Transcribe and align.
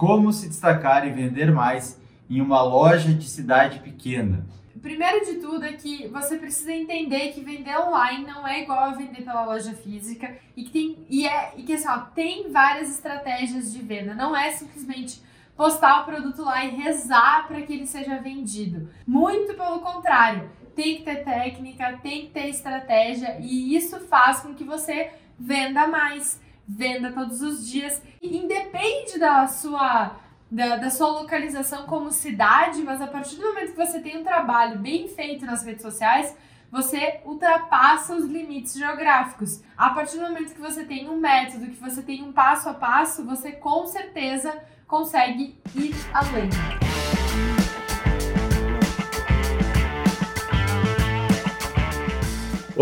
Como 0.00 0.32
se 0.32 0.48
destacar 0.48 1.06
e 1.06 1.10
vender 1.10 1.52
mais 1.52 2.00
em 2.30 2.40
uma 2.40 2.62
loja 2.62 3.12
de 3.12 3.28
cidade 3.28 3.80
pequena? 3.80 4.46
Primeiro 4.80 5.26
de 5.26 5.34
tudo 5.34 5.62
é 5.62 5.74
que 5.74 6.08
você 6.08 6.38
precisa 6.38 6.72
entender 6.72 7.32
que 7.32 7.42
vender 7.42 7.76
online 7.76 8.24
não 8.24 8.48
é 8.48 8.62
igual 8.62 8.78
a 8.78 8.92
vender 8.92 9.20
pela 9.22 9.44
loja 9.44 9.74
física 9.74 10.38
e 10.56 10.64
que 10.64 10.70
tem 10.70 11.04
e 11.10 11.28
é 11.28 11.52
e 11.54 11.64
que 11.64 11.74
assim, 11.74 11.86
ó, 11.86 11.98
tem 11.98 12.50
várias 12.50 12.88
estratégias 12.88 13.70
de 13.74 13.82
venda, 13.82 14.14
não 14.14 14.34
é 14.34 14.50
simplesmente 14.52 15.20
postar 15.54 16.00
o 16.00 16.04
produto 16.06 16.40
lá 16.44 16.64
e 16.64 16.70
rezar 16.70 17.46
para 17.46 17.60
que 17.60 17.74
ele 17.74 17.86
seja 17.86 18.16
vendido. 18.16 18.88
Muito 19.06 19.52
pelo 19.52 19.80
contrário, 19.80 20.48
tem 20.74 20.96
que 20.96 21.02
ter 21.02 21.24
técnica, 21.24 22.00
tem 22.02 22.22
que 22.22 22.30
ter 22.30 22.48
estratégia 22.48 23.36
e 23.38 23.76
isso 23.76 24.00
faz 24.00 24.40
com 24.40 24.54
que 24.54 24.64
você 24.64 25.10
venda 25.38 25.86
mais, 25.86 26.40
venda 26.70 27.12
todos 27.12 27.42
os 27.42 27.68
dias. 27.68 28.00
E 28.22 28.36
independe 28.36 29.18
da 29.18 29.46
sua 29.46 30.16
da, 30.50 30.76
da, 30.76 30.90
sua 30.90 31.08
localização 31.08 31.86
como 31.86 32.10
cidade, 32.10 32.82
mas 32.82 33.00
a 33.00 33.06
partir 33.06 33.36
do 33.36 33.46
momento 33.46 33.70
que 33.70 33.76
você 33.76 34.00
tem 34.00 34.18
um 34.18 34.24
trabalho 34.24 34.80
bem 34.80 35.06
feito 35.06 35.46
nas 35.46 35.62
redes 35.64 35.82
sociais, 35.82 36.36
você 36.72 37.20
ultrapassa 37.24 38.16
os 38.16 38.24
limites 38.24 38.74
geográficos. 38.74 39.62
A 39.76 39.90
partir 39.90 40.16
do 40.16 40.22
momento 40.22 40.52
que 40.52 40.60
você 40.60 40.84
tem 40.84 41.08
um 41.08 41.18
método, 41.18 41.66
que 41.66 41.80
você 41.80 42.02
tem 42.02 42.22
um 42.22 42.32
passo 42.32 42.68
a 42.68 42.74
passo, 42.74 43.24
você 43.24 43.52
com 43.52 43.86
certeza 43.86 44.52
consegue 44.88 45.56
ir 45.76 45.94
além. 46.12 46.89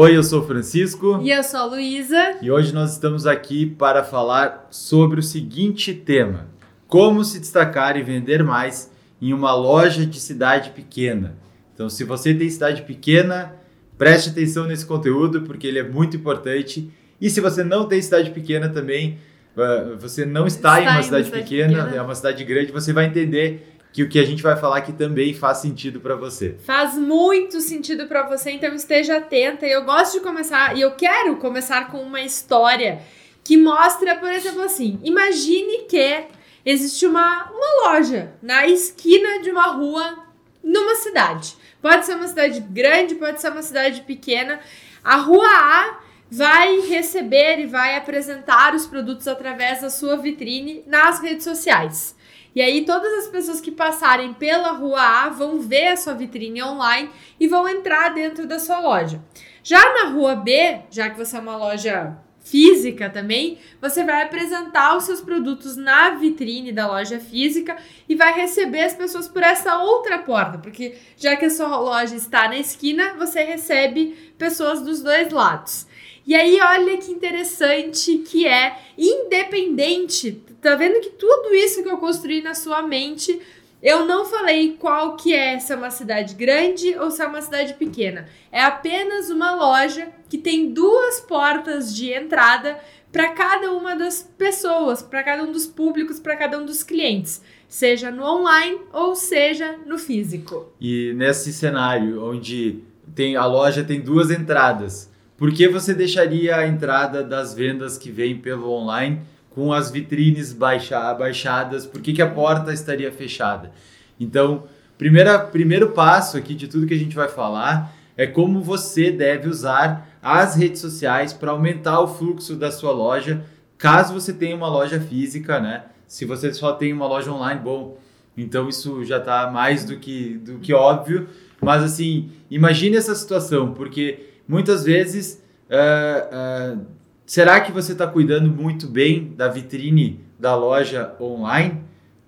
Oi, 0.01 0.16
eu 0.16 0.23
sou 0.23 0.43
o 0.43 0.47
Francisco. 0.47 1.19
E 1.25 1.33
eu 1.33 1.43
sou 1.43 1.59
a 1.59 1.65
Luísa. 1.65 2.37
E 2.41 2.52
hoje 2.52 2.73
nós 2.73 2.93
estamos 2.93 3.27
aqui 3.27 3.66
para 3.66 4.05
falar 4.05 4.69
sobre 4.70 5.19
o 5.19 5.23
seguinte 5.25 5.93
tema: 5.93 6.47
como 6.87 7.25
se 7.25 7.41
destacar 7.41 7.97
e 7.97 8.03
vender 8.05 8.45
mais 8.45 8.92
em 9.20 9.33
uma 9.33 9.53
loja 9.53 10.06
de 10.06 10.20
cidade 10.20 10.70
pequena. 10.70 11.34
Então, 11.75 11.91
se 11.91 12.05
você 12.05 12.33
tem 12.33 12.48
cidade 12.48 12.83
pequena, 12.83 13.56
preste 13.98 14.31
atenção 14.31 14.69
nesse 14.69 14.86
conteúdo 14.86 15.42
porque 15.42 15.67
ele 15.67 15.81
é 15.81 15.83
muito 15.83 16.17
importante. 16.17 16.89
E 17.20 17.28
se 17.28 17.41
você 17.41 17.64
não 17.64 17.89
tem 17.89 18.01
cidade 18.01 18.30
pequena 18.30 18.69
também, 18.69 19.19
ah, 19.56 19.97
você 19.98 20.25
não 20.25 20.47
está, 20.47 20.78
está 20.78 20.92
em 20.92 20.95
uma 20.95 21.03
cidade, 21.03 21.27
cidade 21.27 21.42
pequena, 21.42 21.75
pequena, 21.75 21.97
é 21.97 22.01
uma 22.01 22.14
cidade 22.14 22.45
grande, 22.45 22.70
você 22.70 22.92
vai 22.92 23.06
entender 23.06 23.78
que 23.92 24.03
o 24.03 24.08
que 24.08 24.19
a 24.19 24.25
gente 24.25 24.42
vai 24.42 24.56
falar 24.56 24.78
aqui 24.78 24.92
também 24.92 25.34
faz 25.34 25.58
sentido 25.58 26.00
para 26.00 26.14
você. 26.14 26.56
Faz 26.64 26.94
muito 26.94 27.61
sentido 27.61 28.06
para 28.06 28.22
você, 28.22 28.50
então 28.53 28.75
esteja 28.75 29.17
atenta. 29.17 29.67
Eu 29.67 29.84
gosto 29.84 30.14
de 30.14 30.20
começar, 30.20 30.77
e 30.77 30.80
eu 30.80 30.92
quero 30.92 31.36
começar 31.36 31.91
com 31.91 32.03
uma 32.03 32.20
história 32.20 33.00
que 33.42 33.56
mostra, 33.56 34.17
por 34.17 34.30
exemplo, 34.30 34.62
assim: 34.62 35.00
imagine 35.03 35.84
que 35.89 36.25
existe 36.64 37.06
uma, 37.06 37.50
uma 37.50 37.91
loja 37.91 38.33
na 38.42 38.67
esquina 38.67 39.41
de 39.41 39.50
uma 39.50 39.69
rua 39.69 40.19
numa 40.62 40.95
cidade. 40.97 41.56
Pode 41.80 42.05
ser 42.05 42.14
uma 42.14 42.28
cidade 42.28 42.61
grande, 42.61 43.14
pode 43.14 43.41
ser 43.41 43.50
uma 43.50 43.62
cidade 43.62 44.02
pequena. 44.02 44.61
A 45.02 45.17
rua 45.17 45.48
A 45.48 45.98
vai 46.30 46.80
receber 46.80 47.61
e 47.61 47.67
vai 47.67 47.97
apresentar 47.97 48.75
os 48.75 48.86
produtos 48.86 49.27
através 49.27 49.80
da 49.80 49.89
sua 49.89 50.17
vitrine 50.17 50.83
nas 50.86 51.20
redes 51.20 51.45
sociais. 51.45 52.14
E 52.55 52.61
aí 52.61 52.85
todas 52.85 53.13
as 53.25 53.29
pessoas 53.29 53.61
que 53.61 53.71
passarem 53.71 54.33
pela 54.35 54.73
rua 54.73 55.01
A 55.01 55.29
vão 55.29 55.61
ver 55.61 55.89
a 55.89 55.97
sua 55.97 56.15
vitrine 56.15 56.63
online 56.63 57.11
e 57.39 57.47
vão 57.47 57.69
entrar 57.69 58.15
dentro 58.15 58.47
da 58.47 58.59
sua 58.59 58.81
loja. 58.81 59.23
Já 59.63 59.81
na 59.95 60.11
rua 60.11 60.35
B, 60.35 60.81
já 60.91 61.11
que 61.11 61.19
você 61.19 61.37
é 61.37 61.41
uma 61.41 61.57
loja 61.57 62.19
física 62.41 63.11
também, 63.11 63.59
você 63.81 64.03
vai 64.03 64.23
apresentar 64.23 64.97
os 64.97 65.05
seus 65.05 65.21
produtos 65.21 65.77
na 65.77 66.11
vitrine 66.11 66.73
da 66.73 66.87
loja 66.87 67.21
física 67.21 67.77
e 68.09 68.15
vai 68.15 68.33
receber 68.33 68.85
as 68.85 68.95
pessoas 68.95 69.29
por 69.29 69.43
essa 69.43 69.79
outra 69.79 70.19
porta, 70.19 70.59
porque 70.59 70.97
já 71.17 71.37
que 71.37 71.45
a 71.45 71.51
sua 71.51 71.79
loja 71.79 72.17
está 72.17 72.49
na 72.49 72.57
esquina, 72.57 73.15
você 73.19 73.43
recebe 73.43 74.33
pessoas 74.39 74.81
dos 74.81 75.03
dois 75.03 75.31
lados. 75.31 75.87
E 76.27 76.35
aí, 76.35 76.61
olha 76.61 76.98
que 76.98 77.11
interessante 77.11 78.19
que 78.19 78.47
é 78.47 78.79
independente. 78.97 80.42
Tá 80.61 80.74
vendo 80.74 81.01
que 81.01 81.11
tudo 81.11 81.55
isso 81.55 81.83
que 81.83 81.89
eu 81.89 81.98
construí 81.98 82.42
na 82.42 82.55
sua 82.55 82.83
mente, 82.83 83.41
eu 83.83 84.05
não 84.05 84.24
falei 84.24 84.77
qual 84.79 85.17
que 85.17 85.33
é, 85.33 85.58
se 85.58 85.73
é 85.73 85.77
uma 85.77 85.91
cidade 85.91 86.35
grande 86.35 86.98
ou 86.98 87.11
se 87.11 87.23
é 87.23 87.27
uma 87.27 87.41
cidade 87.41 87.74
pequena. 87.74 88.29
É 88.51 88.61
apenas 88.61 89.30
uma 89.30 89.55
loja 89.55 90.08
que 90.29 90.36
tem 90.36 90.73
duas 90.73 91.20
portas 91.20 91.95
de 91.95 92.13
entrada 92.13 92.79
para 93.13 93.29
cada 93.30 93.73
uma 93.73 93.95
das 93.95 94.23
pessoas, 94.36 95.01
para 95.01 95.23
cada 95.23 95.42
um 95.42 95.52
dos 95.52 95.67
públicos, 95.67 96.19
para 96.19 96.36
cada 96.36 96.58
um 96.58 96.67
dos 96.67 96.83
clientes, 96.83 97.40
seja 97.69 98.11
no 98.11 98.23
online 98.23 98.80
ou 98.92 99.14
seja 99.14 99.77
no 99.86 99.96
físico. 99.96 100.73
E 100.80 101.13
nesse 101.14 101.52
cenário 101.52 102.23
onde 102.25 102.83
tem 103.14 103.36
a 103.36 103.46
loja 103.46 103.85
tem 103.85 104.01
duas 104.01 104.30
entradas, 104.30 105.11
por 105.36 105.52
que 105.52 105.69
você 105.69 105.95
deixaria 105.95 106.57
a 106.57 106.67
entrada 106.67 107.23
das 107.23 107.55
vendas 107.55 107.96
que 107.96 108.11
vêm 108.11 108.36
pelo 108.36 108.70
online 108.70 109.23
com 109.58 109.73
as 109.73 109.91
vitrines 109.91 110.52
baixa, 110.52 111.13
baixadas? 111.14 111.85
Por 111.85 112.01
que, 112.01 112.13
que 112.13 112.23
a 112.23 112.30
porta 112.30 112.73
estaria 112.73 113.11
fechada? 113.11 113.73
Então, 114.20 114.63
primeira, 114.96 115.36
primeiro 115.36 115.91
passo 115.91 116.36
aqui 116.36 116.55
de 116.55 116.69
tudo 116.69 116.86
que 116.86 116.95
a 116.95 116.98
gente 116.98 117.17
vai 117.17 117.27
falar 117.27 117.92
é 118.17 118.24
como 118.24 118.63
você 118.63 119.11
deve 119.11 119.48
usar 119.48 120.17
as 120.23 120.55
redes 120.55 120.80
sociais 120.80 121.33
para 121.33 121.51
aumentar 121.51 121.98
o 121.98 122.07
fluxo 122.07 122.55
da 122.55 122.70
sua 122.70 122.92
loja, 122.92 123.45
caso 123.77 124.14
você 124.14 124.33
tenha 124.33 124.55
uma 124.55 124.69
loja 124.69 125.01
física, 125.01 125.58
né? 125.58 125.86
Se 126.07 126.25
você 126.25 126.55
só 126.55 126.75
tem 126.75 126.92
uma 126.92 127.08
loja 127.08 127.33
online, 127.33 127.61
bom, 127.61 127.98
então 128.37 128.69
isso 128.69 129.05
já 129.05 129.19
está 129.19 129.50
mais 129.50 129.85
do 129.85 129.96
que, 129.96 130.35
do 130.38 130.61
que 130.61 130.73
óbvio. 130.73 131.26
Mas 131.61 131.82
assim, 131.82 132.31
imagine 132.49 132.96
essa 132.96 133.12
situação, 133.12 133.73
porque 133.73 134.35
muitas 134.46 134.85
vezes, 134.85 135.43
uh, 135.69 136.76
uh, 136.76 136.98
será 137.28 137.61
que 137.61 137.70
você 137.70 137.93
está 137.93 138.06
cuidando 138.06 138.49
muito 138.49 138.87
bem 138.87 139.34
da 139.37 139.49
vitrine 139.49 140.19
da 140.40 140.56
loja 140.56 141.14
online? 141.20 141.78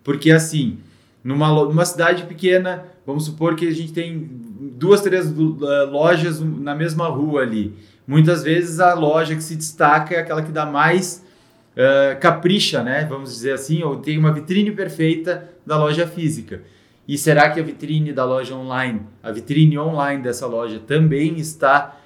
Porque 0.05 0.31
assim, 0.31 0.79
numa, 1.25 1.49
numa 1.49 1.87
cidade 1.87 2.25
pequena, 2.25 2.85
vamos 3.07 3.25
supor 3.25 3.57
que 3.57 3.67
a 3.67 3.71
gente 3.71 3.95
tem 3.95 4.29
duas, 4.77 5.01
três 5.01 5.27
uh, 5.27 5.91
lojas 5.91 6.39
na 6.41 6.75
mesma 6.75 7.09
rua 7.09 7.41
ali. 7.41 7.75
Muitas 8.07 8.43
vezes 8.43 8.79
a 8.79 8.93
loja 8.93 9.35
que 9.35 9.43
se 9.43 9.57
destaca 9.57 10.15
é 10.15 10.19
aquela 10.19 10.43
que 10.43 10.53
dá 10.53 10.67
mais 10.67 11.25
uh, 11.73 12.21
capricha, 12.21 12.83
né? 12.83 13.07
Vamos 13.09 13.33
dizer 13.33 13.55
assim, 13.55 13.83
ou 13.83 13.97
tem 13.97 14.19
uma 14.19 14.33
vitrine 14.33 14.71
perfeita 14.71 15.49
da 15.65 15.79
loja 15.79 16.07
física. 16.07 16.61
E 17.09 17.17
será 17.17 17.49
que 17.49 17.59
a 17.59 17.63
vitrine 17.63 18.13
da 18.13 18.27
loja 18.27 18.55
online, 18.55 19.01
a 19.23 19.33
vitrine 19.33 19.79
online 19.79 20.23
dessa 20.23 20.47
loja 20.47 20.79
também 20.79 21.39
está 21.39 22.00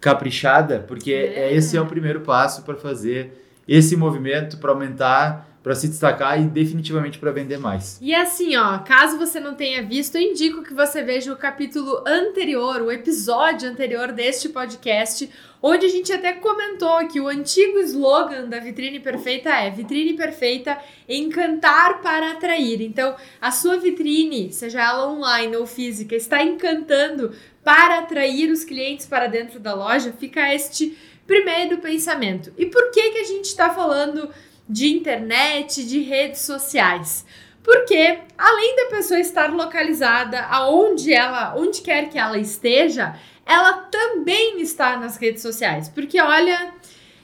caprichada, 0.00 0.84
porque 0.86 1.12
é. 1.12 1.52
esse 1.52 1.76
é 1.76 1.80
o 1.80 1.86
primeiro 1.86 2.20
passo 2.20 2.62
para 2.62 2.76
fazer 2.76 3.44
esse 3.66 3.96
movimento, 3.96 4.58
para 4.58 4.70
aumentar 4.70 5.47
para 5.68 5.74
se 5.74 5.86
destacar 5.86 6.40
e 6.40 6.46
definitivamente 6.46 7.18
para 7.18 7.30
vender 7.30 7.58
mais. 7.58 7.98
E 8.00 8.14
assim, 8.14 8.56
ó, 8.56 8.78
caso 8.78 9.18
você 9.18 9.38
não 9.38 9.54
tenha 9.54 9.82
visto, 9.82 10.16
eu 10.16 10.22
indico 10.22 10.62
que 10.62 10.72
você 10.72 11.02
veja 11.02 11.30
o 11.30 11.36
capítulo 11.36 12.02
anterior, 12.06 12.80
o 12.80 12.90
episódio 12.90 13.68
anterior 13.68 14.10
deste 14.10 14.48
podcast, 14.48 15.28
onde 15.62 15.84
a 15.84 15.88
gente 15.90 16.10
até 16.10 16.32
comentou 16.32 17.06
que 17.06 17.20
o 17.20 17.28
antigo 17.28 17.80
slogan 17.80 18.48
da 18.48 18.58
vitrine 18.58 18.98
perfeita 18.98 19.50
é 19.50 19.70
vitrine 19.70 20.14
perfeita, 20.14 20.78
encantar 21.06 22.00
para 22.00 22.30
atrair. 22.32 22.80
Então, 22.80 23.14
a 23.38 23.50
sua 23.50 23.76
vitrine, 23.76 24.50
seja 24.50 24.80
ela 24.80 25.12
online 25.12 25.54
ou 25.54 25.66
física, 25.66 26.16
está 26.16 26.42
encantando 26.42 27.32
para 27.62 27.98
atrair 27.98 28.50
os 28.50 28.64
clientes 28.64 29.04
para 29.04 29.26
dentro 29.26 29.60
da 29.60 29.74
loja, 29.74 30.14
fica 30.18 30.50
este 30.54 30.96
primeiro 31.26 31.76
pensamento. 31.76 32.54
E 32.56 32.64
por 32.64 32.90
que 32.90 33.10
que 33.10 33.18
a 33.18 33.24
gente 33.24 33.44
está 33.44 33.68
falando 33.68 34.30
de 34.68 34.88
internet, 34.88 35.84
de 35.84 36.00
redes 36.00 36.40
sociais? 36.42 37.24
Porque 37.62 38.18
além 38.36 38.76
da 38.76 38.96
pessoa 38.96 39.20
estar 39.20 39.52
localizada 39.52 40.40
aonde 40.42 41.12
ela, 41.12 41.54
onde 41.56 41.80
quer 41.80 42.08
que 42.08 42.18
ela 42.18 42.38
esteja, 42.38 43.14
ela 43.44 43.74
também 43.90 44.60
está 44.60 44.96
nas 44.96 45.16
redes 45.16 45.42
sociais. 45.42 45.88
Porque 45.88 46.20
olha, 46.20 46.72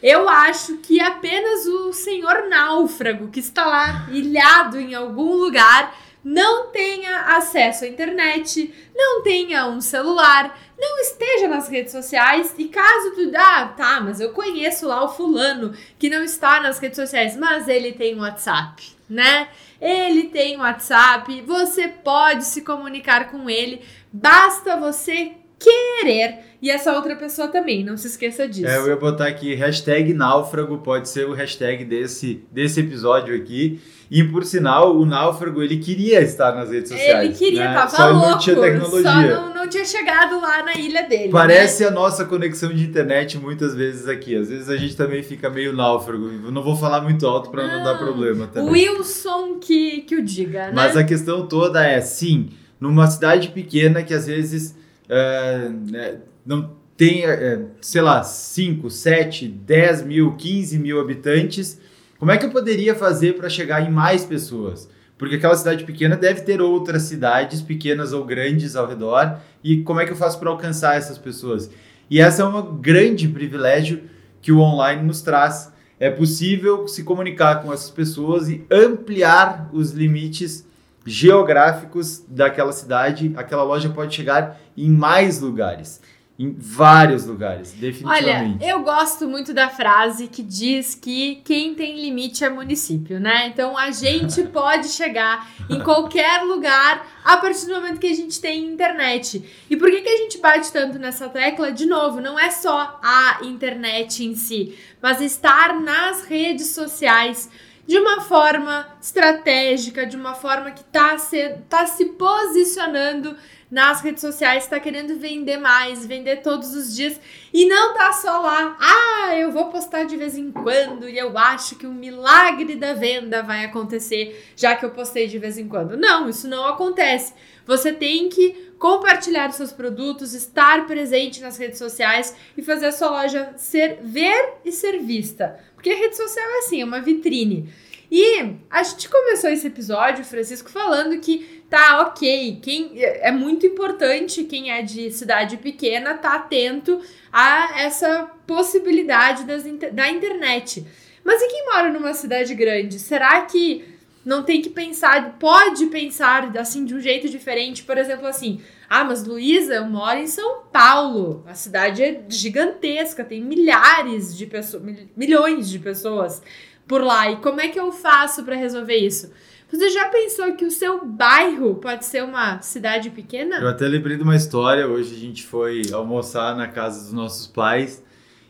eu 0.03 0.29
acho 0.29 0.79
que 0.79 1.01
apenas 1.01 1.67
o 1.67 1.93
senhor 1.93 2.49
náufrago 2.49 3.29
que 3.29 3.41
está 3.41 3.65
lá 3.65 4.07
ilhado 4.11 4.79
em 4.79 4.95
algum 4.95 5.35
lugar 5.35 5.95
não 6.25 6.69
tenha 6.69 7.37
acesso 7.37 7.85
à 7.85 7.89
internet, 7.89 8.73
não 8.95 9.23
tenha 9.23 9.67
um 9.67 9.81
celular, 9.81 10.59
não 10.79 10.99
esteja 10.99 11.49
nas 11.49 11.69
redes 11.69 11.93
sociais 11.93 12.55
e 12.59 12.67
caso 12.67 13.13
tu 13.15 13.31
ah, 13.37 13.75
tá, 13.77 14.01
mas 14.01 14.21
eu 14.21 14.31
conheço 14.31 14.87
lá 14.87 15.05
o 15.05 15.09
fulano 15.09 15.73
que 15.99 16.11
não 16.11 16.23
está 16.23 16.61
nas 16.61 16.79
redes 16.79 16.97
sociais, 16.97 17.37
mas 17.37 17.69
ele 17.69 17.93
tem 17.93 18.15
um 18.17 18.21
WhatsApp, 18.21 18.83
né? 19.09 19.49
Ele 19.81 20.25
tem 20.25 20.57
um 20.57 20.61
WhatsApp, 20.61 21.43
você 21.43 21.89
pode 21.89 22.45
se 22.45 22.63
comunicar 22.63 23.31
com 23.31 23.49
ele, 23.49 23.83
basta 24.13 24.77
você 24.77 25.33
querer. 25.59 26.39
E 26.61 26.71
essa 26.71 26.95
outra 26.95 27.15
pessoa 27.15 27.49
também, 27.49 27.85
não 27.85 27.97
se 27.97 28.07
esqueça 28.07 28.49
disso. 28.49 28.67
É, 28.67 28.79
eu 28.79 28.89
ia 28.89 28.97
botar 28.97 29.27
aqui 29.27 29.55
hashtag 29.55 30.13
náufrago, 30.15 30.79
pode 30.79 31.09
ser 31.09 31.27
o 31.27 31.33
hashtag 31.33 31.85
desse, 31.85 32.43
desse 32.51 32.81
episódio 32.81 33.37
aqui. 33.37 33.81
E 34.11 34.23
por 34.23 34.45
sinal, 34.45 34.97
o 34.97 35.07
náufrago 35.07 35.63
ele 35.63 35.79
queria 35.79 36.21
estar 36.21 36.55
nas 36.55 36.71
redes 36.71 36.91
sociais. 36.91 37.25
Ele 37.25 37.35
queria, 37.35 37.69
né? 37.69 37.75
tava 37.75 37.97
só 37.97 38.11
louco. 38.11 38.29
não 38.29 38.39
tinha 38.39 38.57
tecnologia. 38.57 39.03
Só 39.11 39.21
não, 39.21 39.55
não 39.55 39.69
tinha 39.69 39.85
chegado 39.85 40.41
lá 40.41 40.63
na 40.63 40.75
ilha 40.75 41.03
dele. 41.03 41.31
Parece 41.31 41.83
né? 41.83 41.89
a 41.89 41.93
nossa 41.93 42.25
conexão 42.25 42.73
de 42.73 42.85
internet 42.85 43.39
muitas 43.39 43.75
vezes 43.75 44.07
aqui. 44.07 44.37
Às 44.37 44.49
vezes 44.49 44.69
a 44.69 44.77
gente 44.77 44.97
também 44.97 45.23
fica 45.23 45.49
meio 45.49 45.73
náufrago. 45.73 46.31
Eu 46.45 46.53
não 46.53 46.63
vou 46.63 46.77
falar 46.77 47.01
muito 47.01 47.27
alto 47.27 47.51
para 47.51 47.67
não, 47.67 47.83
dar 47.83 47.99
problema 47.99 48.47
também. 48.47 48.71
Wilson 48.71 49.59
que, 49.59 50.03
que 50.03 50.17
o 50.17 50.23
diga, 50.23 50.67
né? 50.67 50.73
Mas 50.75 50.97
a 50.97 51.05
questão 51.05 51.47
toda 51.47 51.85
é, 51.85 52.01
sim, 52.01 52.51
numa 52.79 53.07
cidade 53.07 53.49
pequena 53.49 54.03
que 54.03 54.13
às 54.13 54.27
vezes 54.27 54.77
é, 55.09 55.71
né, 55.91 56.17
não 56.45 56.71
tem, 56.97 57.25
é, 57.25 57.61
sei 57.81 58.03
lá, 58.03 58.23
5, 58.23 58.89
7, 58.89 59.49
10 59.49 60.03
mil, 60.03 60.37
15 60.37 60.79
mil 60.79 61.01
habitantes, 61.01 61.81
como 62.25 62.33
é 62.33 62.39
que 62.39 62.47
eu 62.47 62.51
poderia 62.51 62.95
fazer 62.95 63.37
para 63.37 63.51
chegar 63.51 63.87
em 63.87 63.91
mais 63.91 64.25
pessoas? 64.25 64.89
Porque 65.19 65.35
aquela 65.35 65.55
cidade 65.55 65.85
pequena 65.85 66.17
deve 66.17 66.41
ter 66.41 66.59
outras 66.59 67.03
cidades, 67.03 67.61
pequenas 67.61 68.15
ou 68.15 68.25
grandes, 68.25 68.75
ao 68.75 68.89
redor, 68.89 69.41
e 69.63 69.83
como 69.83 70.01
é 70.01 70.07
que 70.07 70.13
eu 70.13 70.17
faço 70.17 70.39
para 70.39 70.49
alcançar 70.49 70.97
essas 70.97 71.19
pessoas? 71.19 71.71
E 72.09 72.19
essa 72.19 72.41
é 72.41 72.47
um 72.47 72.77
grande 72.77 73.29
privilégio 73.29 74.05
que 74.41 74.51
o 74.51 74.61
online 74.61 75.03
nos 75.03 75.21
traz. 75.21 75.71
É 76.01 76.09
possível 76.09 76.89
se 76.89 77.05
comunicar 77.05 77.63
com 77.63 77.71
essas 77.71 77.91
pessoas 77.91 78.49
e 78.49 78.65
ampliar 78.71 79.69
os 79.71 79.91
limites 79.91 80.67
geográficos 81.05 82.25
daquela 82.27 82.73
cidade. 82.73 83.35
Aquela 83.37 83.65
loja 83.65 83.91
pode 83.91 84.15
chegar 84.15 84.59
em 84.75 84.89
mais 84.89 85.43
lugares. 85.43 86.01
Em 86.37 86.53
vários 86.53 87.27
lugares, 87.27 87.71
definitivamente. 87.71 88.65
Olha, 88.65 88.73
eu 88.73 88.83
gosto 88.83 89.29
muito 89.29 89.55
da 89.55 89.69
frase 89.69 90.27
que 90.27 90.43
diz 90.43 90.93
que 90.93 91.37
quem 91.45 91.77
tem 91.77 92.01
limite 92.01 92.43
é 92.43 92.51
município, 92.51 93.21
né? 93.21 93.47
Então 93.47 93.79
a 93.79 93.93
gente 93.93 94.43
pode 94.51 94.89
chegar 94.89 95.49
em 95.71 95.79
qualquer 95.79 96.43
lugar 96.43 97.07
a 97.25 97.37
partir 97.37 97.67
do 97.67 97.75
momento 97.75 98.01
que 98.01 98.09
a 98.09 98.15
gente 98.15 98.41
tem 98.41 98.65
internet. 98.65 99.49
E 99.71 99.77
por 99.77 99.89
que, 99.89 100.01
que 100.01 100.09
a 100.09 100.17
gente 100.17 100.39
bate 100.39 100.73
tanto 100.73 100.99
nessa 100.99 101.29
tecla? 101.29 101.71
De 101.71 101.87
novo, 101.87 102.21
não 102.21 102.37
é 102.37 102.51
só 102.51 102.99
a 103.01 103.39
internet 103.45 104.25
em 104.25 104.35
si, 104.35 104.77
mas 105.01 105.21
estar 105.21 105.81
nas 105.81 106.25
redes 106.25 106.67
sociais 106.67 107.49
de 107.87 107.99
uma 107.99 108.21
forma 108.23 108.89
estratégica, 109.01 110.05
de 110.05 110.17
uma 110.17 110.35
forma 110.35 110.73
que 110.73 110.81
está 110.81 111.17
se, 111.19 111.51
tá 111.69 111.87
se 111.87 112.07
posicionando 112.07 113.37
nas 113.75 114.01
redes 114.01 114.21
sociais, 114.21 114.63
está 114.63 114.79
querendo 114.79 115.19
vender 115.19 115.57
mais, 115.57 116.07
vender 116.07 116.43
todos 116.43 116.77
os 116.77 116.95
dias 116.95 117.21
e 117.53 117.67
não 117.67 117.93
tá 117.93 118.13
só 118.13 118.41
lá, 118.41 118.79
ah, 118.81 119.35
eu 119.37 119.51
vou 119.51 119.65
postar 119.65 120.05
de 120.05 120.17
vez 120.17 120.39
em 120.39 120.53
quando 120.53 121.09
e 121.09 121.19
eu 121.19 121.37
acho 121.37 121.75
que 121.75 121.85
um 121.85 121.93
milagre 121.93 122.77
da 122.77 122.95
venda 122.95 123.43
vai 123.43 123.65
acontecer 123.65 124.49
já 124.55 124.77
que 124.77 124.85
eu 124.85 124.91
postei 124.91 125.27
de 125.27 125.41
vez 125.41 125.59
em 125.59 125.67
quando. 125.67 125.97
Não, 125.97 126.29
isso 126.29 126.47
não 126.47 126.69
acontece. 126.69 127.35
Você 127.67 127.93
tem 127.93 128.29
que 128.29 128.73
compartilhar 128.79 129.51
seus 129.51 129.73
produtos, 129.73 130.35
estar 130.35 130.87
presente 130.87 131.41
nas 131.41 131.57
redes 131.57 131.79
sociais 131.79 132.37
e 132.57 132.63
fazer 132.63 132.87
a 132.87 132.93
sua 132.93 133.11
loja 133.11 133.55
ser 133.57 133.99
ver 134.05 134.59
e 134.65 134.71
ser 134.71 135.01
vista. 135.01 135.59
Porque 135.75 135.91
a 135.91 135.97
rede 135.97 136.17
social 136.17 136.49
é 136.49 136.59
assim, 136.59 136.81
é 136.81 136.85
uma 136.85 137.01
vitrine. 137.01 137.73
E 138.09 138.57
a 138.71 138.83
gente 138.85 139.09
começou 139.09 139.51
esse 139.51 139.67
episódio, 139.67 140.25
Francisco, 140.25 140.71
falando 140.71 141.19
que 141.19 141.64
tá 141.75 142.03
ok, 142.03 142.61
quem 142.63 142.93
é 143.03 143.33
muito 143.33 143.67
importante 143.67 144.45
quem 144.45 144.71
é 144.71 144.81
de 144.81 145.11
cidade 145.11 145.57
pequena 145.57 146.15
tá 146.15 146.37
atento 146.37 147.01
a 147.33 147.81
essa 147.81 148.31
possibilidade 148.47 149.43
das, 149.43 149.65
da 149.93 150.09
internet. 150.09 150.87
Mas 151.25 151.43
e 151.43 151.49
quem 151.49 151.67
mora 151.67 151.91
numa 151.91 152.15
cidade 152.15 152.55
grande? 152.55 153.01
Será 153.01 153.41
que 153.41 153.85
não 154.25 154.45
tem 154.45 154.63
que 154.63 154.71
pensar, 154.71 155.37
pode 155.37 155.87
pensar 155.87 156.57
assim 156.57 156.85
de 156.85 156.95
um 156.95 157.01
jeito 157.01 157.29
diferente, 157.29 157.83
por 157.83 157.99
exemplo, 157.99 158.29
assim, 158.29 158.61
ah, 158.89 159.03
mas 159.03 159.25
Luísa, 159.25 159.75
eu 159.75 159.87
moro 159.87 160.21
em 160.21 160.29
São 160.29 160.63
Paulo, 160.73 161.43
a 161.45 161.55
cidade 161.55 162.05
é 162.05 162.23
gigantesca, 162.29 163.25
tem 163.25 163.43
milhares 163.43 164.37
de 164.37 164.47
pessoas, 164.47 164.83
milhões 165.17 165.69
de 165.69 165.81
pessoas 165.81 166.41
por 166.87 167.03
lá. 167.03 167.33
E 167.33 167.37
como 167.39 167.61
é 167.61 167.67
que 167.67 167.81
eu 167.81 167.91
faço 167.91 168.45
para 168.45 168.55
resolver 168.55 168.97
isso? 168.97 169.33
Você 169.75 169.91
já 169.91 170.09
pensou 170.09 170.53
que 170.55 170.65
o 170.65 170.71
seu 170.71 171.05
bairro 171.05 171.75
pode 171.75 172.05
ser 172.05 172.23
uma 172.23 172.61
cidade 172.63 173.11
pequena? 173.11 173.57
Eu 173.57 173.69
até 173.69 173.89
lembrei 173.89 174.17
de 174.17 174.23
uma 174.23 174.37
história. 174.37 174.87
Hoje 174.87 175.13
a 175.13 175.19
gente 175.19 175.45
foi 175.45 175.83
almoçar 175.93 176.57
na 176.57 176.69
casa 176.69 177.01
dos 177.03 177.13
nossos 177.13 177.49
pais 177.49 178.01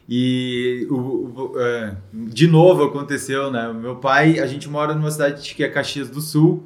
e 0.06 0.86
o, 0.90 0.96
o, 0.96 1.52
é, 1.58 1.96
de 2.12 2.46
novo 2.46 2.84
aconteceu, 2.84 3.50
né? 3.50 3.68
O 3.68 3.74
meu 3.74 3.96
pai, 3.96 4.38
a 4.38 4.46
gente 4.46 4.68
mora 4.68 4.94
numa 4.94 5.10
cidade 5.10 5.54
que 5.54 5.64
é 5.64 5.68
Caxias 5.68 6.10
do 6.10 6.20
Sul, 6.20 6.62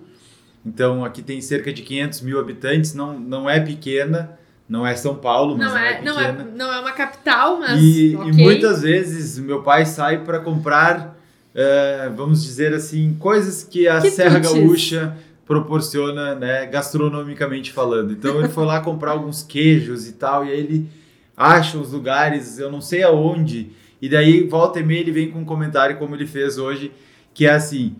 então 0.67 1.05
aqui 1.05 1.23
tem 1.23 1.41
cerca 1.41 1.73
de 1.73 1.83
500 1.83 2.21
mil 2.23 2.41
habitantes, 2.41 2.95
não, 2.95 3.19
não 3.19 3.49
é 3.49 3.61
pequena, 3.61 4.37
não 4.69 4.85
é 4.85 4.97
São 4.97 5.15
Paulo, 5.15 5.57
mas 5.57 5.73
não, 5.73 5.79
é, 5.79 6.03
não 6.03 6.21
é, 6.21 6.33
pequena. 6.33 6.45
Não 6.45 6.51
é, 6.51 6.57
não 6.57 6.73
é 6.75 6.81
uma 6.81 6.93
capital, 6.93 7.61
mas. 7.61 7.81
E, 7.81 8.17
okay. 8.17 8.29
e 8.29 8.33
muitas 8.33 8.83
vezes 8.83 9.39
meu 9.39 9.63
pai 9.63 9.87
sai 9.87 10.25
para 10.25 10.41
comprar, 10.41 11.17
é, 11.61 12.09
vamos 12.15 12.45
dizer 12.45 12.73
assim, 12.73 13.17
coisas 13.19 13.65
que 13.65 13.89
a 13.89 14.01
Que 14.01 14.13
Serra. 14.13 14.39
Gaúcha 14.39 15.17
proporciona, 15.45 16.37
né, 16.37 16.67
gastronomicamente 16.67 17.73
falando. 17.73 18.13
Então 18.13 18.39
ele 18.39 18.49
foi 18.49 18.65
lá 18.65 18.79
comprar 18.81 19.11
alguns 19.11 19.43
queijos 19.43 20.07
e 20.07 20.13
tal, 20.13 20.47
e 20.47 20.53
aí 20.53 20.61
ele 20.61 20.89
acha 21.37 21.77
os 21.77 21.91
lugares, 21.91 22.61
eu 22.61 22.71
não 22.71 22.81
sei 22.81 23.03
aonde, 23.03 23.73
e 24.01 24.09
daí 24.09 24.47
volta 24.47 24.79
e 24.79 24.85
meia 24.85 25.01
ele 25.01 25.11
vem 25.11 25.33
com 25.33 25.41
um 25.41 25.45
comentário 25.45 25.97
como 25.97 26.15
ele 26.15 26.29
fez 26.29 26.59
hoje, 26.59 26.93
que 27.35 27.45
é 27.45 27.51
assim: 27.51 27.97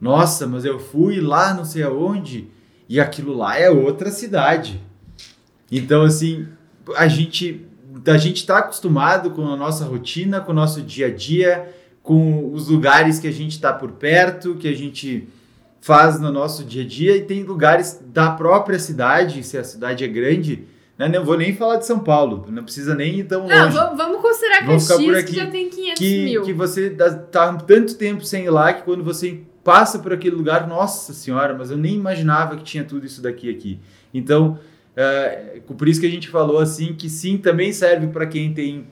"Nossa, 0.00 0.44
mas 0.44 0.64
eu 0.64 0.80
fui 0.80 1.20
lá 1.20 1.54
não 1.54 1.64
sei 1.64 1.84
aonde 1.84 2.48
e 2.88 2.98
aquilo 2.98 3.36
lá 3.36 3.56
é 3.56 3.70
outra 3.70 4.10
cidade". 4.10 4.80
Então 5.70 6.02
assim, 6.02 6.48
a 6.96 7.06
gente 7.06 7.64
a 8.04 8.18
gente 8.18 8.38
está 8.38 8.58
acostumado 8.58 9.30
com 9.30 9.46
a 9.48 9.56
nossa 9.56 9.84
rotina, 9.84 10.40
com 10.40 10.50
o 10.50 10.54
nosso 10.54 10.82
dia 10.82 11.06
a 11.06 11.10
dia, 11.10 11.72
com 12.06 12.52
os 12.52 12.68
lugares 12.68 13.18
que 13.18 13.26
a 13.26 13.32
gente 13.32 13.50
está 13.50 13.72
por 13.72 13.90
perto, 13.90 14.54
que 14.54 14.68
a 14.68 14.72
gente 14.72 15.26
faz 15.80 16.20
no 16.20 16.30
nosso 16.30 16.62
dia 16.62 16.84
a 16.84 16.86
dia, 16.86 17.16
e 17.16 17.22
tem 17.22 17.42
lugares 17.42 18.00
da 18.06 18.30
própria 18.30 18.78
cidade, 18.78 19.42
se 19.42 19.58
a 19.58 19.64
cidade 19.64 20.04
é 20.04 20.06
grande, 20.06 20.62
né? 20.96 21.08
não 21.08 21.24
vou 21.24 21.36
nem 21.36 21.52
falar 21.56 21.78
de 21.78 21.84
São 21.84 21.98
Paulo, 21.98 22.46
não 22.48 22.62
precisa 22.62 22.94
nem 22.94 23.18
ir 23.18 23.24
tão 23.24 23.48
Não, 23.48 23.64
longe. 23.64 23.76
vamos, 23.76 23.96
vamos 23.98 24.20
considerar 24.22 24.64
Vamos 24.64 24.84
ficar 24.84 24.94
por 24.98 25.04
Caxias 25.04 25.24
aqui, 25.24 25.32
que 25.32 25.36
já 25.40 25.50
tem 25.50 25.68
500 25.68 25.98
Que, 25.98 26.24
mil. 26.24 26.42
que 26.44 26.52
você 26.52 26.90
tá 26.90 27.54
tanto 27.54 27.96
tempo 27.96 28.24
sem 28.24 28.44
ir 28.44 28.50
lá 28.50 28.72
que 28.72 28.82
quando 28.82 29.02
você 29.02 29.40
passa 29.64 29.98
por 29.98 30.12
aquele 30.12 30.36
lugar, 30.36 30.68
nossa 30.68 31.12
senhora, 31.12 31.56
mas 31.58 31.72
eu 31.72 31.76
nem 31.76 31.96
imaginava 31.96 32.56
que 32.56 32.62
tinha 32.62 32.84
tudo 32.84 33.04
isso 33.04 33.20
daqui 33.20 33.50
aqui. 33.50 33.80
Então, 34.14 34.60
é, 34.94 35.60
por 35.76 35.88
isso 35.88 36.00
que 36.00 36.06
a 36.06 36.10
gente 36.10 36.28
falou 36.28 36.60
assim 36.60 36.94
que 36.94 37.10
sim, 37.10 37.36
também 37.36 37.72
serve 37.72 38.06
para 38.06 38.26
quem 38.28 38.54
tem 38.54 38.86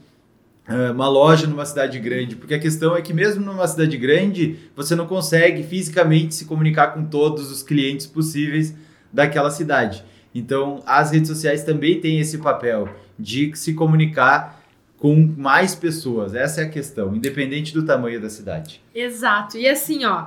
uma 0.67 1.09
loja 1.09 1.47
numa 1.47 1.67
cidade 1.67 1.99
grande, 1.99 2.37
porque 2.37 2.55
a 2.55 2.59
questão 2.59 2.97
é 2.97 3.03
que 3.03 3.13
mesmo 3.13 3.45
numa 3.45 3.69
cidade 3.69 3.97
grande, 3.99 4.59
você 4.75 4.95
não 4.95 5.07
consegue 5.07 5.63
fisicamente 5.63 6.35
se 6.35 6.47
comunicar 6.47 6.95
com 6.95 7.05
todos 7.05 7.51
os 7.51 7.63
clientes 7.63 8.07
possíveis 8.07 8.75
daquela 9.13 9.51
cidade. 9.51 10.05
Então, 10.35 10.83
as 10.87 11.13
redes 11.13 11.29
sociais 11.29 11.63
também 11.63 12.01
têm 12.01 12.19
esse 12.19 12.39
papel 12.39 12.89
de 13.19 13.55
se 13.55 13.75
comunicar 13.75 14.61
com 14.99 15.15
mais 15.37 15.75
pessoas. 15.75 16.35
Essa 16.35 16.63
é 16.63 16.65
a 16.65 16.69
questão, 16.69 17.15
independente 17.15 17.75
do 17.75 17.85
tamanho 17.85 18.21
da 18.21 18.31
cidade. 18.31 18.83
Exato. 18.95 19.59
E 19.59 19.69
assim, 19.69 20.05
ó, 20.05 20.27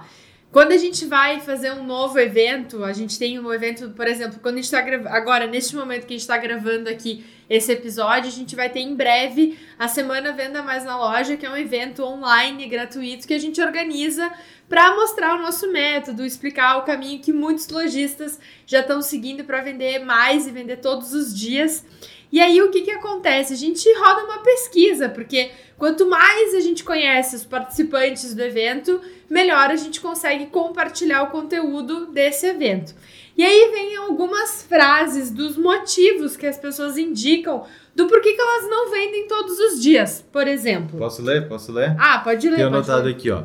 quando 0.52 0.72
a 0.72 0.78
gente 0.78 1.06
vai 1.06 1.40
fazer 1.42 1.72
um 1.74 1.84
novo 1.84 2.18
evento, 2.18 2.84
a 2.84 2.94
gente 2.94 3.20
tem 3.20 3.38
um 3.38 3.54
evento, 3.54 3.90
por 3.90 4.08
exemplo, 4.08 4.40
quando 4.42 4.62
tá 4.70 4.82
gravando, 4.82 5.10
agora, 5.10 5.46
neste 5.46 5.76
momento 5.76 6.06
que 6.06 6.14
a 6.14 6.18
gente 6.18 6.28
tá 6.28 6.38
gravando 6.38 6.90
aqui 6.90 7.26
esse 7.50 7.72
episódio, 7.72 8.30
a 8.30 8.34
gente 8.34 8.56
vai 8.56 8.70
ter 8.70 8.80
em 8.80 8.96
breve 8.96 9.60
a 9.78 9.88
Semana 9.88 10.32
Venda 10.32 10.64
Mais 10.64 10.86
na 10.86 10.98
Loja, 10.98 11.36
que 11.36 11.46
é 11.46 11.50
um 11.50 11.58
evento 11.58 12.04
online 12.04 12.66
gratuito 12.68 13.28
que 13.28 13.34
a 13.34 13.40
gente 13.40 13.62
organiza 13.62 14.32
para 14.70 14.96
mostrar 14.96 15.36
o 15.36 15.42
nosso 15.42 15.72
método, 15.72 16.26
explicar 16.26 16.78
o 16.78 16.84
caminho 16.84 17.22
que 17.22 17.32
muitos 17.32 17.68
lojistas 17.70 18.40
já 18.66 18.80
estão 18.80 19.02
seguindo 19.02 19.44
para 19.44 19.62
vender 19.62 20.00
mais 20.00 20.48
e 20.48 20.52
vender 20.52 20.78
todos 20.78 21.14
os 21.14 21.38
dias. 21.38 21.86
E 22.32 22.42
aí 22.42 22.62
o 22.62 22.70
que 22.70 22.82
que 22.82 22.92
acontece? 22.92 23.54
A 23.54 23.58
gente 23.58 23.88
roda 23.98 24.26
uma 24.26 24.40
pesquisa, 24.40 25.08
porque 25.08 25.52
quanto 25.78 26.10
mais 26.10 26.54
a 26.56 26.60
gente 26.60 26.84
conhece 26.84 27.36
os 27.36 27.46
participantes 27.46 28.34
do 28.34 28.42
evento, 28.42 29.00
melhor 29.30 29.70
a 29.70 29.76
gente 29.76 30.02
consegue 30.02 30.48
compartilhar 30.48 31.24
o 31.24 31.28
conteúdo 31.28 32.08
desse 32.08 32.48
evento. 32.48 32.94
E 33.38 33.44
aí 33.44 33.70
vem 33.72 33.96
algumas 33.98 34.64
frases 34.64 35.30
dos 35.30 35.56
motivos 35.58 36.36
que 36.36 36.48
as 36.48 36.58
pessoas 36.58 36.98
indicam 36.98 37.64
do 37.96 38.08
porquê 38.08 38.34
que 38.34 38.42
elas 38.42 38.68
não 38.70 38.90
vendem 38.90 39.28
todos 39.28 39.60
os 39.60 39.80
dias, 39.82 40.26
por 40.32 40.48
exemplo. 40.48 40.98
Posso 40.98 41.22
ler? 41.22 41.48
Posso 41.48 41.72
ler? 41.72 41.96
Ah, 42.00 42.20
pode 42.20 42.50
ler. 42.50 42.56
Tenho 42.56 42.70
pode 42.72 42.78
anotado 42.90 43.06
ler. 43.06 43.12
aqui, 43.16 43.30
ó. 43.30 43.44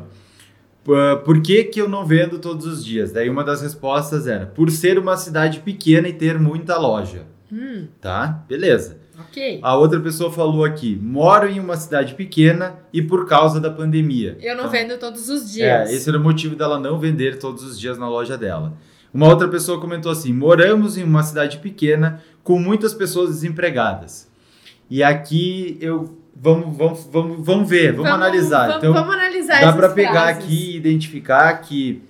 P- 0.83 1.21
Por 1.23 1.41
que, 1.41 1.63
que 1.65 1.79
eu 1.79 1.87
não 1.87 2.05
vendo 2.05 2.39
todos 2.39 2.65
os 2.65 2.83
dias? 2.83 3.11
Daí 3.11 3.29
uma 3.29 3.43
das 3.43 3.61
respostas 3.61 4.25
era: 4.27 4.47
por 4.47 4.69
ser 4.71 4.97
uma 4.97 5.15
cidade 5.15 5.59
pequena 5.59 6.07
e 6.07 6.13
ter 6.13 6.39
muita 6.39 6.77
loja. 6.77 7.25
Hum, 7.51 7.87
Tá? 8.01 8.43
Beleza. 8.47 8.99
Ok. 9.19 9.59
A 9.61 9.75
outra 9.75 9.99
pessoa 9.99 10.31
falou 10.31 10.65
aqui: 10.65 10.97
moro 11.01 11.47
em 11.47 11.59
uma 11.59 11.75
cidade 11.77 12.15
pequena 12.15 12.79
e 12.91 13.01
por 13.01 13.27
causa 13.27 13.59
da 13.59 13.69
pandemia. 13.69 14.37
Eu 14.41 14.55
não 14.55 14.65
Então, 14.65 14.71
vendo 14.71 14.97
todos 14.97 15.29
os 15.29 15.51
dias. 15.51 15.89
É, 15.89 15.93
esse 15.93 16.09
era 16.09 16.17
o 16.17 16.21
motivo 16.21 16.55
dela 16.55 16.79
não 16.79 16.99
vender 16.99 17.37
todos 17.37 17.63
os 17.63 17.79
dias 17.79 17.97
na 17.97 18.09
loja 18.09 18.37
dela. 18.37 18.73
Uma 19.13 19.27
outra 19.27 19.47
pessoa 19.47 19.79
comentou 19.79 20.11
assim: 20.11 20.33
moramos 20.33 20.97
em 20.97 21.03
uma 21.03 21.21
cidade 21.21 21.59
pequena 21.59 22.21
com 22.43 22.59
muitas 22.59 22.93
pessoas 22.93 23.29
desempregadas. 23.29 24.31
E 24.89 25.03
aqui 25.03 25.77
eu 25.79 26.17
vamos 26.35 26.75
vamos 26.75 27.09
vamos, 27.11 27.45
vamos 27.45 27.69
ver, 27.69 27.93
vamos, 27.93 28.11
analisar. 28.11 28.67
Vamos, 28.67 28.77
então 28.77 28.93
vamos 28.93 29.13
analisar 29.13 29.61
dá 29.61 29.73
para 29.73 29.89
pegar 29.89 30.23
frases. 30.23 30.43
aqui 30.43 30.71
e 30.71 30.77
identificar 30.77 31.53
que 31.61 32.01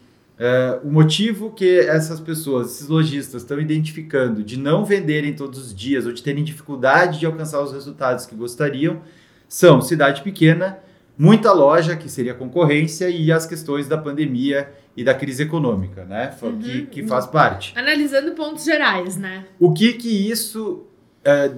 é, 0.45 0.77
o 0.83 0.91
motivo 0.91 1.51
que 1.51 1.79
essas 1.79 2.19
pessoas, 2.19 2.71
esses 2.71 2.89
lojistas, 2.89 3.43
estão 3.43 3.61
identificando 3.61 4.43
de 4.43 4.59
não 4.59 4.83
venderem 4.83 5.33
todos 5.33 5.57
os 5.57 5.73
dias 5.73 6.05
ou 6.05 6.11
de 6.11 6.21
terem 6.21 6.43
dificuldade 6.43 7.17
de 7.17 7.25
alcançar 7.25 7.61
os 7.61 7.71
resultados 7.71 8.25
que 8.25 8.35
gostariam 8.35 9.01
são 9.47 9.79
cidade 9.79 10.21
pequena, 10.21 10.79
muita 11.17 11.53
loja, 11.53 11.95
que 11.95 12.09
seria 12.09 12.33
concorrência, 12.33 13.07
e 13.07 13.31
as 13.31 13.45
questões 13.45 13.87
da 13.87 13.97
pandemia 13.97 14.69
e 14.97 15.03
da 15.03 15.13
crise 15.13 15.43
econômica, 15.43 16.03
né? 16.03 16.35
Uhum. 16.41 16.59
Que, 16.59 16.87
que 16.87 17.07
faz 17.07 17.25
parte. 17.25 17.71
Analisando 17.77 18.33
pontos 18.33 18.65
gerais, 18.65 19.15
né? 19.15 19.45
O 19.57 19.71
que 19.71 19.93
que 19.93 20.29
isso. 20.29 20.83
é, 21.23 21.53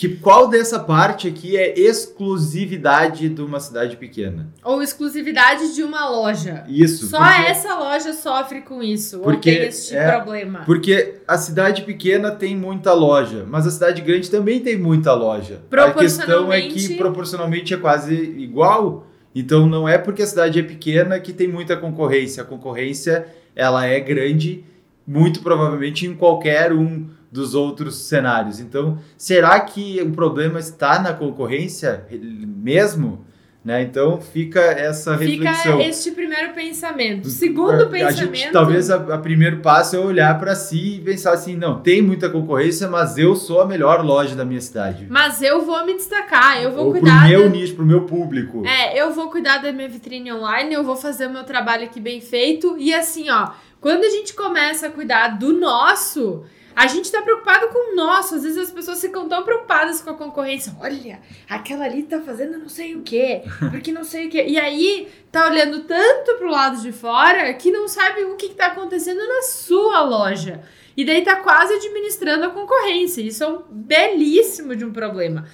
que 0.00 0.08
qual 0.16 0.48
dessa 0.48 0.78
parte 0.80 1.28
aqui 1.28 1.58
é 1.58 1.78
exclusividade 1.78 3.28
de 3.28 3.42
uma 3.42 3.60
cidade 3.60 3.98
pequena? 3.98 4.48
Ou 4.64 4.82
exclusividade 4.82 5.74
de 5.74 5.82
uma 5.82 6.08
loja. 6.08 6.64
Isso. 6.66 7.06
Só 7.08 7.18
porque- 7.18 7.42
essa 7.42 7.74
loja 7.74 8.12
sofre 8.14 8.62
com 8.62 8.82
isso. 8.82 9.18
ou 9.18 9.24
Porque 9.24 9.52
tem 9.54 9.68
esse 9.68 9.94
é- 9.94 10.10
problema. 10.10 10.60
Porque 10.64 11.16
a 11.28 11.36
cidade 11.36 11.82
pequena 11.82 12.30
tem 12.30 12.56
muita 12.56 12.94
loja, 12.94 13.44
mas 13.46 13.66
a 13.66 13.70
cidade 13.70 14.00
grande 14.00 14.30
também 14.30 14.58
tem 14.60 14.78
muita 14.78 15.12
loja. 15.12 15.60
A 15.70 15.92
questão 15.92 16.50
é 16.50 16.62
que 16.62 16.68
Proporcionalmente- 16.68 16.94
proporcionalmente 16.96 17.74
é 17.74 17.76
quase 17.76 18.14
igual. 18.14 19.06
Então 19.34 19.66
não 19.66 19.86
é 19.86 19.98
porque 19.98 20.22
a 20.22 20.26
cidade 20.26 20.58
é 20.60 20.62
pequena 20.62 21.20
que 21.20 21.34
tem 21.34 21.46
muita 21.46 21.76
concorrência. 21.76 22.42
A 22.42 22.46
concorrência 22.46 23.26
ela 23.54 23.84
é 23.84 24.00
grande, 24.00 24.64
muito 25.06 25.40
provavelmente 25.42 26.06
em 26.06 26.14
qualquer 26.14 26.72
um 26.72 27.06
dos 27.30 27.54
outros 27.54 27.96
cenários. 27.96 28.58
Então, 28.60 28.98
será 29.16 29.58
que 29.60 30.00
o 30.02 30.10
problema 30.10 30.58
está 30.58 31.00
na 31.00 31.12
concorrência 31.12 32.04
mesmo? 32.10 33.24
Né? 33.62 33.82
Então 33.82 34.18
fica 34.18 34.58
essa 34.58 35.14
reflexão. 35.14 35.76
Fica 35.76 35.88
este 35.90 36.12
primeiro 36.12 36.54
pensamento. 36.54 37.28
Segundo 37.28 37.82
a 37.82 37.86
pensamento. 37.86 38.34
gente, 38.34 38.52
talvez 38.52 38.90
a, 38.90 38.96
a 38.96 39.18
primeiro 39.18 39.58
passo 39.58 39.96
é 39.96 39.98
olhar 39.98 40.38
para 40.38 40.54
si 40.54 40.94
e 40.96 41.00
pensar 41.00 41.34
assim, 41.34 41.56
não, 41.56 41.78
tem 41.78 42.00
muita 42.00 42.30
concorrência, 42.30 42.88
mas 42.88 43.18
eu 43.18 43.36
sou 43.36 43.60
a 43.60 43.66
melhor 43.66 44.02
loja 44.02 44.34
da 44.34 44.46
minha 44.46 44.62
cidade. 44.62 45.06
Mas 45.10 45.42
eu 45.42 45.60
vou 45.60 45.84
me 45.84 45.94
destacar, 45.94 46.62
eu 46.62 46.72
vou 46.72 46.86
Ou 46.86 46.92
cuidar. 46.92 47.20
pro 47.20 47.28
meu 47.28 47.42
da- 47.42 47.48
nicho, 47.50 47.74
pro 47.74 47.84
meu 47.84 48.06
público. 48.06 48.64
É, 48.66 48.98
eu 48.98 49.12
vou 49.12 49.28
cuidar 49.30 49.58
da 49.58 49.70
minha 49.70 49.90
vitrine 49.90 50.32
online, 50.32 50.72
eu 50.72 50.82
vou 50.82 50.96
fazer 50.96 51.26
o 51.26 51.30
meu 51.30 51.44
trabalho 51.44 51.84
aqui 51.84 52.00
bem 52.00 52.22
feito. 52.22 52.76
E 52.78 52.94
assim, 52.94 53.28
ó, 53.28 53.50
quando 53.78 54.04
a 54.04 54.08
gente 54.08 54.32
começa 54.32 54.86
a 54.86 54.90
cuidar 54.90 55.38
do 55.38 55.52
nosso, 55.52 56.44
a 56.74 56.86
gente 56.86 57.10
tá 57.10 57.22
preocupado 57.22 57.68
com 57.68 57.92
o 57.92 57.96
nosso. 57.96 58.34
Às 58.34 58.42
vezes 58.42 58.58
as 58.58 58.70
pessoas 58.70 59.00
ficam 59.00 59.28
tão 59.28 59.42
preocupadas 59.42 60.00
com 60.00 60.10
a 60.10 60.14
concorrência. 60.14 60.74
Olha, 60.80 61.20
aquela 61.48 61.84
ali 61.84 62.02
tá 62.02 62.20
fazendo 62.20 62.58
não 62.58 62.68
sei 62.68 62.94
o 62.94 63.02
quê, 63.02 63.42
porque 63.70 63.92
não 63.92 64.04
sei 64.04 64.26
o 64.26 64.30
quê. 64.30 64.44
E 64.46 64.58
aí 64.58 65.08
tá 65.30 65.48
olhando 65.48 65.80
tanto 65.84 66.36
pro 66.36 66.50
lado 66.50 66.80
de 66.80 66.92
fora 66.92 67.52
que 67.54 67.70
não 67.70 67.88
sabe 67.88 68.24
o 68.24 68.36
que, 68.36 68.48
que 68.48 68.54
tá 68.54 68.66
acontecendo 68.66 69.26
na 69.26 69.42
sua 69.42 70.02
loja. 70.02 70.62
E 70.96 71.04
daí 71.04 71.22
tá 71.22 71.36
quase 71.36 71.74
administrando 71.74 72.44
a 72.44 72.50
concorrência. 72.50 73.22
Isso 73.22 73.44
é 73.44 73.48
um 73.48 73.62
belíssimo 73.70 74.74
de 74.74 74.84
um 74.84 74.92
problema. 74.92 75.46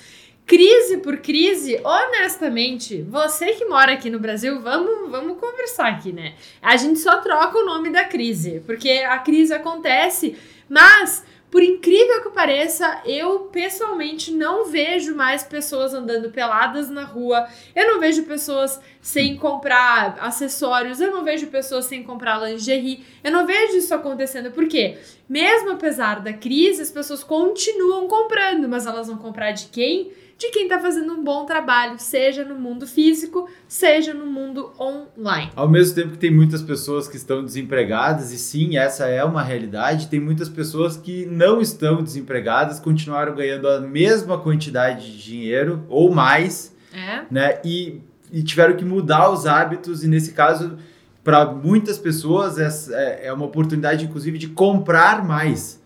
Crise 0.47 0.99
por 0.99 1.17
crise, 1.17 1.81
honestamente, 1.83 3.03
você 3.03 3.47
que 3.55 3.65
mora 3.65 3.95
aqui 3.95 4.09
no 4.09 4.21
Brasil, 4.21 4.61
vamos, 4.61 5.11
vamos 5.11 5.41
conversar 5.41 5.89
aqui, 5.89 6.13
né? 6.13 6.35
A 6.63 6.77
gente 6.77 7.01
só 7.01 7.21
troca 7.21 7.59
o 7.59 7.65
nome 7.65 7.91
da 7.91 8.05
crise, 8.05 8.63
porque 8.65 8.91
a 8.91 9.19
crise 9.19 9.53
acontece, 9.53 10.37
mas 10.69 11.25
por 11.51 11.63
incrível 11.63 12.23
que 12.23 12.31
pareça, 12.31 13.01
eu 13.07 13.49
pessoalmente 13.53 14.33
não 14.33 14.67
vejo 14.67 15.15
mais 15.15 15.45
pessoas 15.45 15.95
andando 15.95 16.31
peladas 16.31 16.91
na 16.91 17.05
rua. 17.05 17.47
Eu 17.75 17.87
não 17.87 18.01
vejo 18.01 18.25
pessoas 18.25 18.81
sem 19.01 19.37
comprar 19.37 20.19
acessórios, 20.21 21.01
eu 21.01 21.13
não 21.13 21.23
vejo 21.23 21.47
pessoas 21.47 21.85
sem 21.85 22.03
comprar 22.03 22.43
lingerie. 22.43 23.07
Eu 23.23 23.31
não 23.31 23.47
vejo 23.47 23.77
isso 23.77 23.95
acontecendo, 23.95 24.51
por 24.51 24.67
quê? 24.67 24.99
Mesmo 25.29 25.71
apesar 25.71 26.21
da 26.21 26.33
crise, 26.33 26.83
as 26.83 26.91
pessoas 26.91 27.23
continuam 27.23 28.09
comprando, 28.09 28.69
mas 28.69 28.85
elas 28.85 29.07
vão 29.07 29.17
comprar 29.17 29.53
de 29.53 29.69
quem? 29.69 30.13
De 30.39 30.51
quem 30.51 30.69
tá 30.69 30.79
fazendo 30.79 31.15
um 31.15 31.25
bom 31.25 31.47
trabalho, 31.47 31.95
seja 31.99 32.45
no 32.45 32.55
mundo 32.57 32.87
físico, 32.87 33.49
seja 33.67 34.13
no 34.13 34.27
mundo 34.27 34.71
online. 34.79 35.51
Ao 35.57 35.67
mesmo 35.67 35.95
tempo 35.95 36.11
que 36.11 36.19
tem 36.19 36.31
muitas 36.31 36.61
pessoas 36.61 37.09
que 37.09 37.17
estão 37.17 37.43
desempregadas, 37.43 38.33
e 38.33 38.39
sim, 38.39 38.77
essa 38.77 39.07
é 39.07 39.25
uma 39.25 39.43
realidade, 39.43 40.09
tem 40.09 40.21
muitas 40.21 40.51
pessoas 40.51 40.95
que 40.97 41.25
não 41.25 41.59
estão 41.61 42.03
desempregadas, 42.03 42.79
continuaram 42.79 43.35
ganhando 43.35 43.67
a 43.67 43.81
mesma 43.81 44.37
quantidade 44.39 45.11
de 45.11 45.23
dinheiro 45.23 45.85
ou 45.89 46.13
mais, 46.13 46.75
É? 46.93 47.23
né? 47.31 47.59
E, 47.65 48.03
e 48.31 48.43
tiveram 48.43 48.77
que 48.77 48.85
mudar 48.85 49.31
os 49.31 49.47
hábitos, 49.47 50.05
e 50.05 50.09
nesse 50.09 50.33
caso, 50.33 50.77
para 51.25 51.47
muitas 51.47 51.97
pessoas, 51.99 52.59
essa 52.59 52.95
é 52.95 53.27
é 53.29 53.33
uma 53.33 53.47
oportunidade, 53.47 54.05
inclusive, 54.05 54.37
de 54.37 54.49
comprar 54.49 55.25
mais. 55.25 55.83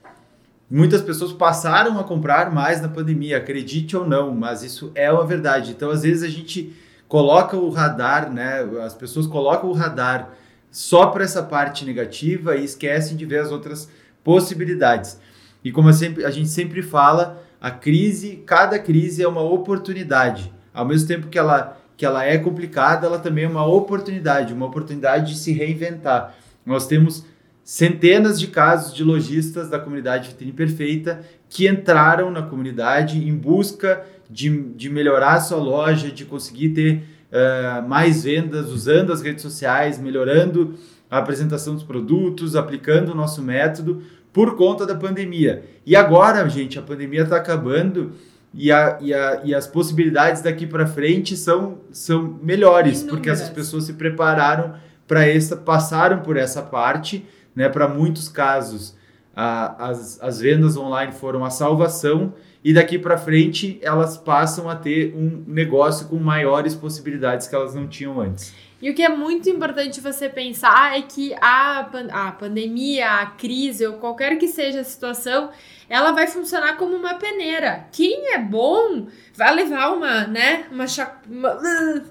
Muitas 0.71 1.03
pessoas 1.03 1.33
passaram 1.33 1.99
a 1.99 2.05
comprar 2.05 2.53
mais 2.53 2.81
na 2.81 2.89
pandemia, 2.89 3.39
acredite 3.39 3.97
ou 3.97 4.07
não, 4.07 4.33
mas 4.33 4.63
isso 4.63 4.93
é 4.95 5.11
uma 5.11 5.27
verdade. 5.27 5.73
Então, 5.73 5.91
às 5.91 6.03
vezes, 6.03 6.23
a 6.23 6.29
gente 6.29 6.73
coloca 7.09 7.57
o 7.57 7.71
radar, 7.71 8.33
né? 8.33 8.61
As 8.85 8.95
pessoas 8.95 9.27
colocam 9.27 9.69
o 9.69 9.73
radar 9.73 10.31
só 10.71 11.07
para 11.07 11.25
essa 11.25 11.43
parte 11.43 11.85
negativa 11.85 12.55
e 12.55 12.65
esquecem 12.65 13.17
de 13.17 13.27
ver 13.27 13.41
as 13.41 13.51
outras 13.51 13.91
possibilidades. 14.23 15.19
E 15.65 15.73
como 15.73 15.93
sempre, 15.93 16.25
a 16.25 16.31
gente 16.31 16.49
sempre 16.49 16.83
fala, 16.83 17.43
a 17.61 17.73
crise, 17.73 18.43
cada 18.47 18.79
crise 18.79 19.25
é 19.25 19.27
uma 19.27 19.43
oportunidade. 19.43 20.53
Ao 20.73 20.87
mesmo 20.87 21.09
tempo 21.09 21.27
que 21.27 21.39
ela, 21.39 21.77
que 21.97 22.07
ela 22.07 22.25
é 22.25 22.39
complicada, 22.39 23.09
ela 23.09 23.19
também 23.19 23.45
é 23.45 23.49
uma 23.49 23.67
oportunidade, 23.67 24.55
uma 24.55 24.67
oportunidade 24.67 25.33
de 25.33 25.39
se 25.39 25.53
reinventar. 25.53 26.33
Nós 26.65 26.87
temos 26.87 27.27
centenas 27.71 28.41
de 28.41 28.49
casos 28.49 28.93
de 28.93 29.05
lojistas 29.05 29.69
da 29.69 29.79
comunidade 29.79 30.31
Vitrine 30.31 30.51
Perfeita 30.51 31.21
que 31.49 31.69
entraram 31.69 32.29
na 32.29 32.43
comunidade 32.43 33.17
em 33.17 33.33
busca 33.33 34.05
de, 34.29 34.73
de 34.73 34.91
melhorar 34.91 35.35
a 35.35 35.41
sua 35.41 35.59
loja, 35.59 36.11
de 36.11 36.25
conseguir 36.25 36.71
ter 36.71 37.05
eh, 37.31 37.81
mais 37.87 38.25
vendas 38.25 38.71
usando 38.71 39.13
as 39.13 39.23
redes 39.23 39.43
sociais, 39.43 40.01
melhorando 40.01 40.75
a 41.09 41.19
apresentação 41.19 41.75
dos 41.75 41.85
produtos, 41.85 42.57
aplicando 42.57 43.13
o 43.13 43.15
nosso 43.15 43.41
método 43.41 44.03
por 44.33 44.57
conta 44.57 44.85
da 44.85 44.97
pandemia. 44.97 45.63
E 45.87 45.95
agora, 45.95 46.49
gente, 46.49 46.77
a 46.77 46.83
pandemia 46.83 47.23
está 47.23 47.37
acabando 47.37 48.15
e, 48.53 48.73
a, 48.73 48.99
e, 49.01 49.15
a, 49.15 49.43
e 49.45 49.55
as 49.55 49.69
possibilidades 49.69 50.43
daqui 50.43 50.67
para 50.67 50.89
frente 50.89 51.37
são, 51.37 51.79
são 51.93 52.37
melhores, 52.43 53.05
porque 53.05 53.29
Inúmeras. 53.29 53.43
essas 53.43 53.55
pessoas 53.55 53.85
se 53.85 53.93
prepararam 53.93 54.75
para 55.07 55.25
essa, 55.25 55.57
passaram 55.57 56.19
por 56.19 56.37
essa 56.37 56.63
parte, 56.63 57.25
né? 57.61 57.69
Para 57.69 57.87
muitos 57.87 58.29
casos, 58.29 58.97
a, 59.37 59.89
as, 59.89 60.21
as 60.23 60.41
vendas 60.41 60.77
online 60.77 61.13
foram 61.13 61.45
a 61.45 61.51
salvação 61.51 62.33
e 62.65 62.73
daqui 62.73 62.99
para 62.99 63.17
frente 63.17 63.79
elas 63.83 64.17
passam 64.17 64.69
a 64.69 64.75
ter 64.75 65.15
um 65.15 65.45
negócio 65.47 66.09
com 66.09 66.17
maiores 66.17 66.75
possibilidades 66.75 67.47
que 67.47 67.55
elas 67.55 67.75
não 67.75 67.87
tinham 67.87 68.21
antes. 68.21 68.53
E 68.83 68.89
o 68.91 68.95
que 68.95 69.03
é 69.03 69.11
muito 69.11 69.47
importante 69.51 70.01
você 70.01 70.27
pensar 70.27 70.99
é 70.99 71.03
que 71.03 71.35
a, 71.39 71.87
pan- 71.93 72.09
a 72.11 72.33
pandemia, 72.33 73.11
a 73.11 73.27
crise 73.27 73.87
ou 73.87 73.95
qualquer 73.99 74.39
que 74.39 74.49
seja 74.49 74.81
a 74.81 74.85
situação, 74.85 75.51
ela 75.87 76.13
vai 76.13 76.27
funcionar 76.27 76.79
como 76.79 76.97
uma 76.97 77.15
peneira. 77.17 77.85
Quem 77.93 78.33
é 78.33 78.39
bom 78.39 79.07
vai 79.35 79.55
levar 79.55 79.91
uma, 79.93 80.27
né, 80.27 80.65
uma, 80.73 80.87
uma- 81.29 81.59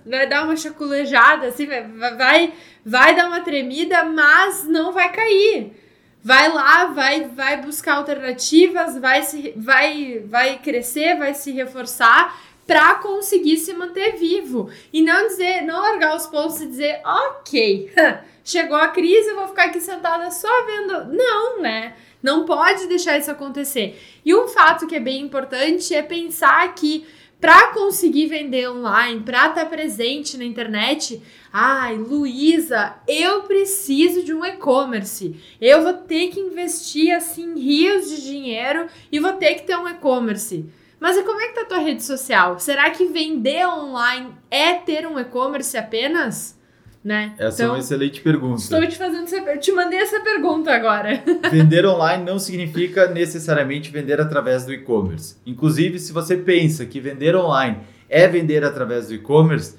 vai 0.05 0.29
dar 0.29 0.43
uma 0.45 0.55
chaculejada, 0.55 1.47
assim, 1.47 1.65
vai, 1.65 1.87
vai, 2.15 2.53
vai 2.85 3.15
dar 3.15 3.27
uma 3.27 3.41
tremida, 3.41 4.03
mas 4.03 4.65
não 4.65 4.91
vai 4.91 5.11
cair. 5.11 5.73
Vai 6.21 6.51
lá, 6.51 6.85
vai, 6.85 7.25
vai 7.25 7.61
buscar 7.61 7.95
alternativas, 7.95 8.97
vai, 8.97 9.23
se, 9.23 9.53
vai, 9.55 10.23
vai 10.25 10.59
crescer, 10.59 11.17
vai 11.17 11.33
se 11.33 11.51
reforçar 11.51 12.37
para 12.67 12.95
conseguir 12.95 13.57
se 13.57 13.73
manter 13.73 14.15
vivo 14.17 14.69
e 14.93 15.01
não 15.01 15.27
dizer, 15.27 15.61
não 15.61 15.81
largar 15.81 16.15
os 16.15 16.27
pontos 16.27 16.61
e 16.61 16.67
dizer, 16.67 17.01
ok, 17.03 17.91
chegou 18.43 18.77
a 18.77 18.89
crise, 18.89 19.29
eu 19.29 19.37
vou 19.37 19.47
ficar 19.47 19.65
aqui 19.65 19.81
sentada 19.81 20.29
só 20.29 20.65
vendo. 20.65 21.05
Não, 21.05 21.61
né? 21.61 21.95
Não 22.21 22.45
pode 22.45 22.85
deixar 22.87 23.17
isso 23.17 23.31
acontecer. 23.31 23.99
E 24.25 24.35
um 24.35 24.47
fato 24.47 24.85
que 24.85 24.95
é 24.95 24.99
bem 24.99 25.21
importante 25.21 25.95
é 25.95 26.03
pensar 26.03 26.75
que 26.75 27.07
para 27.39 27.73
conseguir 27.73 28.27
vender 28.27 28.69
online, 28.69 29.21
para 29.21 29.47
estar 29.47 29.65
presente 29.65 30.37
na 30.37 30.43
internet, 30.43 31.21
ai, 31.53 31.95
Luísa, 31.95 32.95
eu 33.07 33.43
preciso 33.43 34.23
de 34.23 34.33
um 34.33 34.43
e-commerce. 34.43 35.35
Eu 35.61 35.81
vou 35.83 35.93
ter 35.93 36.29
que 36.29 36.39
investir 36.39 37.15
assim 37.15 37.57
rios 37.57 38.09
de 38.09 38.21
dinheiro 38.21 38.87
e 39.09 39.19
vou 39.19 39.33
ter 39.33 39.55
que 39.55 39.63
ter 39.63 39.77
um 39.77 39.87
e-commerce. 39.87 40.69
Mas 40.99 41.15
e 41.15 41.23
como 41.23 41.39
é 41.39 41.47
que 41.47 41.55
tá 41.55 41.61
a 41.61 41.65
tua 41.65 41.79
rede 41.79 42.03
social? 42.03 42.59
Será 42.59 42.89
que 42.89 43.05
vender 43.05 43.65
online 43.65 44.33
é 44.51 44.73
ter 44.73 45.07
um 45.07 45.17
e-commerce 45.17 45.77
apenas? 45.77 46.58
Né? 47.03 47.33
Essa 47.37 47.63
então, 47.63 47.65
é 47.65 47.69
uma 47.69 47.77
então, 47.77 47.77
excelente 47.77 48.21
pergunta. 48.21 48.61
Estou 48.61 48.85
te 48.85 48.97
fazendo 48.97 49.23
essa, 49.23 49.37
eu 49.37 49.59
te 49.59 49.71
mandei 49.71 49.99
essa 49.99 50.19
pergunta 50.19 50.71
agora. 50.71 51.23
Vender 51.49 51.85
online 51.85 52.25
não 52.25 52.37
significa 52.37 53.07
necessariamente 53.07 53.89
vender 53.89 54.19
através 54.19 54.65
do 54.65 54.73
e-commerce. 54.73 55.37
Inclusive, 55.45 55.97
se 55.97 56.11
você 56.11 56.35
pensa 56.35 56.85
que 56.85 56.99
vender 56.99 57.37
online 57.37 57.77
é 58.09 58.27
vender 58.27 58.65
através 58.65 59.07
do 59.07 59.13
e-commerce, 59.13 59.77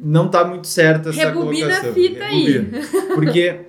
não 0.00 0.26
está 0.26 0.42
muito 0.42 0.66
certo 0.66 1.10
essa 1.10 1.26
Rebobina 1.26 1.66
colocação. 1.66 1.90
a 1.90 1.92
fita 1.92 2.24
Rebobina. 2.24 2.78
aí. 2.78 3.14
Porque 3.14 3.60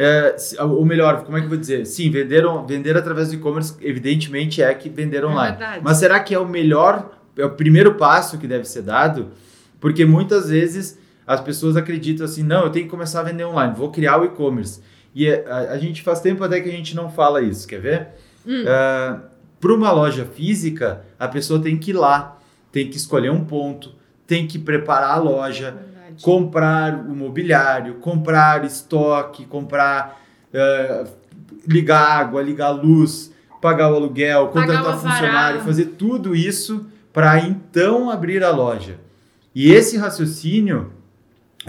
é, 0.00 0.36
ou 0.60 0.84
melhor, 0.84 1.24
como 1.24 1.36
é 1.36 1.40
que 1.40 1.46
eu 1.46 1.50
vou 1.50 1.58
dizer? 1.58 1.84
Sim, 1.84 2.08
vender, 2.08 2.44
vender 2.68 2.96
através 2.96 3.30
do 3.30 3.34
e-commerce, 3.34 3.74
evidentemente, 3.80 4.62
é 4.62 4.72
que 4.72 4.88
vender 4.88 5.24
é 5.24 5.26
online. 5.26 5.56
É 5.60 5.80
Mas 5.82 5.96
será 5.96 6.20
que 6.20 6.32
é 6.32 6.38
o 6.38 6.46
melhor, 6.46 7.18
é 7.36 7.44
o 7.44 7.50
primeiro 7.50 7.96
passo 7.96 8.38
que 8.38 8.46
deve 8.46 8.64
ser 8.64 8.82
dado? 8.82 9.32
Porque 9.80 10.04
muitas 10.04 10.50
vezes 10.50 10.96
as 11.28 11.42
pessoas 11.42 11.76
acreditam 11.76 12.24
assim, 12.24 12.42
não, 12.42 12.64
eu 12.64 12.70
tenho 12.70 12.86
que 12.86 12.90
começar 12.90 13.20
a 13.20 13.24
vender 13.24 13.44
online, 13.44 13.74
vou 13.76 13.92
criar 13.92 14.18
o 14.18 14.24
e-commerce. 14.24 14.80
E 15.14 15.28
é, 15.28 15.44
a, 15.46 15.72
a, 15.72 15.78
gente 15.78 16.02
faz 16.02 16.20
tempo 16.20 16.42
até 16.42 16.58
que 16.58 16.70
a 16.70 16.72
gente 16.72 16.96
não 16.96 17.10
fala 17.10 17.42
isso, 17.42 17.68
quer 17.68 17.80
ver? 17.80 18.08
Hum. 18.46 18.62
Uh, 18.62 18.66
é, 18.66 19.20
Para 19.60 19.74
uma 19.74 19.92
loja 19.92 20.24
física, 20.24 21.04
a 21.18 21.28
pessoa 21.28 21.60
tem 21.60 21.76
que 21.76 21.90
ir 21.90 21.94
lá, 21.94 22.38
tem 22.72 22.88
que 22.88 22.96
escolher 22.96 23.30
um 23.30 23.44
ponto, 23.44 23.94
tem 24.26 24.46
que 24.46 24.58
preparar 24.58 25.10
a 25.10 25.20
loja 25.20 25.76
comprar 26.22 26.94
o 26.94 27.14
mobiliário, 27.14 27.96
comprar 27.96 28.64
estoque, 28.64 29.44
comprar 29.44 30.20
uh, 30.52 31.08
ligar 31.66 32.00
água, 32.00 32.42
ligar 32.42 32.70
luz, 32.70 33.32
pagar 33.60 33.92
o 33.92 33.96
aluguel, 33.96 34.48
contratar 34.48 34.96
o 34.96 34.98
funcionário, 34.98 35.60
fazer 35.60 35.84
tudo 35.98 36.34
isso 36.34 36.86
para 37.12 37.38
então 37.40 38.10
abrir 38.10 38.42
a 38.42 38.50
loja. 38.50 38.98
E 39.54 39.70
esse 39.70 39.96
raciocínio 39.96 40.92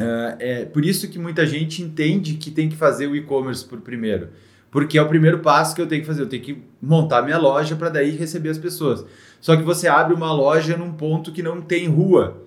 uh, 0.01 0.35
é 0.39 0.65
por 0.65 0.83
isso 0.83 1.09
que 1.09 1.19
muita 1.19 1.45
gente 1.45 1.81
entende 1.81 2.35
que 2.35 2.51
tem 2.51 2.69
que 2.69 2.75
fazer 2.75 3.07
o 3.07 3.15
e-commerce 3.15 3.63
por 3.63 3.81
primeiro. 3.81 4.29
Porque 4.71 4.97
é 4.97 5.01
o 5.01 5.07
primeiro 5.07 5.39
passo 5.39 5.75
que 5.75 5.81
eu 5.81 5.87
tenho 5.87 6.01
que 6.01 6.07
fazer. 6.07 6.21
Eu 6.21 6.29
tenho 6.29 6.43
que 6.43 6.57
montar 6.81 7.21
minha 7.23 7.37
loja 7.37 7.75
para 7.75 7.89
daí 7.89 8.11
receber 8.11 8.49
as 8.49 8.57
pessoas. 8.57 9.05
Só 9.41 9.55
que 9.55 9.63
você 9.63 9.87
abre 9.87 10.13
uma 10.13 10.31
loja 10.31 10.77
num 10.77 10.91
ponto 10.91 11.31
que 11.31 11.41
não 11.41 11.61
tem 11.61 11.87
rua. 11.87 12.43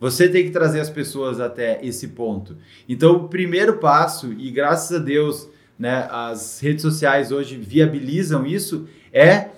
Você 0.00 0.28
tem 0.28 0.44
que 0.44 0.50
trazer 0.50 0.80
as 0.80 0.88
pessoas 0.88 1.40
até 1.40 1.84
esse 1.84 2.08
ponto. 2.08 2.56
Então, 2.88 3.16
o 3.16 3.28
primeiro 3.28 3.78
passo, 3.78 4.32
e 4.32 4.50
graças 4.50 4.96
a 4.96 5.02
Deus, 5.02 5.48
né, 5.78 6.08
as 6.10 6.60
redes 6.60 6.82
sociais 6.82 7.32
hoje 7.32 7.56
viabilizam 7.56 8.46
isso, 8.46 8.88
é 9.12 9.48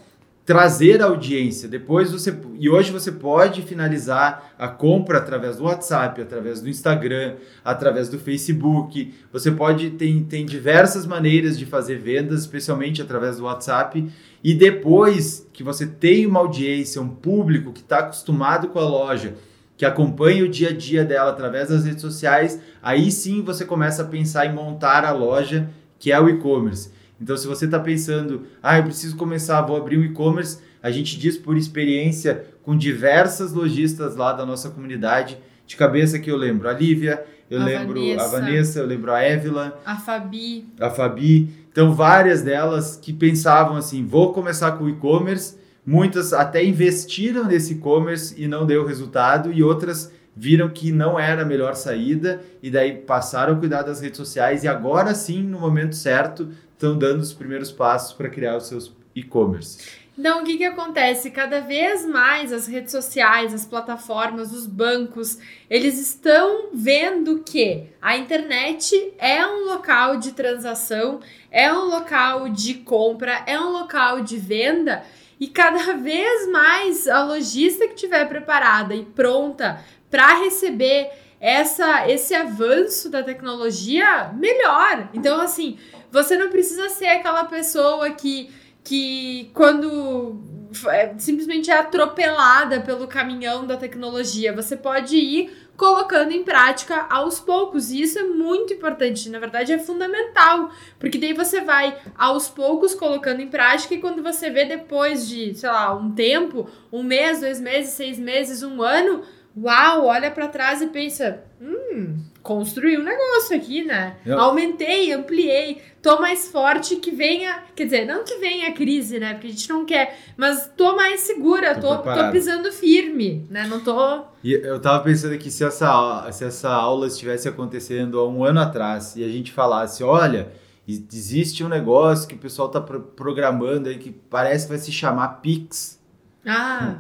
trazer 0.50 1.00
audiência. 1.00 1.68
Depois 1.68 2.10
você 2.10 2.36
e 2.58 2.68
hoje 2.68 2.90
você 2.90 3.12
pode 3.12 3.62
finalizar 3.62 4.52
a 4.58 4.66
compra 4.66 5.18
através 5.18 5.58
do 5.58 5.62
WhatsApp, 5.62 6.20
através 6.20 6.60
do 6.60 6.68
Instagram, 6.68 7.36
através 7.64 8.08
do 8.08 8.18
Facebook. 8.18 9.14
Você 9.32 9.52
pode 9.52 9.90
tem, 9.90 10.24
tem 10.24 10.44
diversas 10.44 11.06
maneiras 11.06 11.56
de 11.56 11.64
fazer 11.64 12.00
vendas, 12.00 12.40
especialmente 12.40 13.00
através 13.00 13.36
do 13.36 13.44
WhatsApp. 13.44 14.10
E 14.42 14.52
depois 14.52 15.48
que 15.52 15.62
você 15.62 15.86
tem 15.86 16.26
uma 16.26 16.40
audiência, 16.40 17.00
um 17.00 17.10
público 17.10 17.72
que 17.72 17.82
está 17.82 18.00
acostumado 18.00 18.70
com 18.70 18.80
a 18.80 18.88
loja, 18.88 19.34
que 19.76 19.86
acompanha 19.86 20.42
o 20.42 20.48
dia 20.48 20.70
a 20.70 20.76
dia 20.76 21.04
dela 21.04 21.30
através 21.30 21.68
das 21.68 21.84
redes 21.84 22.00
sociais, 22.00 22.60
aí 22.82 23.12
sim 23.12 23.40
você 23.40 23.64
começa 23.64 24.02
a 24.02 24.06
pensar 24.06 24.46
em 24.46 24.52
montar 24.52 25.04
a 25.04 25.12
loja 25.12 25.70
que 25.96 26.10
é 26.10 26.18
o 26.18 26.28
e-commerce. 26.28 26.90
Então, 27.20 27.36
se 27.36 27.46
você 27.46 27.66
está 27.66 27.78
pensando, 27.78 28.46
ah, 28.62 28.78
eu 28.78 28.84
preciso 28.84 29.16
começar, 29.16 29.60
vou 29.62 29.76
abrir 29.76 29.98
um 29.98 30.04
e-commerce, 30.04 30.58
a 30.82 30.90
gente 30.90 31.18
diz 31.18 31.36
por 31.36 31.56
experiência 31.56 32.46
com 32.62 32.76
diversas 32.76 33.52
lojistas 33.52 34.16
lá 34.16 34.32
da 34.32 34.46
nossa 34.46 34.70
comunidade, 34.70 35.38
de 35.66 35.76
cabeça 35.76 36.18
que 36.18 36.30
eu 36.30 36.36
lembro 36.36 36.68
a 36.68 36.72
Lívia, 36.72 37.22
eu 37.50 37.60
a 37.60 37.64
lembro 37.64 38.00
Vanessa. 38.00 38.24
a 38.24 38.28
Vanessa, 38.28 38.78
eu 38.78 38.86
lembro 38.86 39.12
a 39.12 39.20
Évila, 39.20 39.80
a 39.84 39.96
Fabi. 39.96 40.66
A 40.80 40.88
Fabi. 40.88 41.50
Então, 41.70 41.92
várias 41.94 42.42
delas 42.42 42.96
que 42.96 43.12
pensavam 43.12 43.76
assim: 43.76 44.04
vou 44.04 44.32
começar 44.32 44.72
com 44.72 44.84
o 44.84 44.88
e-commerce 44.88 45.60
Muitas 45.84 46.32
até 46.32 46.64
investiram 46.64 47.44
nesse 47.44 47.74
e-commerce 47.74 48.34
e 48.36 48.46
não 48.46 48.66
deu 48.66 48.86
resultado, 48.86 49.52
e 49.52 49.62
outras 49.62 50.12
viram 50.36 50.68
que 50.68 50.92
não 50.92 51.18
era 51.18 51.42
a 51.42 51.44
melhor 51.44 51.74
saída 51.74 52.40
e 52.62 52.70
daí 52.70 52.92
passaram 52.98 53.54
a 53.54 53.56
cuidar 53.56 53.82
das 53.82 54.00
redes 54.00 54.16
sociais 54.16 54.62
e 54.62 54.68
agora 54.68 55.12
sim, 55.14 55.42
no 55.42 55.58
momento 55.58 55.96
certo, 55.96 56.48
estão 56.80 56.96
dando 56.96 57.20
os 57.20 57.34
primeiros 57.34 57.70
passos 57.70 58.14
para 58.14 58.30
criar 58.30 58.56
os 58.56 58.66
seus 58.66 58.90
e-commerce. 59.14 60.00
Então, 60.18 60.40
o 60.42 60.44
que, 60.44 60.56
que 60.56 60.64
acontece? 60.64 61.30
Cada 61.30 61.60
vez 61.60 62.06
mais 62.06 62.52
as 62.52 62.66
redes 62.66 62.90
sociais, 62.90 63.54
as 63.54 63.66
plataformas, 63.66 64.52
os 64.52 64.66
bancos, 64.66 65.38
eles 65.68 65.98
estão 65.98 66.70
vendo 66.72 67.40
que 67.40 67.84
a 68.00 68.16
internet 68.16 69.14
é 69.18 69.46
um 69.46 69.66
local 69.66 70.16
de 70.16 70.32
transação, 70.32 71.20
é 71.50 71.72
um 71.72 71.84
local 71.84 72.48
de 72.48 72.74
compra, 72.74 73.42
é 73.46 73.58
um 73.58 73.72
local 73.72 74.22
de 74.22 74.36
venda 74.36 75.02
e 75.38 75.46
cada 75.48 75.92
vez 75.96 76.50
mais 76.50 77.06
a 77.06 77.24
logística 77.24 77.88
que 77.88 77.94
estiver 77.94 78.26
preparada 78.26 78.94
e 78.94 79.04
pronta 79.04 79.82
para 80.10 80.40
receber 80.42 81.10
essa 81.40 82.06
esse 82.10 82.34
avanço 82.34 83.08
da 83.08 83.22
tecnologia, 83.22 84.30
melhor. 84.34 85.08
Então, 85.14 85.40
assim, 85.40 85.78
você 86.10 86.36
não 86.36 86.50
precisa 86.50 86.88
ser 86.88 87.06
aquela 87.06 87.44
pessoa 87.44 88.10
que, 88.10 88.50
que 88.82 89.50
quando 89.54 90.40
é, 90.88 91.14
simplesmente 91.18 91.70
é 91.70 91.78
atropelada 91.78 92.80
pelo 92.80 93.06
caminhão 93.06 93.66
da 93.66 93.76
tecnologia. 93.76 94.54
Você 94.54 94.76
pode 94.76 95.16
ir 95.16 95.50
colocando 95.76 96.32
em 96.32 96.44
prática 96.44 97.06
aos 97.08 97.40
poucos. 97.40 97.90
E 97.90 98.02
isso 98.02 98.18
é 98.18 98.22
muito 98.22 98.74
importante, 98.74 99.30
na 99.30 99.38
verdade 99.38 99.72
é 99.72 99.78
fundamental, 99.78 100.70
porque 100.98 101.16
daí 101.16 101.32
você 101.32 101.62
vai 101.62 101.96
aos 102.16 102.48
poucos 102.48 102.94
colocando 102.94 103.40
em 103.40 103.48
prática 103.48 103.94
e 103.94 104.00
quando 104.00 104.22
você 104.22 104.50
vê 104.50 104.66
depois 104.66 105.26
de, 105.26 105.54
sei 105.54 105.70
lá, 105.70 105.94
um 105.96 106.12
tempo, 106.12 106.68
um 106.92 107.02
mês, 107.02 107.40
dois 107.40 107.58
meses, 107.58 107.94
seis 107.94 108.18
meses, 108.18 108.62
um 108.62 108.82
ano, 108.82 109.22
uau, 109.56 110.04
olha 110.04 110.30
para 110.30 110.48
trás 110.48 110.82
e 110.82 110.88
pensa, 110.88 111.42
hum, 111.60 112.18
construí 112.42 112.96
um 112.96 113.04
negócio 113.04 113.56
aqui, 113.56 113.84
né? 113.84 114.16
Eu... 114.24 114.38
Aumentei, 114.38 115.12
ampliei, 115.12 115.82
tô 116.02 116.20
mais 116.20 116.48
forte 116.48 116.96
que 116.96 117.10
venha, 117.10 117.62
quer 117.76 117.84
dizer, 117.84 118.06
não 118.06 118.24
que 118.24 118.36
venha 118.38 118.68
a 118.68 118.72
crise, 118.72 119.18
né? 119.18 119.34
Porque 119.34 119.48
a 119.48 119.50
gente 119.50 119.68
não 119.68 119.84
quer, 119.84 120.18
mas 120.36 120.70
tô 120.76 120.96
mais 120.96 121.20
segura, 121.20 121.74
tô, 121.74 121.98
tô, 121.98 122.12
tô 122.12 122.30
pisando 122.30 122.72
firme, 122.72 123.46
né? 123.50 123.66
Não 123.66 123.80
tô. 123.80 124.24
E 124.42 124.52
eu 124.52 124.80
tava 124.80 125.02
pensando 125.04 125.34
aqui 125.34 125.50
se 125.50 125.64
essa, 125.64 126.30
se 126.32 126.44
essa 126.44 126.70
aula 126.70 127.06
estivesse 127.06 127.48
acontecendo 127.48 128.18
há 128.18 128.28
um 128.28 128.44
ano 128.44 128.60
atrás 128.60 129.16
e 129.16 129.24
a 129.24 129.28
gente 129.28 129.52
falasse, 129.52 130.02
olha, 130.02 130.50
existe 130.88 131.62
um 131.62 131.68
negócio 131.68 132.26
que 132.26 132.34
o 132.34 132.38
pessoal 132.38 132.68
tá 132.68 132.80
programando 132.80 133.88
aí 133.88 133.98
que 133.98 134.10
parece 134.10 134.64
que 134.64 134.70
vai 134.70 134.78
se 134.78 134.90
chamar 134.90 135.40
Pix. 135.40 136.00
Ah. 136.46 136.96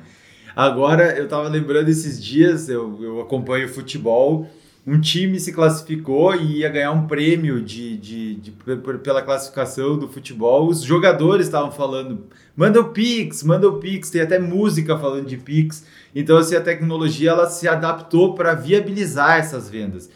Agora, 0.54 1.16
eu 1.16 1.26
tava 1.26 1.48
lembrando 1.48 1.88
esses 1.88 2.22
dias, 2.22 2.68
eu, 2.68 3.02
eu 3.02 3.20
acompanho 3.20 3.68
futebol 3.68 4.46
um 4.86 4.98
time 4.98 5.38
se 5.38 5.52
classificou 5.52 6.34
e 6.34 6.58
ia 6.58 6.68
ganhar 6.68 6.92
um 6.92 7.06
prêmio 7.06 7.60
de, 7.60 7.96
de, 7.98 8.34
de, 8.36 8.50
de 8.50 8.98
pela 9.02 9.22
classificação 9.22 9.98
do 9.98 10.08
futebol. 10.08 10.68
Os 10.68 10.82
jogadores 10.82 11.46
estavam 11.46 11.70
falando, 11.70 12.26
manda 12.56 12.80
o 12.80 12.88
Pix, 12.88 13.42
manda 13.42 13.68
o 13.68 13.78
Pix, 13.78 14.08
tem 14.10 14.22
até 14.22 14.38
música 14.38 14.98
falando 14.98 15.26
de 15.26 15.36
Pix. 15.36 15.84
Então, 16.14 16.38
assim, 16.38 16.56
a 16.56 16.60
tecnologia 16.60 17.30
ela 17.30 17.48
se 17.48 17.68
adaptou 17.68 18.34
para 18.34 18.54
viabilizar 18.54 19.38
essas 19.38 19.68
vendas. 19.68 20.10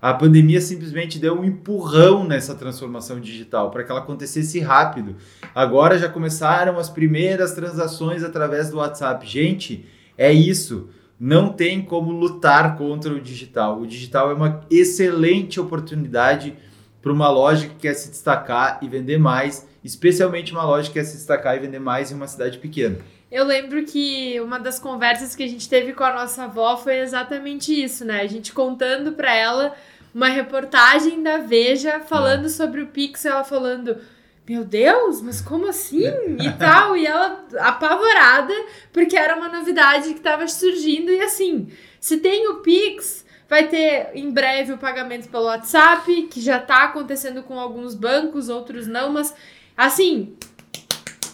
A 0.00 0.14
pandemia 0.14 0.60
simplesmente 0.60 1.18
deu 1.18 1.40
um 1.40 1.44
empurrão 1.44 2.24
nessa 2.24 2.54
transformação 2.54 3.18
digital 3.20 3.70
para 3.70 3.82
que 3.82 3.90
ela 3.90 4.00
acontecesse 4.00 4.60
rápido. 4.60 5.16
Agora 5.54 5.98
já 5.98 6.08
começaram 6.08 6.78
as 6.78 6.88
primeiras 6.88 7.52
transações 7.52 8.22
através 8.22 8.70
do 8.70 8.76
WhatsApp. 8.76 9.26
Gente, 9.26 9.86
é 10.16 10.32
isso 10.32 10.88
não 11.18 11.52
tem 11.52 11.82
como 11.82 12.12
lutar 12.12 12.76
contra 12.76 13.12
o 13.12 13.20
digital. 13.20 13.80
O 13.80 13.86
digital 13.86 14.30
é 14.30 14.34
uma 14.34 14.60
excelente 14.70 15.58
oportunidade 15.58 16.56
para 17.02 17.12
uma 17.12 17.28
loja 17.28 17.66
que 17.66 17.74
quer 17.76 17.94
se 17.94 18.10
destacar 18.10 18.78
e 18.82 18.88
vender 18.88 19.18
mais, 19.18 19.66
especialmente 19.82 20.52
uma 20.52 20.64
loja 20.64 20.88
que 20.88 20.94
quer 20.94 21.04
se 21.04 21.16
destacar 21.16 21.56
e 21.56 21.60
vender 21.60 21.78
mais 21.78 22.12
em 22.12 22.14
uma 22.14 22.26
cidade 22.26 22.58
pequena. 22.58 22.98
Eu 23.30 23.44
lembro 23.44 23.84
que 23.84 24.40
uma 24.40 24.58
das 24.58 24.78
conversas 24.78 25.36
que 25.36 25.42
a 25.42 25.48
gente 25.48 25.68
teve 25.68 25.92
com 25.92 26.04
a 26.04 26.14
nossa 26.14 26.44
avó 26.44 26.76
foi 26.76 26.98
exatamente 26.98 27.72
isso, 27.72 28.04
né? 28.04 28.22
A 28.22 28.26
gente 28.26 28.52
contando 28.52 29.12
para 29.12 29.34
ela 29.34 29.74
uma 30.14 30.28
reportagem 30.28 31.22
da 31.22 31.38
Veja 31.38 32.00
falando 32.00 32.46
é. 32.46 32.48
sobre 32.48 32.80
o 32.80 32.86
Pix, 32.86 33.24
ela 33.26 33.44
falando 33.44 33.98
meu 34.48 34.64
Deus, 34.64 35.20
mas 35.20 35.42
como 35.42 35.68
assim? 35.68 36.04
E 36.40 36.50
tal. 36.58 36.96
E 36.96 37.06
ela 37.06 37.44
apavorada, 37.58 38.54
porque 38.92 39.16
era 39.16 39.36
uma 39.36 39.48
novidade 39.48 40.08
que 40.08 40.18
estava 40.18 40.48
surgindo. 40.48 41.10
E 41.10 41.20
assim, 41.20 41.68
se 42.00 42.16
tem 42.16 42.48
o 42.48 42.56
Pix, 42.56 43.26
vai 43.48 43.68
ter 43.68 44.10
em 44.14 44.30
breve 44.30 44.72
o 44.72 44.78
pagamento 44.78 45.28
pelo 45.28 45.44
WhatsApp, 45.44 46.22
que 46.30 46.40
já 46.40 46.56
está 46.56 46.84
acontecendo 46.84 47.42
com 47.42 47.58
alguns 47.58 47.94
bancos, 47.94 48.48
outros 48.48 48.86
não, 48.86 49.12
mas 49.12 49.34
assim. 49.76 50.34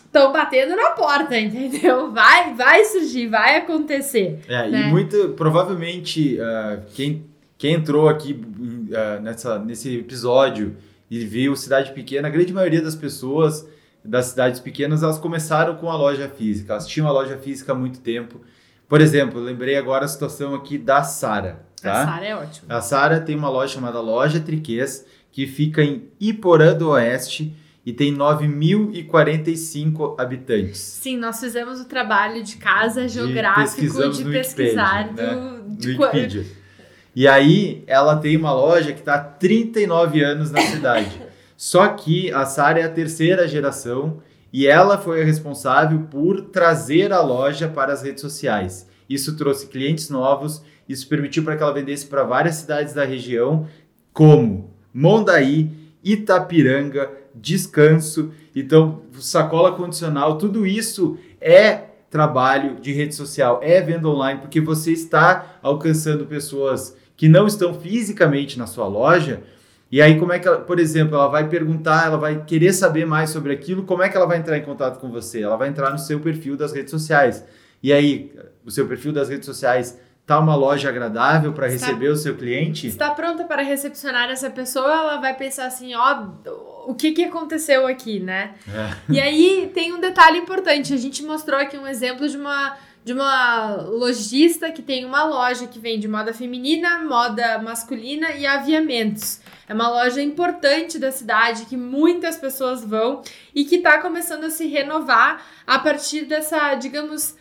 estão 0.07 0.33
batendo 0.33 0.75
na 0.75 0.91
porta, 0.91 1.39
entendeu? 1.39 2.11
Vai, 2.11 2.53
vai 2.55 2.85
surgir, 2.85 3.29
vai 3.29 3.57
acontecer. 3.59 4.41
É, 4.49 4.69
né? 4.69 4.81
e 4.81 4.85
muito, 4.91 5.31
provavelmente, 5.37 6.37
uh, 6.41 6.83
quem, 6.95 7.25
quem 7.57 7.75
entrou 7.75 8.09
aqui 8.09 8.33
uh, 8.33 9.23
nessa, 9.23 9.57
nesse 9.61 9.99
episódio 9.99 10.77
e 11.15 11.25
viu 11.25 11.55
cidade 11.55 11.93
pequena, 11.93 12.27
a 12.27 12.31
grande 12.31 12.53
maioria 12.53 12.83
das 12.83 12.97
pessoas 12.97 13.69
das 14.05 14.27
cidades 14.27 14.61
pequenas, 14.61 15.03
elas 15.03 15.19
começaram 15.19 15.77
com 15.77 15.91
a 15.91 15.97
loja 15.97 16.29
física. 16.29 16.73
Elas 16.73 16.87
tinham 16.87 17.09
a 17.09 17.13
loja 17.13 17.39
física 17.39 17.73
há 17.73 17.75
muito 17.75 18.01
tempo. 18.01 18.41
Por 18.89 19.01
exemplo, 19.01 19.41
lembrei 19.41 19.77
agora 19.77 20.05
a 20.05 20.09
situação 20.09 20.55
aqui 20.55 20.77
da 20.77 21.03
Sara. 21.05 21.65
Tá? 21.81 22.03
A 22.03 22.07
Sara 22.07 22.27
é 22.27 22.37
ótimo. 22.37 22.67
A 22.69 22.81
Sara 22.81 23.21
tem 23.21 23.37
uma 23.37 23.49
loja 23.49 23.75
chamada 23.75 24.01
Loja 24.01 24.41
Triquês, 24.41 25.07
que 25.31 25.47
fica 25.47 25.83
em 25.83 26.09
Iporã 26.21 26.75
do 26.75 26.91
Oeste 26.91 27.57
e 27.87 27.93
tem 27.93 28.15
9.045 28.15 30.17
habitantes. 30.19 30.81
Sim, 30.81 31.17
nós 31.17 31.39
fizemos 31.39 31.81
o 31.81 31.85
trabalho 31.85 32.43
de 32.43 32.57
casa 32.57 33.07
geográfico 33.09 34.11
de 34.11 34.25
pesquisar 34.25 35.11
Wikipedia, 35.11 35.97
do, 35.97 36.13
né? 36.13 36.27
de. 36.27 36.64
E 37.15 37.29
aí 37.29 37.85
ela 37.87 38.17
tem 38.17 38.37
uma 38.37 38.53
loja 38.53 38.93
que 38.93 39.01
está 39.01 39.15
há 39.15 39.21
39 39.21 40.23
anos 40.23 40.51
na 40.51 40.61
cidade. 40.63 41.23
Só 41.57 41.87
que 41.89 42.33
a 42.33 42.45
Sara 42.45 42.81
é 42.81 42.83
a 42.83 42.89
terceira 42.89 43.47
geração 43.47 44.21
e 44.53 44.67
ela 44.67 44.99
foi 44.99 45.23
a 45.23 45.25
responsável 45.25 46.01
por 46.11 46.43
trazer 46.43 47.13
a 47.13 47.21
loja 47.21 47.69
para 47.69 47.93
as 47.93 48.03
redes 48.03 48.21
sociais. 48.21 48.89
Isso 49.09 49.37
trouxe 49.37 49.69
clientes 49.69 50.11
novos, 50.11 50.63
isso 50.89 51.09
permitiu 51.09 51.45
para 51.45 51.57
que 51.57 51.63
ela 51.63 51.73
vendesse 51.73 52.07
para 52.07 52.25
várias 52.25 52.57
cidades 52.57 52.95
da 52.95 53.05
região, 53.05 53.69
como 54.13 54.71
Mondaí, 54.93 55.71
Itapiranga, 56.03 57.11
Descanso, 57.35 58.33
então 58.55 59.03
sacola 59.19 59.73
condicional, 59.73 60.39
tudo 60.39 60.67
isso 60.67 61.19
é 61.41 61.83
trabalho 62.09 62.77
de 62.81 62.93
rede 62.93 63.15
social, 63.15 63.59
é 63.61 63.81
venda 63.81 64.09
online, 64.09 64.41
porque 64.41 64.61
você 64.61 64.93
está 64.93 65.59
alcançando 65.61 66.27
pessoas 66.27 66.97
que 67.17 67.29
não 67.29 67.47
estão 67.47 67.75
fisicamente 67.75 68.59
na 68.59 68.67
sua 68.67 68.87
loja. 68.87 69.43
E 69.91 70.03
aí, 70.03 70.19
como 70.19 70.33
é 70.33 70.39
que 70.39 70.49
ela, 70.49 70.59
por 70.59 70.81
exemplo, 70.81 71.15
ela 71.15 71.29
vai 71.29 71.49
perguntar, 71.49 72.07
ela 72.07 72.17
vai 72.17 72.45
querer 72.45 72.73
saber 72.73 73.07
mais 73.07 73.31
sobre 73.31 73.53
aquilo, 73.53 73.85
como 73.85 74.03
é 74.03 74.09
que 74.09 74.17
ela 74.17 74.27
vai 74.27 74.39
entrar 74.39 74.59
em 74.59 74.63
contato 74.63 74.99
com 74.99 75.09
você? 75.11 75.43
Ela 75.43 75.57
vai 75.57 75.69
entrar 75.69 75.91
no 75.91 75.99
seu 75.99 76.19
perfil 76.19 76.57
das 76.57 76.73
redes 76.73 76.91
sociais. 76.91 77.45
E 77.83 77.93
aí, 77.93 78.35
o 78.65 78.71
seu 78.71 78.89
perfil 78.89 79.13
das 79.13 79.29
redes 79.29 79.47
sociais 79.47 79.99
tá 80.27 80.39
uma 80.39 80.55
loja 80.57 80.89
agradável 80.89 81.53
para 81.53 81.69
receber 81.69 82.09
o 82.09 82.17
seu 82.17 82.35
cliente? 82.35 82.87
Está 82.87 83.11
pronta 83.11 83.45
para 83.45 83.63
recepcionar 83.63 84.31
essa 84.31 84.51
pessoa, 84.51 84.91
ela 84.91 85.21
vai 85.21 85.35
pensar 85.37 85.67
assim, 85.67 85.95
ó, 85.95 86.29
o 86.87 86.95
que 86.95 87.13
que 87.13 87.25
aconteceu 87.25 87.87
aqui, 87.87 88.21
né? 88.21 88.55
É. 88.67 89.13
E 89.13 89.21
aí 89.21 89.71
tem 89.75 89.93
um 89.93 90.01
detalhe 90.01 90.39
importante, 90.39 90.95
a 90.95 90.97
gente 90.97 91.23
mostrou 91.23 91.61
aqui 91.61 91.77
um 91.77 91.87
exemplo 91.87 92.29
de 92.29 92.37
uma 92.37 92.77
de 93.05 93.13
uma 93.13 93.83
lojista 93.83 94.73
que 94.73 94.81
tem 94.81 95.05
uma 95.05 95.25
loja 95.25 95.67
que 95.67 95.79
vende 95.79 96.09
moda 96.09 96.33
feminina, 96.33 97.05
moda 97.05 97.59
masculina 97.59 98.31
e 98.31 98.47
aviamentos. 98.47 99.43
É 99.69 99.75
uma 99.75 99.91
loja 99.91 100.23
importante 100.23 100.99
da 100.99 101.13
cidade 101.13 101.67
que 101.67 101.77
muitas 101.77 102.39
pessoas 102.39 102.83
vão 102.83 103.21
e 103.55 103.67
que 103.67 103.77
está 103.77 104.01
começando 104.01 104.45
a 104.45 104.51
se 104.51 104.67
renovar 104.67 105.47
a 105.67 105.79
partir 105.79 106.25
dessa, 106.25 106.75
digamos, 106.77 107.37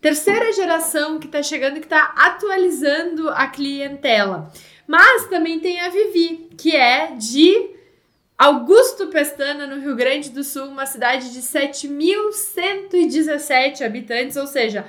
terceira 0.00 0.52
geração 0.52 1.18
que 1.18 1.26
está 1.26 1.42
chegando 1.42 1.78
e 1.78 1.80
que 1.80 1.86
está 1.86 2.14
atualizando 2.16 3.28
a 3.30 3.48
clientela. 3.48 4.52
Mas 4.86 5.26
também 5.26 5.58
tem 5.58 5.80
a 5.80 5.88
Vivi, 5.88 6.48
que 6.56 6.76
é 6.76 7.08
de 7.16 7.70
Augusto 8.38 9.08
Pestana, 9.08 9.66
no 9.66 9.80
Rio 9.80 9.96
Grande 9.96 10.30
do 10.30 10.44
Sul, 10.44 10.66
uma 10.66 10.86
cidade 10.86 11.32
de 11.32 11.40
7.117 11.40 13.84
habitantes, 13.84 14.36
ou 14.36 14.46
seja, 14.46 14.86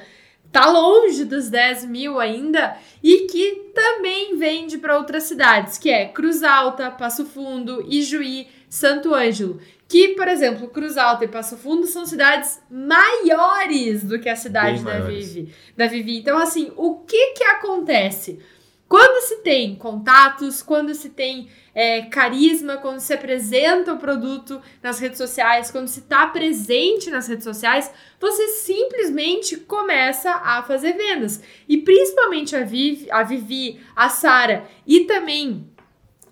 tá 0.52 0.66
longe 0.66 1.26
dos 1.26 1.50
10 1.50 1.86
mil 1.86 2.20
ainda, 2.20 2.78
e 3.04 3.28
que 3.28 3.72
também 3.74 4.38
vende 4.38 4.78
para 4.78 4.98
outras 4.98 5.24
cidades, 5.24 5.78
que 5.78 5.90
é 5.90 6.08
Cruz 6.08 6.44
Alta, 6.44 6.92
Passo 6.92 7.26
Fundo, 7.26 7.86
Ijuí, 7.88 8.48
Santo 8.70 9.14
Ângelo. 9.14 9.60
Que, 9.88 10.10
por 10.10 10.28
exemplo, 10.28 10.68
Cruz 10.68 10.98
Alta 10.98 11.26
e 11.26 11.28
Passo 11.28 11.58
Fundo 11.58 11.88
são 11.88 12.06
cidades 12.06 12.62
maiores 12.70 14.04
do 14.04 14.20
que 14.20 14.30
a 14.30 14.36
cidade 14.36 14.76
Bem 14.76 14.84
da 14.84 15.00
maiores. 15.00 15.34
Vivi, 15.34 15.54
da 15.76 15.88
Vivi. 15.88 16.18
Então, 16.18 16.38
assim, 16.38 16.72
o 16.78 16.98
que 16.98 17.34
que 17.34 17.44
acontece? 17.44 18.40
Quando 18.90 19.24
se 19.24 19.36
tem 19.44 19.76
contatos, 19.76 20.64
quando 20.64 20.96
se 20.96 21.10
tem 21.10 21.48
é, 21.76 22.02
carisma, 22.02 22.78
quando 22.78 23.00
se 23.00 23.14
apresenta 23.14 23.94
o 23.94 24.00
produto 24.00 24.60
nas 24.82 25.00
redes 25.00 25.20
sociais, 25.20 25.70
quando 25.70 25.88
se 25.88 26.00
está 26.00 26.26
presente 26.26 27.12
nas 27.12 27.28
redes 27.28 27.44
sociais, 27.44 27.92
você 28.20 28.48
simplesmente 28.48 29.58
começa 29.58 30.32
a 30.32 30.64
fazer 30.64 30.94
vendas. 30.94 31.40
E 31.68 31.78
principalmente 31.78 32.56
a 32.56 32.64
Vivi, 32.64 33.08
a, 33.12 33.22
Vivi, 33.22 33.80
a 33.96 34.10
Sara 34.10 34.66
e 34.88 35.02
também 35.02 35.70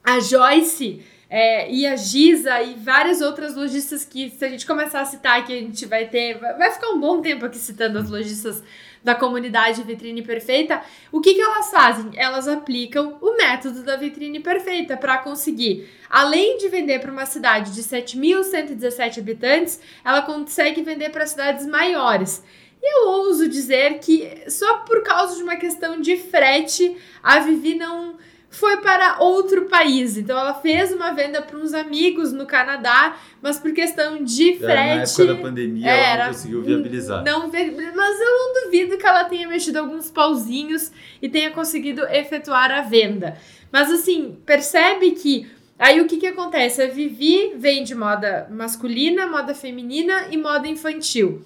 a 0.04 0.20
Joyce 0.20 1.04
é, 1.30 1.72
e 1.72 1.86
a 1.86 1.96
Giza 1.96 2.60
e 2.64 2.74
várias 2.74 3.22
outras 3.22 3.56
lojistas 3.56 4.04
que, 4.04 4.32
se 4.32 4.44
a 4.44 4.50
gente 4.50 4.66
começar 4.66 5.02
a 5.02 5.06
citar 5.06 5.40
aqui, 5.40 5.54
a 5.54 5.62
gente 5.62 5.86
vai 5.86 6.08
ter. 6.08 6.40
Vai 6.40 6.58
vai 6.58 6.72
ficar 6.72 6.90
um 6.90 7.00
bom 7.00 7.22
tempo 7.22 7.46
aqui 7.46 7.58
citando 7.58 8.00
as 8.00 8.10
lojistas 8.10 8.64
da 9.04 9.16
comunidade 9.16 9.84
Vitrine 9.84 10.22
Perfeita. 10.22 10.82
O 11.12 11.22
que, 11.22 11.34
que 11.34 11.42
elas 11.42 11.70
fazem? 11.70 12.12
Elas 12.16 12.48
aplicam 12.48 13.18
o 13.22 13.36
método 13.36 13.84
da 13.84 13.96
Vitrine 13.96 14.40
Perfeita 14.40 14.98
para 14.98 15.18
conseguir, 15.20 15.90
além 16.10 16.58
de 16.58 16.70
vender 16.70 17.00
para 17.00 17.12
uma 17.12 17.26
cidade 17.26 17.74
de 17.74 17.82
7.117 17.82 19.20
habitantes, 19.20 19.80
ela 20.04 20.22
consegue 20.22 20.82
vender 20.82 21.10
para 21.10 21.26
cidades 21.26 21.66
maiores. 21.66 22.44
E 22.82 22.96
eu 22.96 23.10
ouso 23.10 23.50
dizer 23.50 24.00
que 24.00 24.44
só 24.50 24.80
por 24.80 25.02
causa 25.04 25.36
de 25.36 25.44
uma 25.44 25.56
questão 25.56 26.00
de 26.00 26.16
frete, 26.16 26.96
a 27.24 27.40
Vivi 27.40 27.76
não 27.76 28.16
foi 28.50 28.78
para 28.78 29.18
outro 29.20 29.66
país. 29.66 30.18
Então 30.18 30.38
ela 30.38 30.54
fez 30.54 30.92
uma 30.94 31.12
venda 31.12 31.42
para 31.42 31.58
uns 31.58 31.74
amigos 31.74 32.32
no 32.32 32.46
Canadá, 32.46 33.18
mas 33.42 33.60
por 33.60 33.72
questão 33.74 34.24
de 34.24 34.52
É, 34.52 34.54
Na 34.54 34.60
frete. 35.06 35.22
época 35.22 35.26
da 35.26 35.36
pandemia, 35.42 35.88
ela 35.90 36.08
era- 36.14 36.26
não 36.28 36.34
conseguiu 36.34 36.64
viabilizar. 36.64 37.24
Não, 37.24 37.48
mas 37.50 38.20
eu 38.20 38.32
não 38.32 38.64
duvido 38.64 38.98
que 38.98 39.06
ela 39.06 39.26
tenha 39.26 39.48
mexido 39.48 39.80
alguns 39.80 40.10
pauzinhos 40.10 40.92
e 41.22 41.28
tenha 41.30 41.52
conseguido 41.52 42.04
efetuar 42.08 42.72
a 42.72 42.82
venda. 42.82 43.38
Mas 43.72 43.92
assim, 43.92 44.38
percebe 44.46 45.12
que 45.12 45.52
aí 45.78 46.00
o 46.00 46.08
que 46.08 46.18
que 46.18 46.28
acontece? 46.28 46.82
A 46.82 46.88
Vivi 46.88 47.54
vende 47.58 47.94
moda 47.94 48.48
masculina, 48.50 49.28
moda 49.28 49.54
feminina 49.54 50.28
e 50.32 50.38
moda 50.38 50.68
infantil. 50.68 51.44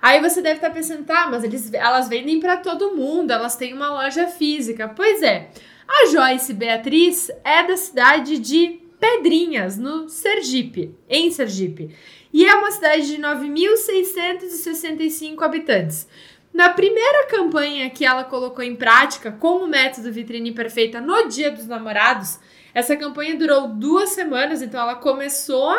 Aí 0.00 0.20
você 0.20 0.40
deve 0.40 0.56
estar 0.56 0.70
pensando, 0.70 1.02
tá, 1.04 1.26
mas 1.30 1.42
eles, 1.42 1.72
elas 1.72 2.08
vendem 2.08 2.38
para 2.38 2.58
todo 2.58 2.94
mundo, 2.94 3.32
elas 3.32 3.56
têm 3.56 3.72
uma 3.74 3.88
loja 3.90 4.26
física. 4.28 4.86
Pois 4.86 5.22
é, 5.22 5.48
a 5.88 6.06
Joyce 6.06 6.52
Beatriz 6.52 7.30
é 7.44 7.66
da 7.66 7.76
cidade 7.76 8.38
de 8.38 8.80
Pedrinhas, 8.98 9.76
no 9.76 10.08
Sergipe, 10.08 10.96
em 11.08 11.30
Sergipe. 11.30 11.94
E 12.32 12.44
é 12.46 12.54
uma 12.54 12.70
cidade 12.70 13.06
de 13.06 13.18
9.665 13.20 15.42
habitantes. 15.42 16.08
Na 16.52 16.70
primeira 16.70 17.26
campanha 17.26 17.90
que 17.90 18.04
ela 18.04 18.24
colocou 18.24 18.64
em 18.64 18.74
prática 18.76 19.32
como 19.32 19.66
método 19.66 20.12
vitrine 20.12 20.52
perfeita 20.52 21.00
no 21.00 21.26
Dia 21.28 21.50
dos 21.50 21.66
Namorados, 21.66 22.38
essa 22.72 22.96
campanha 22.96 23.36
durou 23.36 23.66
duas 23.68 24.10
semanas, 24.10 24.62
então 24.62 24.80
ela 24.80 24.94
começou 24.94 25.74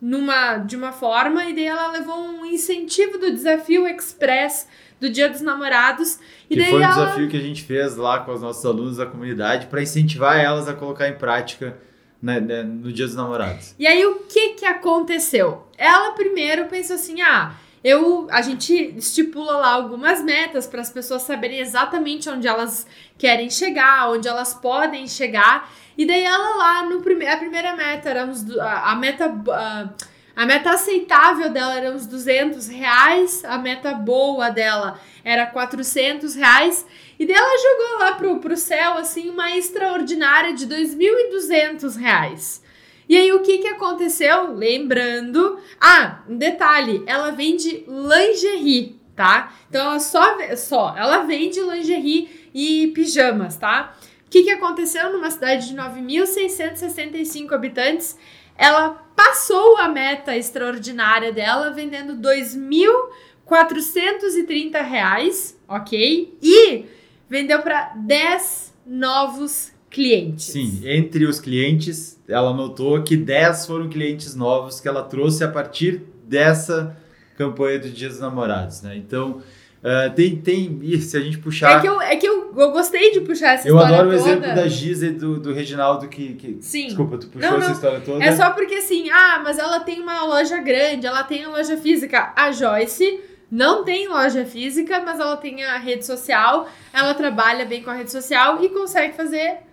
numa 0.00 0.58
de 0.58 0.76
uma 0.76 0.92
forma 0.92 1.44
e 1.46 1.52
daí 1.52 1.66
ela 1.66 1.90
levou 1.90 2.16
um 2.16 2.46
incentivo 2.46 3.18
do 3.18 3.32
desafio 3.32 3.84
express 3.86 4.68
do 5.00 5.08
Dia 5.08 5.28
dos 5.28 5.40
Namorados 5.40 6.18
e 6.50 6.56
Que 6.56 6.64
foi 6.64 6.80
um 6.80 6.82
ela 6.82 6.94
desafio 6.94 7.28
que 7.28 7.36
a 7.36 7.40
gente 7.40 7.62
fez 7.62 7.96
lá 7.96 8.20
com 8.20 8.32
os 8.32 8.40
nossos 8.40 8.64
alunos 8.64 8.96
da 8.96 9.06
comunidade 9.06 9.66
para 9.66 9.82
incentivar 9.82 10.38
elas 10.38 10.68
a 10.68 10.74
colocar 10.74 11.08
em 11.08 11.14
prática 11.14 11.76
né, 12.20 12.40
né, 12.40 12.62
no 12.62 12.92
Dia 12.92 13.06
dos 13.06 13.14
Namorados. 13.14 13.74
E 13.78 13.86
aí 13.86 14.04
o 14.04 14.20
que 14.20 14.54
que 14.54 14.66
aconteceu? 14.66 15.66
Ela 15.76 16.12
primeiro 16.12 16.66
pensou 16.66 16.96
assim: 16.96 17.20
"Ah, 17.22 17.52
eu 17.82 18.26
a 18.30 18.42
gente 18.42 18.74
estipula 18.96 19.52
lá 19.52 19.72
algumas 19.72 20.22
metas 20.22 20.66
para 20.66 20.80
as 20.80 20.90
pessoas 20.90 21.22
saberem 21.22 21.60
exatamente 21.60 22.28
onde 22.28 22.48
elas 22.48 22.86
querem 23.16 23.48
chegar, 23.50 24.10
onde 24.10 24.26
elas 24.26 24.54
podem 24.54 25.06
chegar". 25.06 25.70
E 25.96 26.06
daí 26.06 26.22
ela 26.24 26.56
lá 26.56 26.84
no 26.88 27.00
primeiro 27.00 27.34
a 27.34 27.36
primeira 27.36 27.76
meta 27.76 28.08
era 28.10 28.24
uns, 28.24 28.48
a, 28.58 28.92
a 28.92 28.96
meta 28.96 29.26
a, 29.26 29.88
a 30.38 30.46
meta 30.46 30.70
aceitável 30.70 31.50
dela 31.50 31.74
era 31.74 31.90
uns 31.90 32.06
200 32.06 32.68
reais, 32.68 33.44
a 33.44 33.58
meta 33.58 33.92
boa 33.92 34.50
dela 34.50 35.00
era 35.24 35.44
400 35.46 36.36
reais. 36.36 36.86
E 37.18 37.26
daí 37.26 37.34
ela 37.34 37.58
jogou 37.58 37.98
lá 37.98 38.12
pro, 38.12 38.38
pro 38.38 38.56
céu, 38.56 38.92
assim, 38.98 39.30
uma 39.30 39.50
extraordinária 39.56 40.54
de 40.54 40.64
2.200 40.68 41.96
reais. 41.96 42.62
E 43.08 43.16
aí, 43.16 43.32
o 43.32 43.40
que 43.40 43.58
que 43.58 43.66
aconteceu? 43.66 44.52
Lembrando... 44.54 45.58
Ah, 45.80 46.20
um 46.28 46.36
detalhe, 46.36 47.02
ela 47.04 47.32
vende 47.32 47.84
lingerie, 47.88 49.00
tá? 49.16 49.52
Então, 49.68 49.86
ela 49.90 49.98
só, 49.98 50.38
só 50.54 50.94
ela 50.96 51.24
vende 51.24 51.60
lingerie 51.60 52.48
e 52.54 52.92
pijamas, 52.94 53.56
tá? 53.56 53.92
O 54.24 54.30
que 54.30 54.44
que 54.44 54.50
aconteceu 54.50 55.12
numa 55.12 55.32
cidade 55.32 55.66
de 55.66 55.74
9.665 55.74 57.50
habitantes? 57.50 58.16
Ela 58.58 58.90
passou 59.14 59.78
a 59.78 59.88
meta 59.88 60.36
extraordinária 60.36 61.32
dela 61.32 61.70
vendendo 61.70 62.16
2.430 62.16 64.84
reais, 64.84 65.56
ok? 65.68 66.36
E 66.42 66.84
vendeu 67.30 67.62
para 67.62 67.94
10 67.94 68.74
novos 68.84 69.72
clientes. 69.88 70.46
Sim, 70.46 70.80
entre 70.84 71.24
os 71.24 71.38
clientes, 71.40 72.20
ela 72.28 72.52
notou 72.52 73.00
que 73.02 73.16
10 73.16 73.66
foram 73.66 73.88
clientes 73.88 74.34
novos 74.34 74.80
que 74.80 74.88
ela 74.88 75.04
trouxe 75.04 75.44
a 75.44 75.48
partir 75.48 76.02
dessa 76.24 76.96
campanha 77.36 77.78
do 77.78 77.88
Dia 77.88 78.08
dos 78.08 78.18
Namorados, 78.18 78.82
né? 78.82 78.96
Então, 78.96 79.40
uh, 79.82 80.14
tem, 80.14 80.36
tem, 80.36 81.00
se 81.00 81.16
a 81.16 81.20
gente 81.20 81.38
puxar... 81.38 81.78
É 81.78 81.80
que 81.80 81.88
eu, 81.88 82.00
é 82.00 82.16
que 82.16 82.26
eu, 82.26 82.52
eu 82.56 82.70
gostei 82.72 83.12
de 83.12 83.20
puxar 83.20 83.54
essa 83.54 83.68
eu 83.68 83.76
história 83.76 83.96
adoro 83.96 84.08
o 84.08 84.18
toda. 84.18 84.30
exemplo 84.30 84.54
da 84.54 84.68
Giza 84.68 85.06
e 85.06 85.10
do, 85.10 85.38
do 85.38 85.52
Reginaldo 85.52 86.08
que, 86.08 86.34
que... 86.34 86.58
Sim. 86.60 86.86
Desculpa, 86.86 87.18
tu 87.18 87.28
puxou 87.28 87.50
Não, 87.50 87.58
essa 87.58 87.66
não. 87.68 87.74
história 87.74 88.00
toda. 88.00 88.24
É 88.24 88.32
só 88.32 88.50
porque 88.50 88.74
assim, 88.74 89.10
ah, 89.10 89.40
mas 89.42 89.58
ela 89.58 89.80
tem 89.80 90.00
uma 90.00 90.24
loja 90.24 90.58
grande, 90.58 91.06
ela 91.06 91.22
tem 91.22 91.44
a 91.44 91.50
loja 91.50 91.76
física. 91.76 92.32
A 92.36 92.52
Joyce 92.52 93.20
não 93.50 93.84
tem 93.84 94.08
loja 94.08 94.44
física, 94.44 95.00
mas 95.00 95.18
ela 95.18 95.36
tem 95.36 95.64
a 95.64 95.78
rede 95.78 96.04
social, 96.04 96.68
ela 96.92 97.14
trabalha 97.14 97.64
bem 97.64 97.82
com 97.82 97.90
a 97.90 97.94
rede 97.94 98.10
social 98.10 98.62
e 98.62 98.68
consegue 98.68 99.16
fazer 99.16 99.67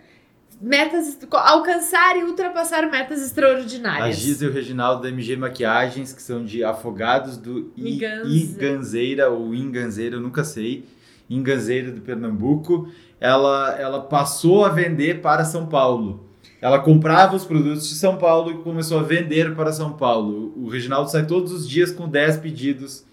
metas, 0.61 1.17
alcançar 1.31 2.17
e 2.17 2.23
ultrapassar 2.23 2.89
metas 2.89 3.21
A 3.21 3.25
extraordinárias. 3.25 4.17
Giza 4.17 4.45
e 4.45 4.47
o 4.47 4.51
Reginaldo 4.51 5.03
da 5.03 5.09
MG 5.09 5.35
Maquiagens, 5.35 6.13
que 6.13 6.21
são 6.21 6.43
de 6.43 6.63
Afogados 6.63 7.37
do 7.37 7.71
Inganzeira 7.77 9.29
ou 9.29 9.53
Inganzeira, 9.53 10.15
eu 10.15 10.21
nunca 10.21 10.43
sei. 10.43 10.85
Inganzeira 11.29 11.91
do 11.91 12.01
Pernambuco. 12.01 12.89
Ela, 13.19 13.75
ela 13.79 14.01
passou 14.01 14.65
a 14.65 14.69
vender 14.69 15.21
para 15.21 15.45
São 15.45 15.65
Paulo. 15.65 16.25
Ela 16.61 16.79
comprava 16.79 17.35
os 17.35 17.45
produtos 17.45 17.87
de 17.87 17.95
São 17.95 18.17
Paulo 18.17 18.51
e 18.51 18.63
começou 18.63 18.99
a 18.99 19.03
vender 19.03 19.55
para 19.55 19.71
São 19.71 19.93
Paulo. 19.93 20.53
O 20.55 20.67
Reginaldo 20.67 21.09
sai 21.09 21.25
todos 21.25 21.51
os 21.51 21.67
dias 21.67 21.91
com 21.91 22.07
10 22.07 22.37
pedidos 22.37 23.04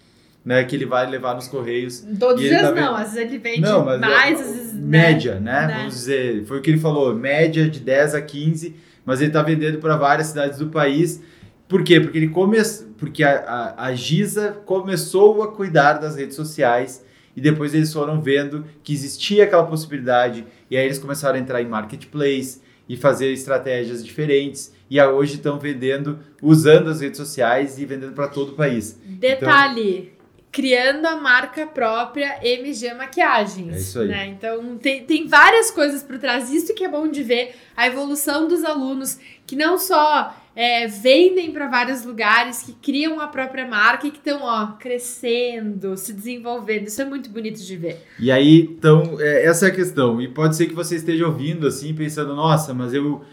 né, 0.45 0.63
que 0.63 0.75
ele 0.75 0.85
vai 0.85 1.09
levar 1.09 1.35
nos 1.35 1.47
Correios. 1.47 2.05
Todos 2.19 2.41
os 2.43 2.49
dias 2.49 2.61
tá 2.61 2.71
vendo- 2.71 2.83
não, 2.85 2.95
às 2.95 3.13
vezes 3.13 3.29
ele 3.29 3.37
vende 3.37 3.61
Não, 3.61 3.85
mas 3.85 3.99
mais, 3.99 4.39
é- 4.39 4.43
às 4.43 4.55
vezes. 4.55 4.73
média, 4.73 5.39
né? 5.39 5.67
né? 5.67 5.75
Vamos 5.77 5.93
dizer, 5.93 6.45
foi 6.45 6.59
o 6.59 6.61
que 6.61 6.71
ele 6.71 6.79
falou, 6.79 7.15
média 7.15 7.69
de 7.69 7.79
10 7.79 8.13
a 8.15 8.21
15, 8.21 8.75
mas 9.05 9.21
ele 9.21 9.31
tá 9.31 9.41
vendendo 9.41 9.77
para 9.79 9.95
várias 9.95 10.27
cidades 10.27 10.59
do 10.59 10.67
país. 10.67 11.21
Por 11.67 11.83
quê? 11.83 11.99
Porque 11.99 12.17
ele 12.17 12.27
começou, 12.29 12.87
porque 12.97 13.23
a, 13.23 13.39
a, 13.77 13.85
a 13.87 13.95
Giza 13.95 14.57
começou 14.65 15.41
a 15.43 15.51
cuidar 15.51 15.93
das 15.93 16.15
redes 16.15 16.35
sociais 16.35 17.03
e 17.35 17.41
depois 17.41 17.73
eles 17.73 17.91
foram 17.91 18.21
vendo 18.21 18.65
que 18.83 18.93
existia 18.93 19.45
aquela 19.45 19.63
possibilidade 19.65 20.45
e 20.69 20.77
aí 20.77 20.85
eles 20.85 20.99
começaram 20.99 21.35
a 21.35 21.39
entrar 21.39 21.61
em 21.61 21.67
marketplace 21.67 22.61
e 22.87 22.95
fazer 22.97 23.31
estratégias 23.31 24.05
diferentes 24.05 24.73
e 24.89 24.99
a- 24.99 25.09
hoje 25.09 25.35
estão 25.35 25.57
vendendo 25.57 26.19
usando 26.41 26.89
as 26.89 26.99
redes 27.01 27.17
sociais 27.17 27.79
e 27.79 27.85
vendendo 27.85 28.11
para 28.11 28.27
todo 28.27 28.49
o 28.51 28.55
país. 28.55 28.99
Detalhe. 29.05 30.11
Criando 30.53 31.05
a 31.07 31.17
marca 31.17 31.65
própria 31.65 32.39
MG 32.41 32.93
Maquiagens. 32.93 33.75
É 33.75 33.79
isso 33.79 33.99
aí. 33.99 34.07
né? 34.07 34.27
Então 34.27 34.77
tem, 34.77 35.03
tem 35.03 35.27
várias 35.27 35.69
coisas 35.69 36.01
por 36.01 36.17
trás. 36.17 36.49
Isso 36.49 36.73
que 36.73 36.85
é 36.85 36.87
bom 36.87 37.09
de 37.09 37.23
ver 37.23 37.55
a 37.75 37.87
evolução 37.87 38.47
dos 38.47 38.63
alunos 38.63 39.19
que 39.45 39.55
não 39.55 39.77
só 39.77 40.33
é, 40.55 40.87
vendem 40.87 41.51
para 41.51 41.67
vários 41.67 42.05
lugares, 42.05 42.61
que 42.61 42.73
criam 42.73 43.19
a 43.19 43.27
própria 43.27 43.67
marca 43.67 44.07
e 44.07 44.11
que 44.11 44.17
estão 44.19 44.41
ó 44.43 44.67
crescendo, 44.79 45.97
se 45.97 46.13
desenvolvendo. 46.13 46.87
Isso 46.87 47.01
é 47.01 47.05
muito 47.05 47.29
bonito 47.29 47.59
de 47.59 47.75
ver. 47.75 48.05
E 48.19 48.31
aí, 48.31 48.61
então, 48.61 49.17
é, 49.19 49.45
essa 49.45 49.65
é 49.65 49.69
a 49.69 49.73
questão. 49.73 50.21
E 50.21 50.27
pode 50.27 50.55
ser 50.55 50.67
que 50.67 50.73
você 50.73 50.95
esteja 50.95 51.25
ouvindo 51.25 51.67
assim, 51.67 51.93
pensando, 51.93 52.35
nossa, 52.35 52.73
mas 52.73 52.93
eu, 52.93 53.23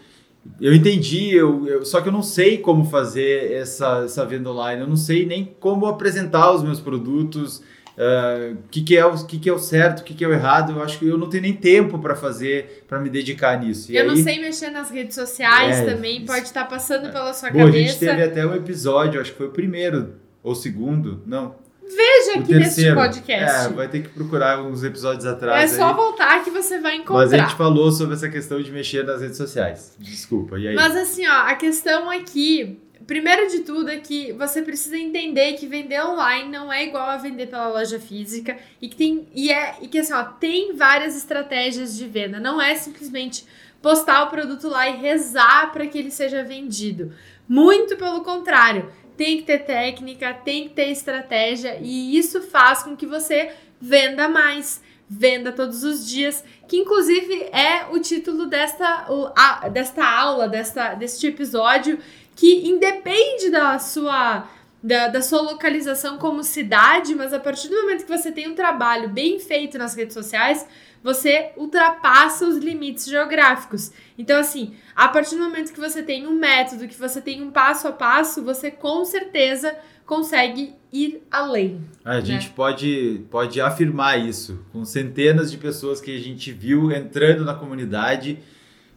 eu 0.59 0.73
entendi, 0.73 1.33
eu, 1.35 1.67
eu- 1.67 1.85
só 1.85 2.01
que 2.01 2.09
eu 2.09 2.13
não 2.13 2.23
sei 2.23 2.57
como 2.57 2.83
fazer 2.85 3.51
essa, 3.53 4.03
essa 4.05 4.25
venda 4.25 4.49
online, 4.49 4.81
eu 4.81 4.87
não 4.87 4.95
sei 4.97 5.25
nem 5.25 5.55
como 5.59 5.85
apresentar 5.85 6.51
os 6.51 6.63
meus 6.63 6.79
produtos, 6.79 7.61
ah, 7.97 8.53
o 8.53 8.67
que, 8.69 8.81
que, 8.81 8.97
é 8.97 9.05
o 9.05 9.25
que, 9.25 9.37
que 9.37 9.49
é 9.49 9.53
o 9.53 9.59
certo, 9.59 9.99
o 9.99 10.03
que, 10.03 10.13
que 10.13 10.23
é 10.23 10.27
o 10.27 10.33
errado. 10.33 10.71
Eu 10.71 10.81
acho 10.81 10.97
que 10.97 11.05
eu 11.07 11.17
não 11.17 11.29
tenho 11.29 11.43
nem 11.43 11.53
tempo 11.53 11.99
para 11.99 12.15
fazer, 12.15 12.83
para 12.87 12.99
me 12.99 13.09
dedicar 13.09 13.59
nisso. 13.59 13.91
E 13.91 13.95
eu 13.97 14.01
aí, 14.03 14.07
não 14.07 14.15
sei 14.15 14.39
mexer 14.39 14.69
nas 14.71 14.89
redes 14.89 15.13
sociais 15.15 15.77
É, 15.79 15.85
também, 15.93 16.25
pode 16.25 16.45
estar 16.45 16.65
passando 16.67 17.11
pela 17.11 17.33
sua 17.33 17.51
Bom, 17.51 17.59
a 17.67 17.71
gente 17.71 17.93
cabeça. 17.93 17.99
teve 17.99 18.23
até 18.23 18.45
um 18.45 18.55
episódio, 18.55 19.19
acho 19.21 19.31
que 19.31 19.37
foi 19.37 19.47
o 19.47 19.51
primeiro 19.51 20.13
ou 20.41 20.55
segundo, 20.55 21.21
não, 21.27 21.53
Veja 21.83 22.39
aqui 22.39 22.53
neste 22.55 22.93
podcast. 22.93 23.65
É, 23.67 23.69
vai 23.69 23.87
ter 23.87 24.03
que 24.03 24.09
procurar 24.09 24.61
uns 24.61 24.83
episódios 24.83 25.25
É 25.25 25.29
atrás. 25.29 25.71
só 25.71 25.89
aí. 25.89 25.93
voltar 25.95 26.43
que 26.43 26.49
você 26.49 26.79
vai 26.79 26.95
encontrar. 26.95 27.13
Mas 27.25 27.33
a 27.33 27.37
gente 27.37 27.55
falou 27.55 27.91
sobre 27.91 28.15
essa 28.15 28.29
questão 28.29 28.61
de 28.61 28.71
mexer 28.71 29.03
nas 29.03 29.21
redes 29.21 29.37
sociais. 29.37 29.95
Desculpa, 29.99 30.57
e 30.57 30.67
aí? 30.69 30.75
Mas 30.75 30.95
assim, 30.95 31.27
ó, 31.27 31.31
a 31.47 31.55
questão 31.55 32.09
aqui, 32.09 32.79
primeiro 33.07 33.49
de 33.49 33.59
tudo, 33.59 33.89
é 33.89 33.97
que 33.97 34.31
você 34.33 34.61
precisa 34.61 34.97
entender 34.97 35.53
que 35.53 35.67
vender 35.67 36.01
online 36.05 36.49
não 36.49 36.71
é 36.71 36.85
igual 36.85 37.09
a 37.09 37.17
vender 37.17 37.47
pela 37.47 37.67
loja 37.69 37.99
física 37.99 38.57
e 38.81 38.87
que 38.87 38.95
tem 38.95 39.27
e 39.33 39.51
é 39.51 39.75
e 39.81 39.87
que 39.87 39.97
assim, 39.99 40.13
ó, 40.13 40.23
tem 40.23 40.75
várias 40.75 41.17
estratégias 41.17 41.97
de 41.97 42.07
venda. 42.07 42.39
Não 42.39 42.61
é 42.61 42.75
simplesmente 42.75 43.43
postar 43.81 44.23
o 44.23 44.29
produto 44.29 44.69
lá 44.69 44.87
e 44.87 44.95
rezar 44.97 45.71
para 45.73 45.87
que 45.87 45.97
ele 45.97 46.11
seja 46.11 46.43
vendido. 46.43 47.11
Muito 47.49 47.97
pelo 47.97 48.21
contrário, 48.21 48.89
tem 49.17 49.37
que 49.37 49.43
ter 49.43 49.59
técnica, 49.59 50.33
tem 50.33 50.67
que 50.67 50.73
ter 50.75 50.89
estratégia 50.89 51.77
e 51.81 52.17
isso 52.17 52.41
faz 52.41 52.83
com 52.83 52.95
que 52.95 53.05
você 53.05 53.51
venda 53.79 54.27
mais. 54.27 54.81
Venda 55.13 55.51
todos 55.51 55.83
os 55.83 56.07
dias, 56.09 56.41
que 56.69 56.77
inclusive 56.77 57.43
é 57.51 57.85
o 57.91 57.99
título 57.99 58.45
desta, 58.45 59.11
o- 59.11 59.29
a- 59.35 59.67
desta 59.67 60.05
aula, 60.05 60.47
desta, 60.47 60.93
deste 60.93 61.27
episódio, 61.27 61.99
que 62.33 62.69
independe 62.69 63.49
da 63.49 63.77
sua, 63.77 64.47
da, 64.81 65.09
da 65.09 65.21
sua 65.21 65.41
localização 65.41 66.17
como 66.17 66.43
cidade, 66.45 67.13
mas 67.13 67.33
a 67.33 67.39
partir 67.41 67.67
do 67.67 67.75
momento 67.81 68.05
que 68.05 68.17
você 68.17 68.31
tem 68.31 68.47
um 68.49 68.55
trabalho 68.55 69.09
bem 69.09 69.37
feito 69.37 69.77
nas 69.77 69.93
redes 69.95 70.13
sociais, 70.13 70.65
você 71.03 71.51
ultrapassa 71.57 72.45
os 72.45 72.57
limites 72.57 73.05
geográficos. 73.05 73.91
Então, 74.17 74.39
assim, 74.39 74.75
a 74.95 75.07
partir 75.07 75.35
do 75.35 75.43
momento 75.43 75.73
que 75.73 75.79
você 75.79 76.03
tem 76.03 76.27
um 76.27 76.33
método, 76.33 76.87
que 76.87 76.97
você 76.97 77.21
tem 77.21 77.41
um 77.41 77.51
passo 77.51 77.87
a 77.87 77.91
passo, 77.91 78.43
você 78.43 78.69
com 78.69 79.03
certeza 79.03 79.75
consegue 80.05 80.75
ir 80.91 81.23
além. 81.31 81.81
A 82.03 82.19
gente 82.19 82.49
pode, 82.49 83.25
pode 83.31 83.61
afirmar 83.61 84.19
isso 84.19 84.63
com 84.71 84.83
centenas 84.83 85.49
de 85.49 85.57
pessoas 85.57 86.01
que 86.01 86.15
a 86.15 86.19
gente 86.19 86.51
viu 86.51 86.91
entrando 86.91 87.45
na 87.45 87.53
comunidade. 87.53 88.39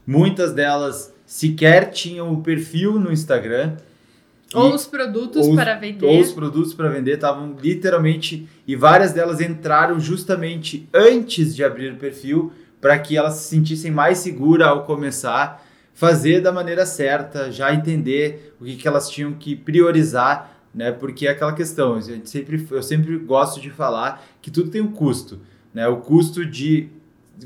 Muitas 0.06 0.52
delas 0.52 1.14
sequer 1.24 1.90
tinham 1.90 2.32
o 2.32 2.42
perfil 2.42 2.98
no 2.98 3.12
Instagram. 3.12 3.76
Ou 4.54 4.70
E- 4.70 4.74
os 4.74 4.86
produtos 4.86 5.46
ou- 5.46 5.54
para 5.54 5.74
vender. 5.76 6.06
Ou 6.06 6.20
os 6.20 6.32
produtos 6.32 6.72
para 6.74 6.88
vender 6.88 7.14
estavam 7.14 7.56
literalmente. 7.60 8.46
E 8.66 8.74
várias 8.76 9.12
delas 9.12 9.40
entraram 9.40 9.98
justamente 10.00 10.88
antes 10.92 11.54
de 11.54 11.62
abrir 11.64 11.92
o 11.92 11.96
perfil 11.96 12.52
para 12.80 12.98
que 12.98 13.16
elas 13.16 13.34
se 13.34 13.48
sentissem 13.56 13.90
mais 13.90 14.18
seguras 14.18 14.68
ao 14.68 14.84
começar, 14.84 15.64
fazer 15.94 16.40
da 16.40 16.52
maneira 16.52 16.84
certa, 16.84 17.50
já 17.50 17.72
entender 17.74 18.54
o 18.60 18.64
que, 18.64 18.76
que 18.76 18.86
elas 18.88 19.08
tinham 19.08 19.32
que 19.32 19.54
priorizar, 19.56 20.58
né? 20.74 20.90
Porque 20.92 21.26
é 21.26 21.30
aquela 21.30 21.52
questão, 21.52 21.94
a 21.94 22.00
gente 22.00 22.28
sempre, 22.28 22.66
eu 22.70 22.82
sempre 22.82 23.16
gosto 23.18 23.60
de 23.60 23.70
falar 23.70 24.24
que 24.42 24.50
tudo 24.50 24.70
tem 24.70 24.80
um 24.80 24.90
custo, 24.92 25.38
né? 25.72 25.86
O 25.88 25.98
custo 25.98 26.44
de 26.44 26.88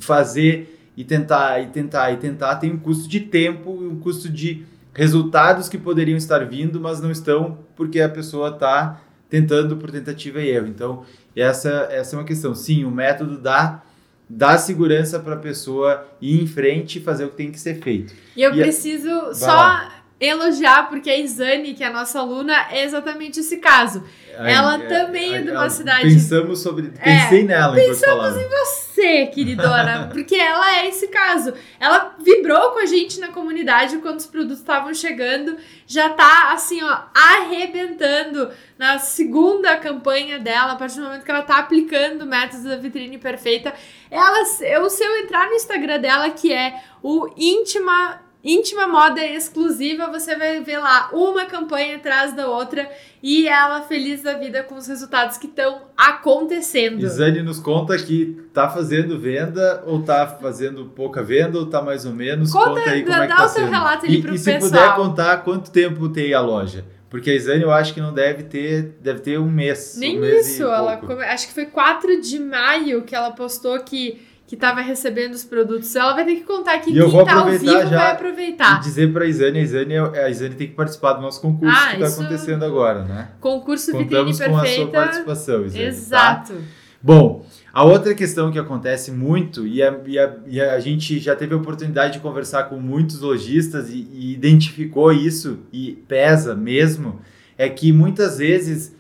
fazer 0.01 0.77
e 0.97 1.05
tentar, 1.05 1.61
e 1.63 1.67
tentar, 1.67 2.11
e 2.13 2.17
tentar 2.17 2.57
tem 2.57 2.73
um 2.73 2.79
custo 2.79 3.09
de 3.09 3.21
tempo 3.21 3.79
e 3.83 3.87
um 3.87 3.99
custo 4.01 4.29
de 4.29 4.65
resultados 4.99 5.69
que 5.69 5.79
poderiam 5.79 6.17
estar 6.19 6.45
vindo, 6.45 6.81
mas 6.81 7.01
não 7.01 7.09
estão 7.13 7.59
porque 7.77 8.01
a 8.01 8.09
pessoa 8.09 8.49
está 8.49 9.01
tentando 9.31 9.77
por 9.77 9.93
tentativa 9.93 10.41
e 10.43 10.49
erro. 10.49 10.67
Então, 10.67 11.05
essa, 11.37 11.87
essa 11.91 12.17
é 12.17 12.19
uma 12.19 12.25
questão. 12.25 12.53
Sim, 12.53 12.85
o 12.85 12.91
método 12.91 13.39
dá, 13.39 13.81
dá 14.29 14.59
segurança 14.59 15.21
para 15.21 15.35
a 15.35 15.39
pessoa 15.39 16.05
ir 16.21 16.43
em 16.43 16.47
frente 16.49 16.99
e 16.99 17.01
fazer 17.01 17.27
o 17.27 17.29
que 17.29 17.37
tem 17.37 17.53
que 17.53 17.61
ser 17.61 17.77
feito. 17.81 18.13
E 18.37 18.43
eu 18.43 18.53
E 18.53 18.61
a- 18.61 18.65
preciso 18.65 19.33
só 19.35 19.47
lá. 19.47 19.98
Elogiar, 20.21 20.89
porque 20.89 21.09
a 21.09 21.17
Isane, 21.17 21.75
que 21.75 21.85
é 21.85 21.87
a 21.87 21.93
nossa 21.93 22.19
aluna, 22.19 22.67
é 22.71 22.83
exatamente 22.85 23.41
esse 23.41 23.59
caso. 23.59 24.03
Ela 24.37 24.77
Aí, 24.77 24.87
também 24.87 25.35
é 25.35 25.43
de 25.43 25.51
uma 25.51 25.69
cidade- 25.69 26.03
Pensamos 26.05 26.61
sobre. 26.61 26.91
Pensei 26.91 27.43
nela 27.43 27.81
enquanto 27.81 27.99
falava. 27.99 28.39
Você, 28.39 29.27
queridona, 29.27 30.09
porque 30.15 30.37
ela 30.37 30.77
é 30.79 30.89
esse 30.89 31.09
caso. 31.09 31.53
Ela 31.81 32.15
vibrou 32.21 32.71
com 32.71 32.79
a 32.79 32.87
gente 32.87 33.19
na 33.19 33.29
comunidade 33.29 33.99
quando 33.99 34.19
os 34.19 34.27
produtos 34.27 34.59
estavam 34.59 34.95
chegando, 34.95 35.57
já 35.89 36.11
tá 36.11 36.53
assim, 36.53 36.81
ó, 36.85 36.99
arrebentando 37.13 38.51
na 38.79 38.99
segunda 38.99 39.77
campanha 39.77 40.39
dela, 40.39 40.73
a 40.73 40.77
partir 40.77 40.97
do 41.01 41.05
momento 41.07 41.25
que 41.25 41.31
ela 41.31 41.43
tá 41.43 41.59
aplicando 41.59 42.23
o 42.23 42.27
método 42.27 42.69
da 42.69 42.77
vitrine 42.77 43.19
perfeita. 43.19 43.75
Ela, 44.09 44.39
eu, 44.63 44.89
se 44.89 45.05
eu 45.05 45.17
entrar 45.19 45.49
no 45.49 45.55
Instagram 45.55 45.99
dela, 45.99 46.31
que 46.31 46.53
é 46.53 46.81
o 47.03 47.29
íntima 47.37 48.21
Íntima 48.49 48.89
Moda 48.89 49.23
Exclusiva, 49.23 50.07
você 50.07 50.35
vai 50.35 50.63
ver 50.63 50.79
lá 50.79 51.11
uma 51.13 51.45
campanha 51.45 51.97
atrás 51.97 52.35
da 52.35 52.49
outra 52.49 52.91
e 53.23 53.47
ela 53.47 53.83
feliz 53.83 54.23
da 54.23 54.39
vida 54.39 54.63
com 54.63 54.77
os 54.77 54.87
resultados 54.87 55.37
que 55.37 55.47
estão 55.47 55.83
acontecendo. 55.95 57.05
Isane 57.05 57.43
nos 57.43 57.61
conta 57.61 57.95
que 57.99 58.41
tá 58.55 58.71
fazendo 58.71 59.21
venda 59.21 59.83
ou 59.87 60.03
tá 60.03 60.27
fazendo 60.27 60.87
pouca 60.87 61.23
venda 61.23 61.59
ou 61.59 61.67
tá 61.67 61.83
mais 61.83 62.07
ou 62.07 62.15
menos. 62.15 62.51
Conta, 62.51 62.71
conta 62.71 62.91
aí 62.91 63.03
como 63.03 63.15
dá 63.15 63.25
é 63.25 63.27
que 63.27 63.37
tá 63.37 63.45
o 63.45 63.49
seu 63.51 63.65
sendo. 63.65 63.71
relato 63.71 64.07
ali 64.07 64.17
e, 64.17 64.23
pro 64.23 64.35
e 64.35 64.39
se 64.39 64.51
pessoal. 64.51 64.71
puder 64.71 64.95
contar 64.95 65.37
quanto 65.45 65.71
tempo 65.71 66.09
tem 66.09 66.33
a 66.33 66.41
loja. 66.41 66.87
Porque 67.11 67.31
a 67.31 67.35
Isane 67.35 67.63
eu 67.63 67.71
acho 67.71 67.93
que 67.93 68.01
não 68.01 68.15
deve 68.15 68.45
ter, 68.45 68.97
deve 69.03 69.21
ter 69.21 69.39
um 69.39 69.51
mês. 69.51 69.97
Nem 69.99 70.17
um 70.17 70.21
mês 70.23 70.49
isso, 70.49 70.63
e 70.63 70.65
ela 70.65 70.99
acho 71.27 71.49
que 71.49 71.53
foi 71.55 71.67
4 71.67 72.19
de 72.23 72.39
maio 72.39 73.03
que 73.03 73.15
ela 73.15 73.31
postou 73.31 73.79
que 73.81 74.27
que 74.49 74.57
tava 74.57 74.81
recebendo 74.81 75.35
os 75.35 75.45
produtos. 75.45 75.95
Ela 75.95 76.15
vai 76.15 76.25
ter 76.25 76.37
que 76.37 76.41
contar 76.45 76.77
aqui 76.77 76.91
E 76.91 76.95
quem 76.95 77.03
vou 77.03 77.23
tá 77.25 77.35
ao 77.35 77.51
vivo 77.51 77.67
vai 77.67 77.93
E 77.93 78.13
aproveitar. 78.13 78.81
dizer 78.81 79.13
pra 79.13 79.27
Isane, 79.27 79.59
a 79.59 79.63
Isane, 79.63 79.95
a 79.97 80.29
Isane 80.31 80.55
tem 80.55 80.67
que 80.69 80.75
participar 80.75 81.13
do 81.13 81.21
nosso 81.21 81.41
concurso 81.43 81.77
Ah, 81.79 81.91
que 81.93 81.99
tá 82.01 82.07
isso- 82.07 82.21
acontecendo 82.21 82.65
agora, 82.65 83.05
né? 83.05 83.29
Concurso 83.41 83.93
Vitrine 83.93 84.09
Contamos 84.09 84.39
com 84.39 84.45
a 84.45 84.49
sua 84.49 84.61
Perfeita. 84.63 84.91
participação, 84.93 85.65
Isane. 85.67 85.83
tá? 85.85 85.89
Exato. 85.91 86.55
Bom, 87.01 87.45
a 87.73 87.85
outra 87.85 88.15
questão 88.15 88.51
que 88.51 88.59
acontece 88.59 89.13
muito, 89.13 89.67
e 89.67 89.83
a, 89.83 89.95
e 90.07 90.19
a- 90.19 90.37
e 90.49 90.61
a 90.61 90.81
gente 90.81 91.19
já 91.21 91.37
teve 91.37 91.53
a 91.55 91.57
oportunidade 91.59 92.15
de 92.15 92.19
conversar 92.21 92.65
com 92.65 92.77
muitos 92.77 93.21
lojistas 93.21 93.91
e, 93.91 94.09
e 94.13 94.33
identificou 94.33 95.13
isso 95.13 95.59
e 95.73 95.93
pesa 96.09 96.55
mesmo, 96.57 97.21
é 97.59 97.69
que 97.69 97.93
muitas 97.93 98.39
vezes 98.39 98.97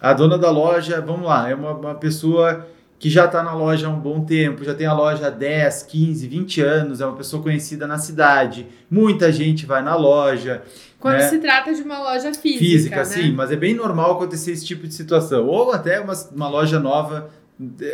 a 0.00 0.12
dona 0.12 0.38
da 0.38 0.50
loja, 0.50 1.00
vamos 1.00 1.26
lá, 1.26 1.50
é 1.50 1.54
uma, 1.54 1.72
uma 1.72 1.94
pessoa 1.96 2.66
que 3.04 3.10
já 3.10 3.26
está 3.26 3.42
na 3.42 3.52
loja 3.52 3.86
há 3.86 3.90
um 3.90 4.00
bom 4.00 4.24
tempo, 4.24 4.64
já 4.64 4.72
tem 4.72 4.86
a 4.86 4.94
loja 4.94 5.26
há 5.26 5.30
10, 5.30 5.82
15, 5.82 6.26
20 6.26 6.60
anos, 6.62 7.00
é 7.02 7.06
uma 7.06 7.14
pessoa 7.14 7.42
conhecida 7.42 7.86
na 7.86 7.98
cidade, 7.98 8.66
muita 8.90 9.30
gente 9.30 9.66
vai 9.66 9.82
na 9.82 9.94
loja, 9.94 10.62
Quando 10.98 11.18
né? 11.18 11.28
se 11.28 11.38
trata 11.38 11.74
de 11.74 11.82
uma 11.82 11.98
loja 11.98 12.32
física, 12.32 12.58
física, 12.64 12.96
né? 12.96 13.04
sim, 13.04 13.32
mas 13.32 13.52
é 13.52 13.56
bem 13.56 13.74
normal 13.74 14.12
acontecer 14.12 14.52
esse 14.52 14.64
tipo 14.64 14.88
de 14.88 14.94
situação. 14.94 15.46
Ou 15.46 15.70
até 15.72 16.00
uma, 16.00 16.14
uma 16.34 16.48
loja 16.48 16.80
nova, 16.80 17.28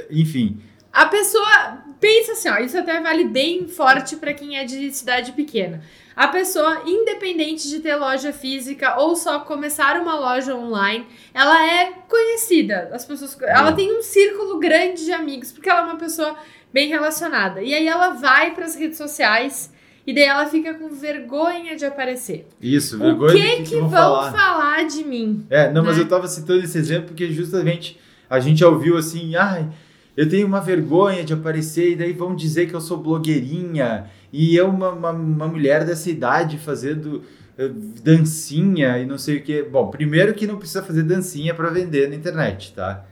enfim. 0.08 0.60
A 0.92 1.06
pessoa 1.06 1.78
pensa 1.98 2.30
assim, 2.30 2.48
ó, 2.48 2.58
isso 2.58 2.78
até 2.78 3.00
vale 3.00 3.24
bem 3.24 3.66
forte 3.66 4.14
para 4.14 4.32
quem 4.32 4.58
é 4.58 4.64
de 4.64 4.92
cidade 4.92 5.32
pequena. 5.32 5.82
A 6.20 6.28
pessoa, 6.28 6.82
independente 6.84 7.66
de 7.66 7.80
ter 7.80 7.96
loja 7.96 8.30
física 8.30 9.00
ou 9.00 9.16
só 9.16 9.40
começar 9.40 9.98
uma 9.98 10.20
loja 10.20 10.54
online, 10.54 11.06
ela 11.32 11.66
é 11.66 11.94
conhecida. 12.06 12.90
As 12.92 13.06
pessoas, 13.06 13.34
ela 13.40 13.72
tem 13.72 13.90
um 13.98 14.02
círculo 14.02 14.58
grande 14.58 15.02
de 15.06 15.12
amigos 15.12 15.50
porque 15.50 15.70
ela 15.70 15.80
é 15.80 15.84
uma 15.84 15.96
pessoa 15.96 16.36
bem 16.70 16.90
relacionada. 16.90 17.62
E 17.62 17.72
aí 17.72 17.88
ela 17.88 18.10
vai 18.10 18.54
para 18.54 18.66
as 18.66 18.76
redes 18.76 18.98
sociais 18.98 19.72
e 20.06 20.12
daí 20.12 20.24
ela 20.24 20.44
fica 20.44 20.74
com 20.74 20.90
vergonha 20.90 21.74
de 21.74 21.86
aparecer. 21.86 22.46
Isso, 22.60 22.96
O 22.96 22.98
vergonha 22.98 23.32
que 23.32 23.62
do 23.62 23.70
que, 23.70 23.76
vão 23.76 23.90
falar. 23.90 24.30
falar 24.30 24.86
de 24.86 25.02
mim? 25.02 25.46
É, 25.48 25.72
não, 25.72 25.82
mas 25.82 25.96
né? 25.96 26.02
eu 26.02 26.06
tava 26.08 26.28
citando 26.28 26.62
esse 26.62 26.76
exemplo 26.76 27.06
porque 27.06 27.32
justamente 27.32 27.98
a 28.28 28.38
gente 28.38 28.62
ouviu 28.62 28.98
assim, 28.98 29.36
ai, 29.36 29.66
eu 30.14 30.28
tenho 30.28 30.46
uma 30.46 30.60
vergonha 30.60 31.24
de 31.24 31.32
aparecer 31.32 31.92
e 31.92 31.96
daí 31.96 32.12
vão 32.12 32.36
dizer 32.36 32.68
que 32.68 32.74
eu 32.74 32.80
sou 32.82 32.98
blogueirinha 32.98 34.10
e 34.32 34.54
eu 34.56 34.68
uma, 34.68 34.90
uma, 34.90 35.10
uma 35.10 35.48
mulher 35.48 35.84
dessa 35.84 36.08
idade 36.10 36.58
fazendo 36.58 37.22
eh, 37.58 37.68
dancinha 38.02 38.98
e 38.98 39.06
não 39.06 39.18
sei 39.18 39.38
o 39.38 39.42
que. 39.42 39.62
Bom, 39.62 39.88
primeiro 39.90 40.34
que 40.34 40.46
não 40.46 40.56
precisa 40.56 40.82
fazer 40.82 41.02
dancinha 41.02 41.54
para 41.54 41.68
vender 41.70 42.08
na 42.08 42.14
internet, 42.14 42.72
tá? 42.74 43.04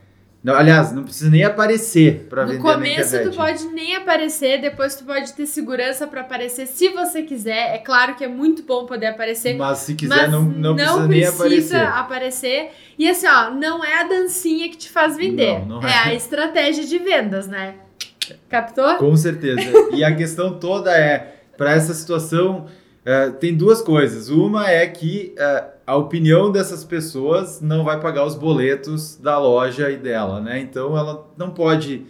Não, 0.42 0.54
aliás, 0.54 0.92
não 0.92 1.02
precisa 1.02 1.28
nem 1.28 1.42
aparecer 1.42 2.26
para 2.30 2.42
No 2.46 2.52
vender 2.52 2.62
na 2.64 2.72
começo 2.74 3.16
internet. 3.16 3.30
tu 3.30 3.36
pode 3.36 3.66
nem 3.74 3.96
aparecer, 3.96 4.60
depois 4.60 4.94
tu 4.94 5.04
pode 5.04 5.32
ter 5.32 5.46
segurança 5.46 6.06
pra 6.06 6.20
aparecer 6.20 6.66
se 6.66 6.90
você 6.90 7.22
quiser. 7.22 7.74
É 7.74 7.78
claro 7.78 8.14
que 8.14 8.22
é 8.22 8.28
muito 8.28 8.62
bom 8.62 8.86
poder 8.86 9.06
aparecer, 9.06 9.56
Mas 9.56 9.78
se 9.78 9.96
quiser, 9.96 10.14
mas 10.14 10.30
não, 10.30 10.42
não, 10.42 10.76
precisa 10.76 11.08
nem 11.08 11.24
aparecer. 11.26 11.76
aparecer. 11.82 12.70
E 12.96 13.10
assim, 13.10 13.26
ó, 13.26 13.50
não 13.50 13.84
é 13.84 14.00
a 14.00 14.04
dancinha 14.04 14.68
que 14.68 14.76
te 14.76 14.88
faz 14.88 15.16
vender. 15.16 15.58
Não, 15.66 15.80
não 15.80 15.88
é. 15.88 15.90
é. 15.90 15.98
a 16.04 16.14
estratégia 16.14 16.86
de 16.86 16.98
vendas, 16.98 17.48
né? 17.48 17.74
Captou? 18.48 18.96
Com 18.96 19.16
certeza. 19.16 19.60
E 19.92 20.02
a 20.02 20.14
questão 20.14 20.58
toda 20.58 20.90
é, 20.90 21.34
para 21.56 21.72
essa 21.72 21.92
situação, 21.92 22.66
eh, 23.04 23.30
tem 23.30 23.54
duas 23.54 23.82
coisas. 23.82 24.28
Uma 24.28 24.70
é 24.70 24.86
que 24.86 25.34
eh, 25.36 25.64
a 25.86 25.96
opinião 25.96 26.52
dessas 26.52 26.84
pessoas 26.84 27.60
não 27.60 27.84
vai 27.84 28.00
pagar 28.00 28.24
os 28.24 28.34
boletos 28.34 29.16
da 29.16 29.38
loja 29.38 29.90
e 29.90 29.96
dela, 29.96 30.40
né? 30.40 30.60
Então 30.60 30.96
ela 30.96 31.26
não 31.36 31.50
pode. 31.50 32.06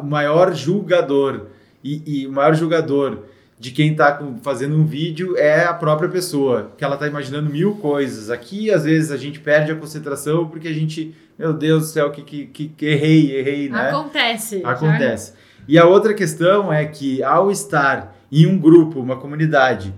o 0.00 0.04
maior 0.04 0.52
julgador 0.54 1.46
e, 1.84 2.02
e 2.04 2.26
o 2.26 2.32
maior 2.32 2.54
julgador 2.54 3.18
de 3.62 3.70
quem 3.70 3.92
está 3.92 4.20
fazendo 4.42 4.74
um 4.74 4.84
vídeo 4.84 5.36
é 5.36 5.62
a 5.62 5.72
própria 5.72 6.08
pessoa, 6.08 6.72
que 6.76 6.82
ela 6.82 6.94
está 6.94 7.06
imaginando 7.06 7.48
mil 7.48 7.76
coisas. 7.76 8.28
Aqui, 8.28 8.72
às 8.72 8.82
vezes, 8.82 9.12
a 9.12 9.16
gente 9.16 9.38
perde 9.38 9.70
a 9.70 9.76
concentração 9.76 10.48
porque 10.48 10.66
a 10.66 10.72
gente, 10.72 11.14
meu 11.38 11.52
Deus 11.52 11.82
do 11.82 11.88
céu, 11.90 12.10
que, 12.10 12.22
que, 12.22 12.66
que, 12.66 12.84
errei, 12.84 13.36
errei, 13.36 13.68
né? 13.68 13.90
Acontece. 13.90 14.62
Acontece. 14.64 15.34
E 15.68 15.78
a 15.78 15.86
outra 15.86 16.12
questão 16.12 16.72
é 16.72 16.84
que 16.84 17.22
ao 17.22 17.52
estar 17.52 18.16
em 18.32 18.48
um 18.48 18.58
grupo, 18.58 18.98
uma 18.98 19.14
comunidade, 19.14 19.94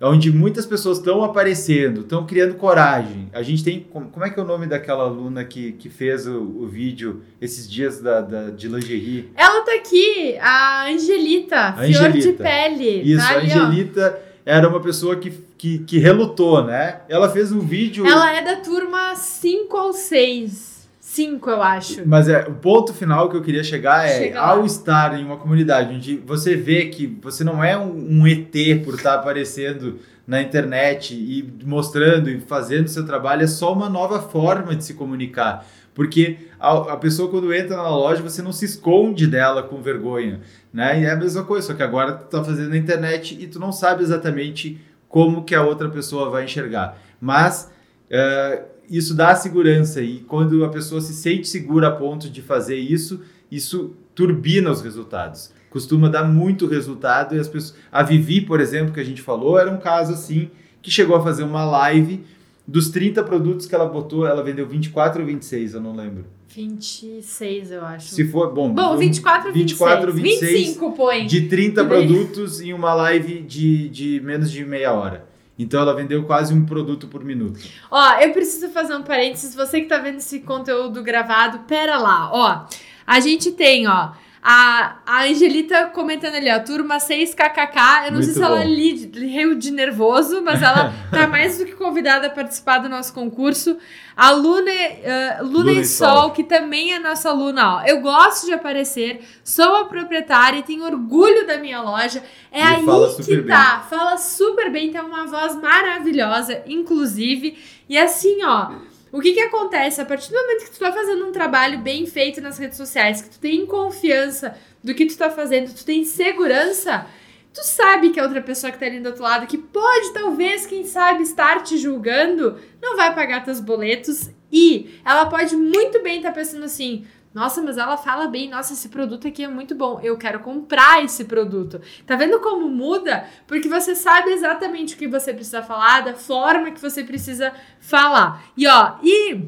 onde 0.00 0.30
muitas 0.30 0.64
pessoas 0.64 0.98
estão 0.98 1.24
aparecendo, 1.24 2.02
estão 2.02 2.24
criando 2.26 2.54
coragem. 2.54 3.28
A 3.32 3.42
gente 3.42 3.64
tem. 3.64 3.80
Como 3.80 4.24
é 4.24 4.30
que 4.30 4.38
é 4.38 4.42
o 4.42 4.46
nome 4.46 4.66
daquela 4.66 5.02
aluna 5.04 5.44
que, 5.44 5.72
que 5.72 5.88
fez 5.88 6.26
o, 6.26 6.40
o 6.40 6.66
vídeo 6.66 7.22
esses 7.40 7.68
dias 7.68 8.00
da, 8.00 8.20
da- 8.20 8.50
de 8.50 8.68
lingerie? 8.68 9.30
Ela 9.36 9.62
tá 9.62 9.74
aqui, 9.74 10.36
a 10.40 10.86
Angelita, 10.88 11.74
de 11.78 11.84
Angelita. 11.96 12.42
pele. 12.44 13.02
Isso, 13.12 13.26
tá 13.26 13.34
a 13.34 13.36
ó. 13.36 13.40
Angelita 13.40 14.18
era 14.46 14.68
uma 14.68 14.80
pessoa 14.80 15.16
que, 15.16 15.30
que, 15.58 15.78
que 15.80 15.98
relutou, 15.98 16.64
né? 16.64 17.00
Ela 17.08 17.28
fez 17.28 17.52
um 17.52 17.60
vídeo. 17.60 18.06
Ela 18.06 18.34
é 18.34 18.42
da 18.42 18.56
turma 18.56 19.14
5 19.16 19.76
ou 19.76 19.92
6. 19.92 20.77
5, 21.08 21.48
eu 21.48 21.62
acho. 21.62 22.06
Mas 22.06 22.28
é, 22.28 22.46
o 22.46 22.54
ponto 22.54 22.92
final 22.92 23.30
que 23.30 23.36
eu 23.36 23.42
queria 23.42 23.64
chegar 23.64 24.06
é, 24.06 24.18
Chega 24.18 24.40
ao 24.40 24.66
estar 24.66 25.18
em 25.18 25.24
uma 25.24 25.38
comunidade 25.38 25.94
onde 25.94 26.16
você 26.16 26.54
vê 26.54 26.86
que 26.86 27.06
você 27.22 27.42
não 27.42 27.64
é 27.64 27.76
um, 27.78 28.20
um 28.20 28.26
ET 28.26 28.52
por 28.84 28.94
estar 28.94 29.14
aparecendo 29.14 29.98
na 30.26 30.42
internet 30.42 31.14
e 31.14 31.50
mostrando 31.64 32.28
e 32.28 32.38
fazendo 32.40 32.88
seu 32.88 33.06
trabalho, 33.06 33.42
é 33.42 33.46
só 33.46 33.72
uma 33.72 33.88
nova 33.88 34.20
forma 34.20 34.76
de 34.76 34.84
se 34.84 34.92
comunicar. 34.92 35.66
Porque 35.94 36.36
a, 36.60 36.92
a 36.92 36.96
pessoa 36.98 37.30
quando 37.30 37.54
entra 37.54 37.78
na 37.78 37.88
loja, 37.88 38.22
você 38.22 38.42
não 38.42 38.52
se 38.52 38.66
esconde 38.66 39.26
dela 39.26 39.62
com 39.62 39.80
vergonha, 39.80 40.42
né? 40.70 41.00
E 41.00 41.04
é 41.06 41.10
a 41.10 41.16
mesma 41.16 41.42
coisa, 41.42 41.68
só 41.68 41.74
que 41.74 41.82
agora 41.82 42.12
tu 42.12 42.26
tá 42.26 42.44
fazendo 42.44 42.68
na 42.68 42.76
internet 42.76 43.34
e 43.40 43.46
tu 43.46 43.58
não 43.58 43.72
sabe 43.72 44.02
exatamente 44.02 44.78
como 45.08 45.42
que 45.42 45.54
a 45.54 45.62
outra 45.62 45.88
pessoa 45.88 46.28
vai 46.28 46.44
enxergar. 46.44 46.98
Mas 47.18 47.72
é, 48.10 48.62
isso 48.88 49.14
dá 49.14 49.34
segurança 49.34 50.00
e 50.00 50.20
quando 50.20 50.64
a 50.64 50.68
pessoa 50.68 51.00
se 51.00 51.12
sente 51.12 51.46
segura 51.48 51.88
a 51.88 51.90
ponto 51.92 52.28
de 52.30 52.40
fazer 52.42 52.76
isso, 52.76 53.20
isso 53.50 53.94
turbina 54.14 54.70
os 54.70 54.80
resultados. 54.80 55.50
Costuma 55.70 56.08
dar 56.08 56.24
muito 56.24 56.66
resultado 56.66 57.36
e 57.36 57.38
as 57.38 57.46
pessoas. 57.48 57.76
A 57.92 58.02
Vivi, 58.02 58.40
por 58.40 58.60
exemplo, 58.60 58.92
que 58.94 59.00
a 59.00 59.04
gente 59.04 59.20
falou, 59.20 59.58
era 59.58 59.70
um 59.70 59.78
caso 59.78 60.12
assim 60.14 60.50
que 60.80 60.90
chegou 60.90 61.16
a 61.16 61.22
fazer 61.22 61.42
uma 61.42 61.64
live 61.64 62.24
dos 62.66 62.88
30 62.90 63.22
produtos 63.22 63.66
que 63.66 63.74
ela 63.74 63.86
botou, 63.86 64.26
ela 64.26 64.42
vendeu 64.42 64.66
24 64.66 65.20
ou 65.20 65.26
26, 65.26 65.74
eu 65.74 65.80
não 65.80 65.94
lembro. 65.94 66.24
26, 66.48 67.70
eu 67.72 67.84
acho. 67.84 68.08
Se 68.14 68.24
for, 68.26 68.52
bom, 68.52 68.68
Bom, 68.72 68.82
vamos- 68.82 69.00
24, 69.00 69.52
24, 69.52 70.12
26. 70.12 70.40
26 70.40 70.66
25 70.68 70.92
põe. 70.92 71.26
de 71.26 71.42
30 71.42 71.82
Que 71.84 71.88
daí- 71.90 72.06
produtos 72.06 72.60
em 72.60 72.72
uma 72.72 72.94
live 72.94 73.40
de, 73.42 73.88
de 73.88 74.20
menos 74.24 74.50
de 74.50 74.64
meia 74.64 74.92
hora. 74.92 75.27
Então 75.58 75.80
ela 75.80 75.94
vendeu 75.94 76.22
quase 76.24 76.54
um 76.54 76.64
produto 76.64 77.08
por 77.08 77.24
minuto. 77.24 77.58
Ó, 77.90 78.20
eu 78.20 78.32
preciso 78.32 78.68
fazer 78.68 78.94
um 78.94 79.02
parênteses. 79.02 79.54
Você 79.54 79.80
que 79.80 79.88
tá 79.88 79.98
vendo 79.98 80.18
esse 80.18 80.40
conteúdo 80.40 81.02
gravado, 81.02 81.60
pera 81.60 81.98
lá, 81.98 82.30
ó. 82.32 82.66
A 83.06 83.20
gente 83.20 83.50
tem, 83.52 83.88
ó, 83.88 84.10
a, 84.42 84.96
a 85.04 85.22
Angelita 85.24 85.86
comentando 85.86 86.36
ali, 86.36 86.50
ó, 86.50 86.58
turma 86.60 86.98
6kkk. 86.98 88.06
Eu 88.06 88.12
não 88.12 88.22
sei 88.22 88.32
Muito 88.32 88.32
se 88.34 88.42
ela 88.42 88.60
bom. 88.60 88.64
li, 88.64 89.10
riu 89.14 89.54
de 89.54 89.70
nervoso, 89.70 90.42
mas 90.42 90.62
ela 90.62 90.92
tá 91.10 91.26
mais 91.26 91.58
do 91.58 91.64
que 91.66 91.72
convidada 91.72 92.28
a 92.28 92.30
participar 92.30 92.78
do 92.78 92.88
nosso 92.88 93.12
concurso. 93.12 93.76
A 94.16 94.30
Luna, 94.30 94.70
eh, 94.70 95.38
Luna, 95.42 95.72
Luna 95.72 95.84
Sol, 95.84 96.20
Sol. 96.22 96.30
que 96.32 96.42
também 96.44 96.92
é 96.92 96.98
nossa 96.98 97.30
aluna, 97.30 97.76
ó. 97.76 97.82
Eu 97.86 98.00
gosto 98.00 98.46
de 98.46 98.52
aparecer, 98.52 99.20
sou 99.44 99.76
a 99.76 99.84
proprietária 99.84 100.58
e 100.58 100.62
tenho 100.62 100.84
orgulho 100.84 101.46
da 101.46 101.58
minha 101.58 101.80
loja. 101.80 102.22
É 102.50 102.58
E 102.60 102.62
aí 102.62 102.84
fala 102.84 103.14
que 103.14 103.42
tá. 103.42 103.86
Fala 103.88 104.16
super 104.16 104.70
bem, 104.72 104.90
tem 104.90 105.00
uma 105.00 105.26
voz 105.26 105.54
maravilhosa, 105.60 106.62
inclusive. 106.66 107.56
E 107.88 107.96
assim, 107.96 108.42
ó, 108.44 108.70
o 109.12 109.20
que 109.20 109.32
que 109.32 109.40
acontece? 109.40 110.00
A 110.00 110.04
partir 110.04 110.30
do 110.30 110.36
momento 110.38 110.64
que 110.64 110.70
tu 110.70 110.78
tá 110.78 110.92
fazendo 110.92 111.26
um 111.26 111.32
trabalho 111.32 111.78
bem 111.78 112.06
feito 112.06 112.40
nas 112.40 112.58
redes 112.58 112.76
sociais, 112.76 113.22
que 113.22 113.30
tu 113.30 113.38
tem 113.38 113.64
confiança 113.66 114.56
do 114.82 114.94
que 114.94 115.06
tu 115.06 115.16
tá 115.16 115.30
fazendo, 115.30 115.74
tu 115.74 115.84
tem 115.84 116.04
segurança, 116.04 117.06
tu 117.52 117.64
sabe 117.64 118.10
que 118.10 118.20
a 118.20 118.22
outra 118.22 118.42
pessoa 118.42 118.70
que 118.70 118.78
tá 118.78 118.86
ali 118.86 119.00
do 119.00 119.08
outro 119.08 119.22
lado, 119.22 119.46
que 119.46 119.58
pode, 119.58 120.12
talvez, 120.12 120.66
quem 120.66 120.84
sabe, 120.84 121.22
estar 121.22 121.62
te 121.62 121.76
julgando, 121.78 122.58
não 122.80 122.96
vai 122.96 123.14
pagar 123.14 123.44
teus 123.44 123.60
boletos 123.60 124.30
e 124.52 125.00
ela 125.04 125.26
pode 125.26 125.56
muito 125.56 126.02
bem 126.02 126.18
estar 126.18 126.32
pensando 126.32 126.64
assim. 126.64 127.06
Nossa, 127.38 127.62
mas 127.62 127.78
ela 127.78 127.96
fala 127.96 128.26
bem, 128.26 128.50
nossa, 128.50 128.72
esse 128.72 128.88
produto 128.88 129.28
aqui 129.28 129.44
é 129.44 129.48
muito 129.48 129.72
bom. 129.72 130.00
Eu 130.02 130.16
quero 130.16 130.40
comprar 130.40 131.04
esse 131.04 131.24
produto. 131.24 131.80
Tá 132.04 132.16
vendo 132.16 132.40
como 132.40 132.68
muda? 132.68 133.26
Porque 133.46 133.68
você 133.68 133.94
sabe 133.94 134.32
exatamente 134.32 134.96
o 134.96 134.98
que 134.98 135.06
você 135.06 135.32
precisa 135.32 135.62
falar, 135.62 136.00
da 136.00 136.14
forma 136.14 136.72
que 136.72 136.80
você 136.80 137.04
precisa 137.04 137.52
falar. 137.78 138.42
E 138.56 138.66
ó, 138.66 138.94
e 139.04 139.40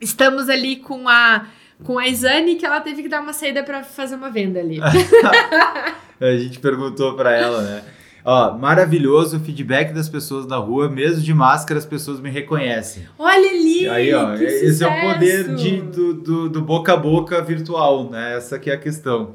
estamos 0.00 0.48
ali 0.48 0.76
com 0.76 1.06
a 1.06 1.48
com 1.84 1.98
a 1.98 2.08
Isane 2.08 2.54
que 2.54 2.64
ela 2.64 2.80
teve 2.80 3.02
que 3.02 3.08
dar 3.10 3.20
uma 3.20 3.34
saída 3.34 3.62
para 3.62 3.84
fazer 3.84 4.14
uma 4.14 4.30
venda 4.30 4.58
ali. 4.58 4.80
a 6.18 6.36
gente 6.38 6.60
perguntou 6.60 7.14
para 7.14 7.36
ela, 7.36 7.60
né? 7.60 7.84
Ó, 8.24 8.56
maravilhoso 8.56 9.36
o 9.36 9.40
feedback 9.40 9.92
das 9.92 10.08
pessoas 10.08 10.46
na 10.46 10.56
rua, 10.56 10.88
mesmo 10.88 11.20
de 11.20 11.34
máscara, 11.34 11.78
as 11.78 11.86
pessoas 11.86 12.20
me 12.20 12.30
reconhecem. 12.30 13.04
Olha 13.18 13.50
ali! 13.50 13.88
Aí, 13.88 14.14
ó, 14.14 14.34
esse 14.34 14.72
sucesso. 14.72 14.84
é 14.84 14.86
o 14.86 15.12
poder 15.12 15.54
de, 15.56 15.82
do, 15.82 16.14
do, 16.14 16.48
do, 16.48 16.62
boca 16.62 16.92
a 16.92 16.96
boca 16.96 17.42
virtual, 17.42 18.08
né? 18.10 18.36
Essa 18.36 18.58
que 18.58 18.70
é 18.70 18.74
a 18.74 18.78
questão. 18.78 19.34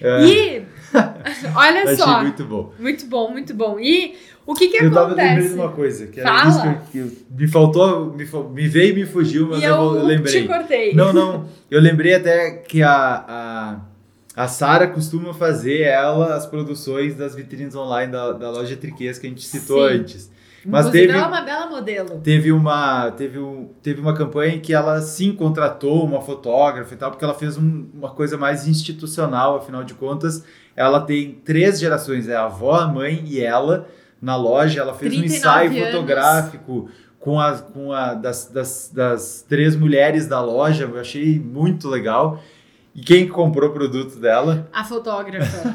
É. 0.00 0.24
E 0.24 0.62
olha 1.54 1.82
Achei 1.82 1.96
só. 1.96 2.22
muito 2.22 2.44
bom. 2.44 2.72
Muito 2.78 3.06
bom, 3.06 3.30
muito 3.30 3.54
bom. 3.54 3.78
E 3.78 4.16
o 4.46 4.54
que 4.54 4.68
que 4.68 4.76
eu 4.76 4.86
acontece? 4.86 4.86
Eu 4.86 4.92
tava 4.94 5.14
lembrando 5.14 5.48
de 5.48 5.54
uma 5.54 5.68
coisa, 5.70 6.06
que 6.06 6.20
era 6.20 6.28
Fala. 6.30 6.48
isso 6.48 6.90
que, 6.90 6.98
eu, 6.98 7.12
me 7.30 7.46
faltou, 7.46 8.14
me, 8.14 8.24
me, 8.54 8.68
veio 8.68 8.92
e 8.92 8.94
me 8.94 9.04
fugiu, 9.04 9.48
mas 9.48 9.62
eu, 9.62 9.74
eu, 9.74 9.96
eu 9.96 10.04
lembrei. 10.04 10.42
te 10.42 10.48
cortei. 10.48 10.94
Não, 10.94 11.12
não, 11.12 11.46
eu 11.70 11.80
lembrei 11.80 12.14
até 12.14 12.52
que 12.52 12.82
a, 12.82 13.24
a 13.28 13.80
a 14.38 14.46
Sara 14.46 14.86
costuma 14.86 15.34
fazer 15.34 15.80
ela 15.80 16.36
as 16.36 16.46
produções 16.46 17.16
das 17.16 17.34
vitrines 17.34 17.74
online 17.74 18.12
da, 18.12 18.30
da 18.30 18.50
loja 18.52 18.76
Triquês 18.76 19.18
que 19.18 19.26
a 19.26 19.30
gente 19.30 19.44
citou 19.44 19.88
Sim. 19.88 19.96
antes. 19.96 20.30
Mas 20.64 20.86
Inclusive, 20.86 21.06
teve, 21.08 21.18
ela 21.18 21.26
é 21.26 21.28
uma 21.28 21.40
bela 21.40 21.66
modelo. 21.66 22.20
Teve 22.20 22.52
uma, 22.52 23.10
teve, 23.10 23.36
um, 23.40 23.70
teve 23.82 24.00
uma 24.00 24.14
campanha 24.14 24.54
em 24.54 24.60
que 24.60 24.72
ela 24.72 25.00
sim 25.00 25.32
contratou 25.32 26.04
uma 26.04 26.20
fotógrafa 26.20 26.94
e 26.94 26.96
tal, 26.96 27.10
porque 27.10 27.24
ela 27.24 27.34
fez 27.34 27.56
um, 27.56 27.86
uma 27.92 28.10
coisa 28.10 28.36
mais 28.38 28.68
institucional, 28.68 29.56
afinal 29.56 29.82
de 29.82 29.94
contas. 29.94 30.44
Ela 30.76 31.00
tem 31.00 31.32
três 31.44 31.80
gerações, 31.80 32.28
é 32.28 32.36
a 32.36 32.44
avó, 32.44 32.74
a 32.76 32.86
mãe 32.86 33.24
e 33.26 33.40
ela 33.40 33.88
na 34.22 34.36
loja. 34.36 34.80
Ela 34.80 34.94
fez 34.94 35.16
um 35.16 35.24
ensaio 35.24 35.72
anos. 35.72 35.84
fotográfico 35.86 36.88
com 37.18 37.40
a, 37.40 37.54
com 37.58 37.92
a 37.92 38.14
das, 38.14 38.46
das, 38.46 38.88
das 38.94 39.44
três 39.48 39.74
mulheres 39.74 40.28
da 40.28 40.40
loja. 40.40 40.84
Eu 40.84 41.00
achei 41.00 41.40
muito 41.40 41.88
legal. 41.88 42.40
E 42.98 43.00
quem 43.00 43.28
comprou 43.28 43.70
o 43.70 43.72
produto 43.72 44.18
dela? 44.18 44.68
A 44.72 44.82
fotógrafa. 44.82 45.72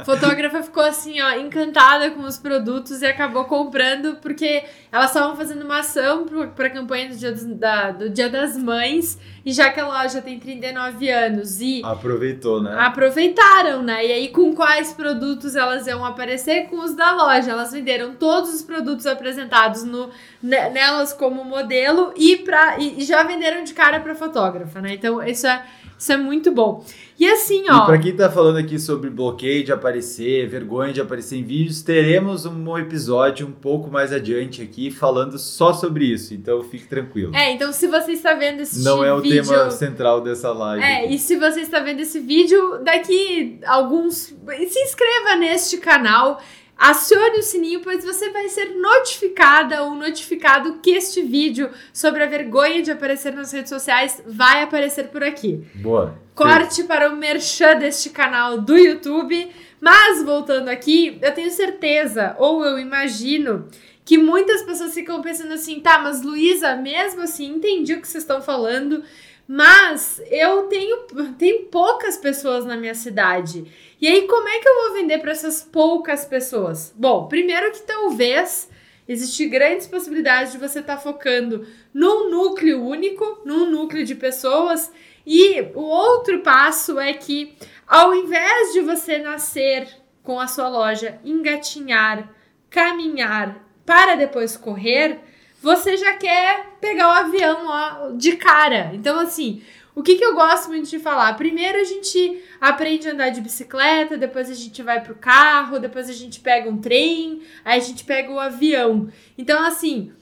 a 0.00 0.04
fotógrafa 0.04 0.62
ficou 0.62 0.82
assim, 0.82 1.18
ó, 1.22 1.30
encantada 1.38 2.10
com 2.10 2.24
os 2.24 2.36
produtos 2.36 3.00
e 3.00 3.06
acabou 3.06 3.46
comprando 3.46 4.16
porque 4.16 4.62
elas 4.92 5.06
estavam 5.06 5.34
fazendo 5.34 5.64
uma 5.64 5.78
ação 5.78 6.26
para 6.54 6.66
a 6.66 6.70
campanha 6.70 7.08
do 7.08 7.16
dia, 7.16 7.32
do, 7.32 7.54
da, 7.54 7.90
do 7.92 8.10
dia 8.10 8.28
das 8.28 8.54
Mães 8.58 9.18
e 9.46 9.50
já 9.50 9.70
que 9.70 9.80
a 9.80 9.88
loja 9.88 10.20
tem 10.20 10.38
39 10.38 11.08
anos 11.08 11.58
e... 11.62 11.80
Aproveitou, 11.82 12.62
né? 12.62 12.76
Aproveitaram, 12.78 13.82
né? 13.82 14.06
E 14.06 14.12
aí 14.12 14.28
com 14.28 14.54
quais 14.54 14.92
produtos 14.92 15.56
elas 15.56 15.86
iam 15.86 16.04
aparecer? 16.04 16.66
Com 16.68 16.80
os 16.84 16.94
da 16.94 17.12
loja. 17.12 17.50
Elas 17.50 17.72
venderam 17.72 18.12
todos 18.12 18.52
os 18.52 18.60
produtos 18.60 19.06
apresentados 19.06 19.84
no, 19.84 20.10
nelas 20.42 21.14
como 21.14 21.42
modelo 21.44 22.12
e, 22.14 22.36
pra, 22.36 22.78
e 22.78 23.02
já 23.02 23.22
venderam 23.22 23.64
de 23.64 23.72
cara 23.72 24.00
para 24.00 24.14
fotógrafa, 24.14 24.82
né? 24.82 24.92
Então 24.92 25.22
isso 25.22 25.46
é 25.46 25.64
isso 26.02 26.10
é 26.10 26.16
muito 26.16 26.50
bom. 26.50 26.84
E 27.16 27.24
assim, 27.24 27.62
ó. 27.70 27.84
E 27.84 27.86
pra 27.86 27.96
quem 27.96 28.12
tá 28.16 28.28
falando 28.28 28.56
aqui 28.56 28.76
sobre 28.76 29.08
bloqueio 29.08 29.62
de 29.62 29.72
aparecer, 29.72 30.48
vergonha 30.48 30.92
de 30.92 31.00
aparecer 31.00 31.38
em 31.38 31.44
vídeos, 31.44 31.80
teremos 31.80 32.44
um 32.44 32.76
episódio 32.76 33.46
um 33.46 33.52
pouco 33.52 33.88
mais 33.88 34.12
adiante 34.12 34.60
aqui 34.60 34.90
falando 34.90 35.38
só 35.38 35.72
sobre 35.72 36.06
isso. 36.06 36.34
Então 36.34 36.60
fique 36.64 36.88
tranquilo. 36.88 37.32
É, 37.36 37.52
então 37.52 37.72
se 37.72 37.86
você 37.86 38.10
está 38.10 38.34
vendo 38.34 38.62
esse 38.62 38.82
Não 38.82 38.96
vídeo. 38.96 38.96
Não 38.96 39.04
é 39.04 39.14
o 39.14 39.22
tema 39.22 39.70
central 39.70 40.20
dessa 40.20 40.50
live. 40.50 40.82
É, 40.82 41.04
aqui. 41.04 41.14
e 41.14 41.18
se 41.20 41.36
você 41.36 41.60
está 41.60 41.78
vendo 41.78 42.00
esse 42.00 42.18
vídeo, 42.18 42.80
daqui 42.82 43.60
alguns. 43.64 44.34
Se 44.68 44.78
inscreva 44.80 45.36
neste 45.36 45.76
canal. 45.76 46.42
Acione 46.82 47.38
o 47.38 47.42
sininho, 47.44 47.78
pois 47.78 48.04
você 48.04 48.30
vai 48.30 48.48
ser 48.48 48.74
notificada 48.74 49.84
ou 49.84 49.94
notificado 49.94 50.80
que 50.82 50.90
este 50.90 51.22
vídeo 51.22 51.70
sobre 51.92 52.24
a 52.24 52.26
vergonha 52.26 52.82
de 52.82 52.90
aparecer 52.90 53.32
nas 53.32 53.52
redes 53.52 53.68
sociais 53.68 54.20
vai 54.26 54.64
aparecer 54.64 55.06
por 55.06 55.22
aqui. 55.22 55.64
Boa. 55.76 56.18
Corte 56.34 56.74
Sim. 56.74 56.86
para 56.88 57.08
o 57.08 57.16
merchan 57.16 57.76
deste 57.76 58.10
canal 58.10 58.58
do 58.58 58.76
YouTube. 58.76 59.48
Mas 59.80 60.24
voltando 60.24 60.70
aqui, 60.70 61.20
eu 61.22 61.32
tenho 61.32 61.52
certeza, 61.52 62.34
ou 62.36 62.64
eu 62.64 62.76
imagino, 62.80 63.68
que 64.04 64.18
muitas 64.18 64.62
pessoas 64.62 64.92
ficam 64.92 65.22
pensando 65.22 65.54
assim, 65.54 65.78
tá, 65.78 66.00
mas 66.00 66.22
Luísa, 66.22 66.74
mesmo 66.74 67.22
assim, 67.22 67.46
entendi 67.46 67.94
o 67.94 68.00
que 68.00 68.08
vocês 68.08 68.24
estão 68.24 68.42
falando, 68.42 69.04
mas 69.46 70.22
eu 70.30 70.64
tenho, 70.64 71.06
tenho 71.38 71.64
poucas 71.66 72.16
pessoas 72.16 72.64
na 72.64 72.76
minha 72.76 72.94
cidade. 72.94 73.64
E 74.00 74.06
aí, 74.06 74.26
como 74.26 74.48
é 74.48 74.58
que 74.58 74.68
eu 74.68 74.82
vou 74.82 74.92
vender 74.94 75.18
para 75.18 75.32
essas 75.32 75.62
poucas 75.62 76.24
pessoas? 76.24 76.92
Bom, 76.96 77.28
primeiro 77.28 77.70
que 77.72 77.82
talvez 77.82 78.70
existe 79.06 79.46
grandes 79.46 79.86
possibilidades 79.86 80.52
de 80.52 80.58
você 80.58 80.78
estar 80.80 80.96
tá 80.96 81.00
focando 81.02 81.66
num 81.92 82.30
núcleo 82.30 82.82
único, 82.82 83.42
num 83.44 83.70
núcleo 83.70 84.04
de 84.04 84.14
pessoas. 84.14 84.90
E 85.26 85.60
o 85.74 85.80
outro 85.80 86.40
passo 86.40 86.98
é 86.98 87.12
que, 87.12 87.54
ao 87.86 88.14
invés 88.14 88.72
de 88.72 88.80
você 88.80 89.18
nascer 89.18 89.88
com 90.22 90.38
a 90.40 90.46
sua 90.46 90.68
loja, 90.68 91.20
engatinhar, 91.24 92.32
caminhar 92.70 93.68
para 93.84 94.14
depois 94.14 94.56
correr, 94.56 95.20
você 95.62 95.96
já 95.96 96.14
quer 96.14 96.72
pegar 96.80 97.08
o 97.08 97.12
avião 97.12 97.66
ó, 97.66 98.10
de 98.10 98.36
cara. 98.36 98.90
Então, 98.92 99.18
assim, 99.20 99.62
o 99.94 100.02
que, 100.02 100.16
que 100.16 100.24
eu 100.24 100.34
gosto 100.34 100.68
muito 100.68 100.90
de 100.90 100.98
falar? 100.98 101.36
Primeiro 101.36 101.78
a 101.78 101.84
gente 101.84 102.42
aprende 102.60 103.08
a 103.08 103.12
andar 103.12 103.28
de 103.30 103.40
bicicleta, 103.40 104.18
depois 104.18 104.50
a 104.50 104.54
gente 104.54 104.82
vai 104.82 105.00
pro 105.00 105.14
carro, 105.14 105.78
depois 105.78 106.10
a 106.10 106.12
gente 106.12 106.40
pega 106.40 106.68
um 106.68 106.78
trem, 106.78 107.42
aí 107.64 107.78
a 107.78 107.82
gente 107.82 108.02
pega 108.04 108.32
o 108.32 108.40
avião. 108.40 109.08
Então, 109.38 109.64
assim, 109.64 110.12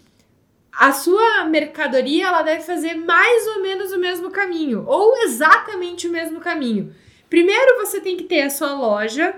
a 0.71 0.93
sua 0.93 1.45
mercadoria 1.45 2.27
ela 2.27 2.43
deve 2.43 2.63
fazer 2.63 2.95
mais 2.95 3.47
ou 3.47 3.63
menos 3.63 3.93
o 3.93 3.99
mesmo 3.99 4.31
caminho, 4.31 4.85
ou 4.87 5.17
exatamente 5.23 6.07
o 6.07 6.13
mesmo 6.13 6.39
caminho. 6.39 6.95
Primeiro 7.31 7.79
você 7.79 7.99
tem 8.01 8.17
que 8.17 8.25
ter 8.25 8.43
a 8.43 8.51
sua 8.51 8.75
loja, 8.75 9.35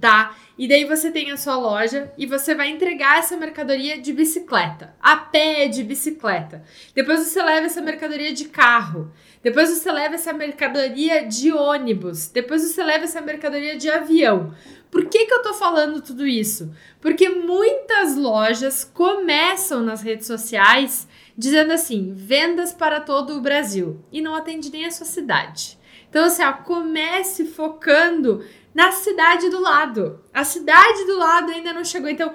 tá? 0.00 0.36
E 0.58 0.68
daí 0.68 0.84
você 0.84 1.10
tem 1.10 1.30
a 1.30 1.36
sua 1.36 1.56
loja 1.56 2.12
e 2.16 2.26
você 2.26 2.54
vai 2.54 2.70
entregar 2.70 3.18
essa 3.18 3.36
mercadoria 3.36 3.98
de 3.98 4.12
bicicleta, 4.12 4.94
a 5.00 5.16
pé 5.16 5.66
de 5.66 5.82
bicicleta. 5.82 6.62
Depois 6.94 7.20
você 7.20 7.42
leva 7.42 7.66
essa 7.66 7.80
mercadoria 7.80 8.32
de 8.32 8.46
carro. 8.46 9.12
Depois 9.42 9.70
você 9.70 9.90
leva 9.90 10.14
essa 10.14 10.32
mercadoria 10.32 11.26
de 11.26 11.52
ônibus. 11.52 12.28
Depois 12.28 12.62
você 12.62 12.82
leva 12.82 13.04
essa 13.04 13.20
mercadoria 13.20 13.76
de 13.76 13.90
avião. 13.90 14.54
Por 14.90 15.06
que, 15.06 15.24
que 15.24 15.32
eu 15.32 15.42
tô 15.42 15.54
falando 15.54 16.02
tudo 16.02 16.26
isso? 16.26 16.70
Porque 17.00 17.28
muitas 17.30 18.14
lojas 18.14 18.84
começam 18.84 19.82
nas 19.82 20.02
redes 20.02 20.26
sociais 20.26 21.08
dizendo 21.36 21.72
assim: 21.72 22.12
vendas 22.14 22.72
para 22.72 23.00
todo 23.00 23.34
o 23.36 23.40
Brasil 23.40 24.04
e 24.12 24.20
não 24.20 24.34
atende 24.34 24.70
nem 24.70 24.84
a 24.84 24.90
sua 24.90 25.06
cidade. 25.06 25.78
Então, 26.12 26.26
assim, 26.26 26.42
ó, 26.44 26.52
comece 26.52 27.46
focando 27.46 28.44
na 28.74 28.92
cidade 28.92 29.48
do 29.48 29.60
lado. 29.60 30.20
A 30.32 30.44
cidade 30.44 31.04
do 31.04 31.18
lado 31.18 31.50
ainda 31.50 31.72
não 31.72 31.84
chegou. 31.84 32.08
Então, 32.08 32.34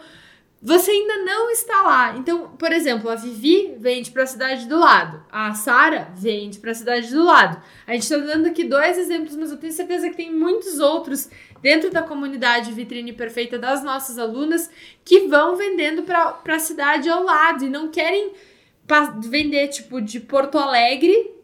você 0.61 0.89
ainda 0.89 1.17
não 1.23 1.51
está 1.51 1.83
lá. 1.83 2.17
Então, 2.17 2.55
por 2.57 2.71
exemplo, 2.71 3.09
a 3.09 3.15
Vivi 3.15 3.75
vende 3.77 4.09
para 4.09 4.23
a 4.23 4.27
cidade 4.27 4.67
do 4.67 4.79
lado. 4.79 5.23
A 5.31 5.53
Sara 5.53 6.11
vende 6.15 6.57
para 6.59 6.71
a 6.71 6.75
cidade 6.75 7.09
do 7.11 7.23
lado. 7.23 7.61
A 7.85 7.93
gente 7.93 8.03
está 8.03 8.17
dando 8.17 8.47
aqui 8.47 8.63
dois 8.63 8.97
exemplos, 8.97 9.35
mas 9.35 9.51
eu 9.51 9.57
tenho 9.57 9.73
certeza 9.73 10.09
que 10.09 10.17
tem 10.17 10.33
muitos 10.33 10.79
outros 10.79 11.29
dentro 11.61 11.91
da 11.91 12.01
comunidade 12.01 12.71
Vitrine 12.71 13.13
Perfeita 13.13 13.59
das 13.59 13.83
nossas 13.83 14.17
alunas 14.17 14.69
que 15.05 15.27
vão 15.27 15.55
vendendo 15.55 16.03
para 16.03 16.55
a 16.55 16.59
cidade 16.59 17.07
ao 17.07 17.23
lado 17.23 17.63
e 17.63 17.69
não 17.69 17.89
querem 17.89 18.33
vender 19.25 19.67
tipo 19.67 20.01
de 20.01 20.19
Porto 20.19 20.57
Alegre 20.57 21.36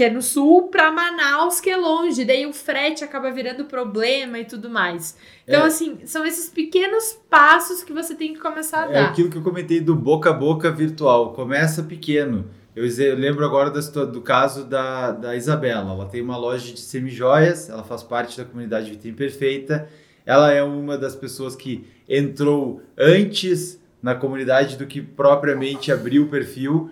que 0.00 0.04
é 0.04 0.08
no 0.08 0.22
sul, 0.22 0.68
para 0.68 0.90
Manaus, 0.90 1.60
que 1.60 1.68
é 1.68 1.76
longe. 1.76 2.24
Daí 2.24 2.46
o 2.46 2.54
frete 2.54 3.04
acaba 3.04 3.30
virando 3.30 3.66
problema 3.66 4.38
e 4.38 4.46
tudo 4.46 4.70
mais. 4.70 5.14
Então, 5.46 5.64
é. 5.64 5.66
assim, 5.66 5.98
são 6.06 6.24
esses 6.24 6.48
pequenos 6.48 7.20
passos 7.28 7.84
que 7.84 7.92
você 7.92 8.14
tem 8.14 8.32
que 8.32 8.40
começar 8.40 8.84
a 8.84 8.90
é 8.90 8.92
dar. 8.94 9.00
É 9.00 9.02
aquilo 9.02 9.28
que 9.28 9.36
eu 9.36 9.42
comentei 9.42 9.78
do 9.78 9.94
boca 9.94 10.30
a 10.30 10.32
boca 10.32 10.70
virtual. 10.70 11.34
Começa 11.34 11.82
pequeno. 11.82 12.46
Eu, 12.74 12.86
lembro 13.14 13.44
agora 13.44 13.70
do, 13.70 14.06
do 14.06 14.22
caso 14.22 14.64
da, 14.64 15.10
da 15.12 15.36
Isabela. 15.36 15.92
Ela 15.92 16.06
tem 16.06 16.22
uma 16.22 16.38
loja 16.38 16.72
de 16.72 16.80
semijoias, 16.80 17.68
ela 17.68 17.82
faz 17.82 18.02
parte 18.02 18.38
da 18.38 18.44
comunidade 18.46 18.90
Vitrine 18.90 19.14
Perfeita. 19.14 19.86
Ela 20.24 20.50
é 20.50 20.62
uma 20.62 20.96
das 20.96 21.14
pessoas 21.14 21.54
que 21.54 21.86
entrou 22.08 22.80
antes 22.96 23.78
na 24.02 24.14
comunidade 24.14 24.78
do 24.78 24.86
que 24.86 25.02
propriamente 25.02 25.92
abriu 25.92 26.22
o 26.22 26.28
perfil. 26.28 26.88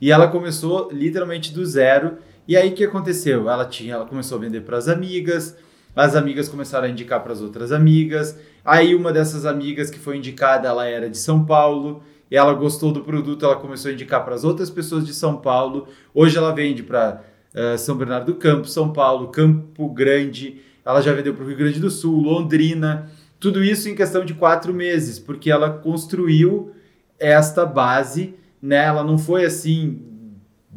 E 0.00 0.10
ela 0.10 0.26
começou 0.26 0.88
literalmente 0.90 1.54
do 1.54 1.64
zero 1.64 2.18
e 2.48 2.56
aí 2.56 2.70
o 2.70 2.74
que 2.74 2.82
aconteceu? 2.82 3.50
Ela 3.50 3.66
tinha, 3.66 3.94
ela 3.94 4.06
começou 4.06 4.38
a 4.38 4.40
vender 4.40 4.62
para 4.62 4.78
as 4.78 4.88
amigas, 4.88 5.54
as 5.94 6.16
amigas 6.16 6.48
começaram 6.48 6.86
a 6.86 6.90
indicar 6.90 7.22
para 7.22 7.34
as 7.34 7.42
outras 7.42 7.72
amigas. 7.72 8.38
Aí 8.64 8.94
uma 8.94 9.12
dessas 9.12 9.44
amigas 9.44 9.90
que 9.90 9.98
foi 9.98 10.16
indicada, 10.16 10.66
ela 10.66 10.86
era 10.86 11.10
de 11.10 11.18
São 11.18 11.44
Paulo, 11.44 12.02
e 12.30 12.36
ela 12.36 12.54
gostou 12.54 12.90
do 12.90 13.02
produto, 13.02 13.44
ela 13.44 13.56
começou 13.56 13.90
a 13.90 13.94
indicar 13.94 14.24
para 14.24 14.34
as 14.34 14.44
outras 14.44 14.70
pessoas 14.70 15.06
de 15.06 15.12
São 15.12 15.36
Paulo. 15.36 15.88
Hoje 16.14 16.38
ela 16.38 16.54
vende 16.54 16.82
para 16.82 17.22
uh, 17.54 17.76
São 17.76 17.96
Bernardo 17.96 18.32
do 18.32 18.34
Campo, 18.36 18.66
São 18.66 18.92
Paulo, 18.94 19.28
Campo 19.28 19.88
Grande, 19.90 20.62
ela 20.84 21.02
já 21.02 21.12
vendeu 21.12 21.34
para 21.34 21.44
o 21.44 21.46
Rio 21.46 21.56
Grande 21.56 21.78
do 21.78 21.90
Sul, 21.90 22.22
Londrina, 22.22 23.10
tudo 23.38 23.62
isso 23.62 23.90
em 23.90 23.94
questão 23.94 24.24
de 24.24 24.32
quatro 24.32 24.72
meses, 24.72 25.18
porque 25.18 25.50
ela 25.50 25.68
construiu 25.70 26.72
esta 27.18 27.66
base, 27.66 28.34
né? 28.60 28.84
Ela 28.86 29.04
não 29.04 29.18
foi 29.18 29.44
assim 29.44 30.00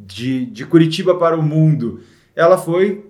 de, 0.06 0.46
de 0.46 0.66
Curitiba 0.66 1.16
para 1.16 1.38
o 1.38 1.42
mundo, 1.42 2.02
ela 2.36 2.58
foi 2.58 3.06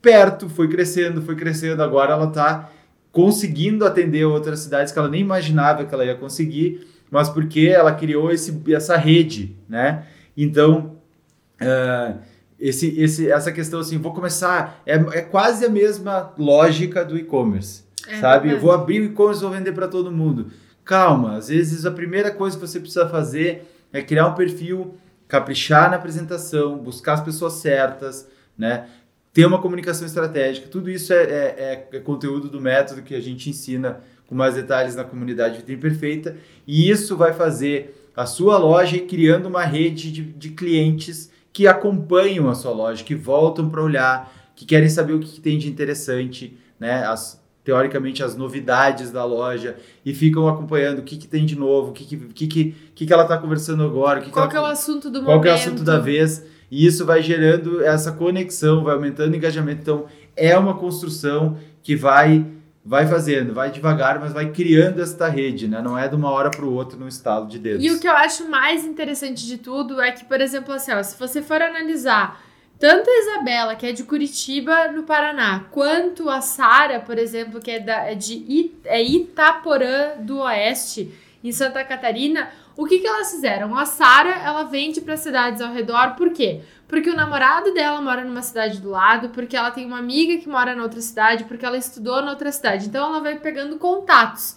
perto, 0.00 0.48
foi 0.48 0.68
crescendo, 0.68 1.22
foi 1.22 1.34
crescendo, 1.34 1.82
agora 1.82 2.12
ela 2.12 2.28
está 2.28 2.70
conseguindo 3.10 3.86
atender 3.86 4.24
outras 4.24 4.60
cidades 4.60 4.92
que 4.92 4.98
ela 4.98 5.08
nem 5.08 5.20
imaginava 5.20 5.84
que 5.84 5.94
ela 5.94 6.04
ia 6.04 6.14
conseguir, 6.16 6.86
mas 7.10 7.28
porque 7.28 7.72
ela 7.72 7.92
criou 7.92 8.30
esse, 8.30 8.60
essa 8.68 8.96
rede, 8.96 9.56
né? 9.68 10.04
Então, 10.36 10.96
uh, 11.60 12.18
esse, 12.58 13.00
esse, 13.00 13.30
essa 13.30 13.52
questão 13.52 13.80
assim, 13.80 13.98
vou 13.98 14.12
começar, 14.12 14.82
é, 14.84 14.94
é 14.94 15.20
quase 15.22 15.64
a 15.64 15.70
mesma 15.70 16.32
lógica 16.36 17.04
do 17.04 17.16
e-commerce, 17.16 17.84
é 18.08 18.18
sabe? 18.18 18.50
Eu 18.50 18.58
vou 18.58 18.72
abrir 18.72 19.00
o 19.00 19.04
e-commerce 19.04 19.40
e 19.40 19.44
vou 19.44 19.52
vender 19.52 19.72
para 19.72 19.88
todo 19.88 20.10
mundo. 20.10 20.48
Calma, 20.84 21.36
às 21.36 21.48
vezes 21.48 21.86
a 21.86 21.90
primeira 21.90 22.30
coisa 22.30 22.58
que 22.58 22.66
você 22.66 22.80
precisa 22.80 23.08
fazer 23.08 23.64
é 23.92 24.02
criar 24.02 24.26
um 24.26 24.34
perfil, 24.34 24.96
caprichar 25.28 25.90
na 25.90 25.96
apresentação, 25.96 26.78
buscar 26.78 27.14
as 27.14 27.20
pessoas 27.20 27.54
certas, 27.54 28.28
né? 28.56 28.88
Ter 29.32 29.46
uma 29.46 29.60
comunicação 29.60 30.06
estratégica, 30.06 30.68
tudo 30.68 30.88
isso 30.88 31.12
é, 31.12 31.22
é, 31.22 31.88
é 31.92 31.98
conteúdo 32.00 32.48
do 32.48 32.60
método 32.60 33.02
que 33.02 33.14
a 33.14 33.20
gente 33.20 33.50
ensina 33.50 34.00
com 34.26 34.34
mais 34.34 34.54
detalhes 34.54 34.94
na 34.94 35.04
comunidade 35.04 35.56
Vitrine 35.56 35.80
Perfeita, 35.80 36.36
e 36.66 36.88
isso 36.88 37.16
vai 37.16 37.32
fazer 37.32 38.10
a 38.16 38.26
sua 38.26 38.56
loja 38.58 38.96
ir 38.96 39.06
criando 39.06 39.46
uma 39.46 39.64
rede 39.64 40.12
de, 40.12 40.22
de 40.22 40.50
clientes 40.50 41.30
que 41.52 41.66
acompanham 41.66 42.48
a 42.48 42.54
sua 42.54 42.72
loja, 42.72 43.04
que 43.04 43.14
voltam 43.14 43.68
para 43.68 43.82
olhar, 43.82 44.32
que 44.54 44.64
querem 44.64 44.88
saber 44.88 45.14
o 45.14 45.20
que, 45.20 45.32
que, 45.32 45.40
tem 45.40 45.58
de 45.58 45.68
interessante, 45.68 46.56
né? 46.78 47.04
As, 47.04 47.43
teoricamente 47.64 48.22
as 48.22 48.36
novidades 48.36 49.10
da 49.10 49.24
loja 49.24 49.76
e 50.04 50.14
ficam 50.14 50.46
acompanhando 50.46 50.98
o 50.98 51.02
que, 51.02 51.16
que 51.16 51.26
tem 51.26 51.46
de 51.46 51.56
novo, 51.56 51.90
o 51.90 51.92
que, 51.92 52.04
que, 52.04 52.16
que, 52.16 52.74
que, 52.94 53.06
que 53.06 53.12
ela 53.12 53.22
está 53.22 53.38
conversando 53.38 53.82
agora, 53.82 54.20
que 54.20 54.30
qual 54.30 54.48
que 54.48 54.54
ela, 54.54 54.68
é 54.68 54.70
o 54.70 54.72
assunto 54.72 55.10
do 55.10 55.22
qual 55.22 55.38
momento. 55.38 55.42
Qual 55.42 55.54
é 55.54 55.56
o 55.56 55.60
assunto 55.60 55.82
da 55.82 55.98
vez. 55.98 56.44
E 56.70 56.86
isso 56.86 57.06
vai 57.06 57.22
gerando 57.22 57.82
essa 57.82 58.12
conexão, 58.12 58.84
vai 58.84 58.94
aumentando 58.94 59.32
o 59.32 59.36
engajamento. 59.36 59.80
Então, 59.80 60.04
é 60.36 60.56
uma 60.58 60.74
construção 60.74 61.56
que 61.82 61.96
vai 61.96 62.46
vai 62.86 63.06
fazendo, 63.06 63.54
vai 63.54 63.70
devagar, 63.70 64.20
mas 64.20 64.34
vai 64.34 64.52
criando 64.52 65.00
esta 65.00 65.26
rede, 65.26 65.66
né? 65.66 65.80
Não 65.80 65.98
é 65.98 66.06
de 66.06 66.14
uma 66.14 66.30
hora 66.30 66.50
para 66.50 66.66
o 66.66 66.74
outro 66.74 66.98
num 66.98 67.08
estalo 67.08 67.46
de 67.46 67.58
dedos. 67.58 67.82
E 67.82 67.90
o 67.90 67.98
que 67.98 68.06
eu 68.06 68.12
acho 68.12 68.46
mais 68.50 68.84
interessante 68.84 69.46
de 69.46 69.56
tudo 69.56 70.02
é 70.02 70.12
que, 70.12 70.26
por 70.26 70.38
exemplo, 70.38 70.74
assim, 70.74 70.92
ó, 70.92 71.02
se 71.02 71.18
você 71.18 71.40
for 71.40 71.62
analisar 71.62 72.43
tanto 72.78 73.08
a 73.08 73.18
Isabela, 73.20 73.76
que 73.76 73.86
é 73.86 73.92
de 73.92 74.04
Curitiba, 74.04 74.88
no 74.88 75.04
Paraná, 75.04 75.66
quanto 75.70 76.28
a 76.28 76.40
Sara, 76.40 77.00
por 77.00 77.18
exemplo, 77.18 77.60
que 77.60 77.70
é, 77.70 77.80
da, 77.80 78.10
é 78.10 78.14
de 78.14 78.72
é 78.84 79.02
Itaporã 79.02 80.18
do 80.18 80.38
Oeste, 80.38 81.12
em 81.42 81.52
Santa 81.52 81.84
Catarina, 81.84 82.50
o 82.76 82.86
que, 82.86 82.98
que 82.98 83.06
elas 83.06 83.30
fizeram? 83.30 83.76
A 83.76 83.86
Sara, 83.86 84.30
ela 84.30 84.64
vende 84.64 85.00
para 85.00 85.16
cidades 85.16 85.60
ao 85.60 85.72
redor, 85.72 86.16
por 86.16 86.30
quê? 86.32 86.62
Porque 86.88 87.08
o 87.08 87.16
namorado 87.16 87.72
dela 87.72 88.00
mora 88.00 88.24
numa 88.24 88.42
cidade 88.42 88.80
do 88.80 88.90
lado, 88.90 89.28
porque 89.28 89.56
ela 89.56 89.70
tem 89.70 89.86
uma 89.86 89.98
amiga 89.98 90.40
que 90.40 90.48
mora 90.48 90.74
na 90.74 90.82
outra 90.82 91.00
cidade, 91.00 91.44
porque 91.44 91.64
ela 91.64 91.76
estudou 91.76 92.22
na 92.22 92.30
outra 92.30 92.50
cidade. 92.50 92.86
Então 92.86 93.06
ela 93.06 93.20
vai 93.20 93.38
pegando 93.38 93.78
contatos. 93.78 94.56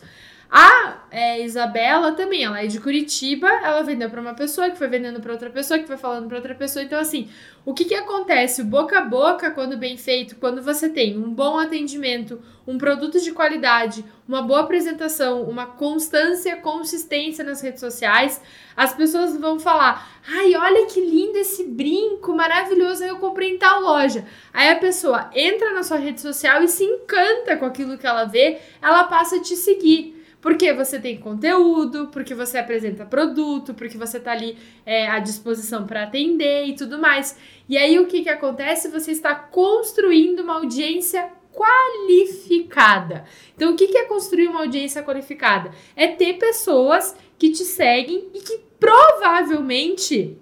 A 0.50 1.08
é, 1.12 1.44
Isabela 1.44 2.14
também, 2.14 2.44
ela 2.44 2.64
é 2.64 2.68
de 2.68 2.80
Curitiba, 2.80 3.50
ela 3.50 3.82
vendeu 3.82 4.10
para 4.10 4.22
uma 4.22 4.34
pessoa, 4.34 4.70
que 4.70 4.78
foi 4.78 4.88
vendendo 4.88 5.20
para 5.20 5.34
outra 5.34 5.50
pessoa, 5.50 5.80
que 5.80 5.88
foi 5.88 5.98
falando 5.98 6.28
para 6.28 6.38
outra 6.38 6.56
pessoa. 6.56 6.84
Então, 6.84 7.00
assim, 7.00 7.30
o 7.66 7.74
que, 7.74 7.84
que 7.84 7.96
acontece? 7.96 8.62
O 8.62 8.66
boca 8.66 9.00
a 9.00 9.04
boca, 9.04 9.52
quando 9.52 9.78
bem 9.78 9.98
feito, 9.98 10.38
quando 10.38 10.62
você 10.62 10.88
tem 10.88 11.18
um 11.18 11.34
bom 11.34 11.58
atendimento, 11.58 12.42
um 12.66 12.78
produto 12.78 13.20
de 13.20 13.32
qualidade, 13.34 14.06
uma 14.28 14.42
boa 14.42 14.62
apresentação, 14.62 15.44
uma 15.44 15.66
constância, 15.66 16.56
consistência 16.58 17.44
nas 17.44 17.60
redes 17.62 17.82
sociais, 17.82 18.42
as 18.76 18.94
pessoas 18.94 19.36
vão 19.38 19.60
falar: 19.60 20.22
ai, 20.30 20.56
olha 20.56 20.86
que 20.86 21.02
lindo 21.02 21.38
esse 21.38 21.66
brinco, 21.66 22.34
maravilhoso, 22.34 23.04
eu 23.04 23.18
comprei 23.18 23.56
em 23.56 23.58
tal 23.58 23.82
loja. 23.82 24.26
Aí 24.54 24.70
a 24.70 24.78
pessoa 24.78 25.30
entra 25.34 25.74
na 25.74 25.84
sua 25.84 25.98
rede 25.98 26.22
social 26.22 26.64
e 26.64 26.68
se 26.68 26.86
encanta 26.86 27.58
com 27.58 27.66
aquilo 27.66 27.98
que 27.98 28.08
ela 28.08 28.24
vê, 28.24 28.60
ela 28.82 29.06
passa 29.06 29.38
a 29.38 29.42
te 29.42 29.56
seguir. 29.56 30.17
Porque 30.48 30.72
você 30.72 30.98
tem 30.98 31.18
conteúdo, 31.18 32.08
porque 32.08 32.34
você 32.34 32.58
apresenta 32.58 33.06
produto, 33.06 33.74
porque 33.74 33.98
você 33.98 34.18
tá 34.18 34.32
ali 34.32 34.58
é, 34.86 35.06
à 35.06 35.20
disposição 35.20 35.86
para 35.86 36.04
atender 36.04 36.68
e 36.68 36.74
tudo 36.74 36.98
mais. 36.98 37.38
E 37.68 37.78
aí 37.78 38.00
o 38.00 38.08
que, 38.08 38.24
que 38.24 38.30
acontece? 38.30 38.88
Você 38.88 39.12
está 39.12 39.36
construindo 39.36 40.40
uma 40.40 40.54
audiência 40.54 41.30
qualificada. 41.52 43.26
Então, 43.58 43.74
o 43.74 43.76
que, 43.76 43.90
que 43.90 43.98
é 43.98 44.06
construir 44.06 44.48
uma 44.48 44.62
audiência 44.62 45.04
qualificada? 45.04 45.70
É 45.98 46.08
ter 46.08 46.36
pessoas 46.36 47.14
que 47.38 47.52
te 47.52 47.66
seguem 47.66 48.30
e 48.34 48.40
que 48.40 48.62
provavelmente, 48.80 50.38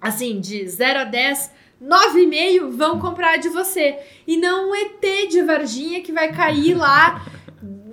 assim, 0.00 0.40
de 0.40 0.66
0 0.66 0.98
a 0.98 1.04
10, 1.04 1.52
9,5 1.80 2.70
vão 2.70 2.98
comprar 2.98 3.36
de 3.36 3.48
você. 3.48 4.00
E 4.26 4.36
não 4.36 4.70
um 4.70 4.74
ET 4.74 5.28
de 5.30 5.42
Varginha 5.42 6.02
que 6.02 6.10
vai 6.10 6.32
cair 6.32 6.74
lá 6.74 7.24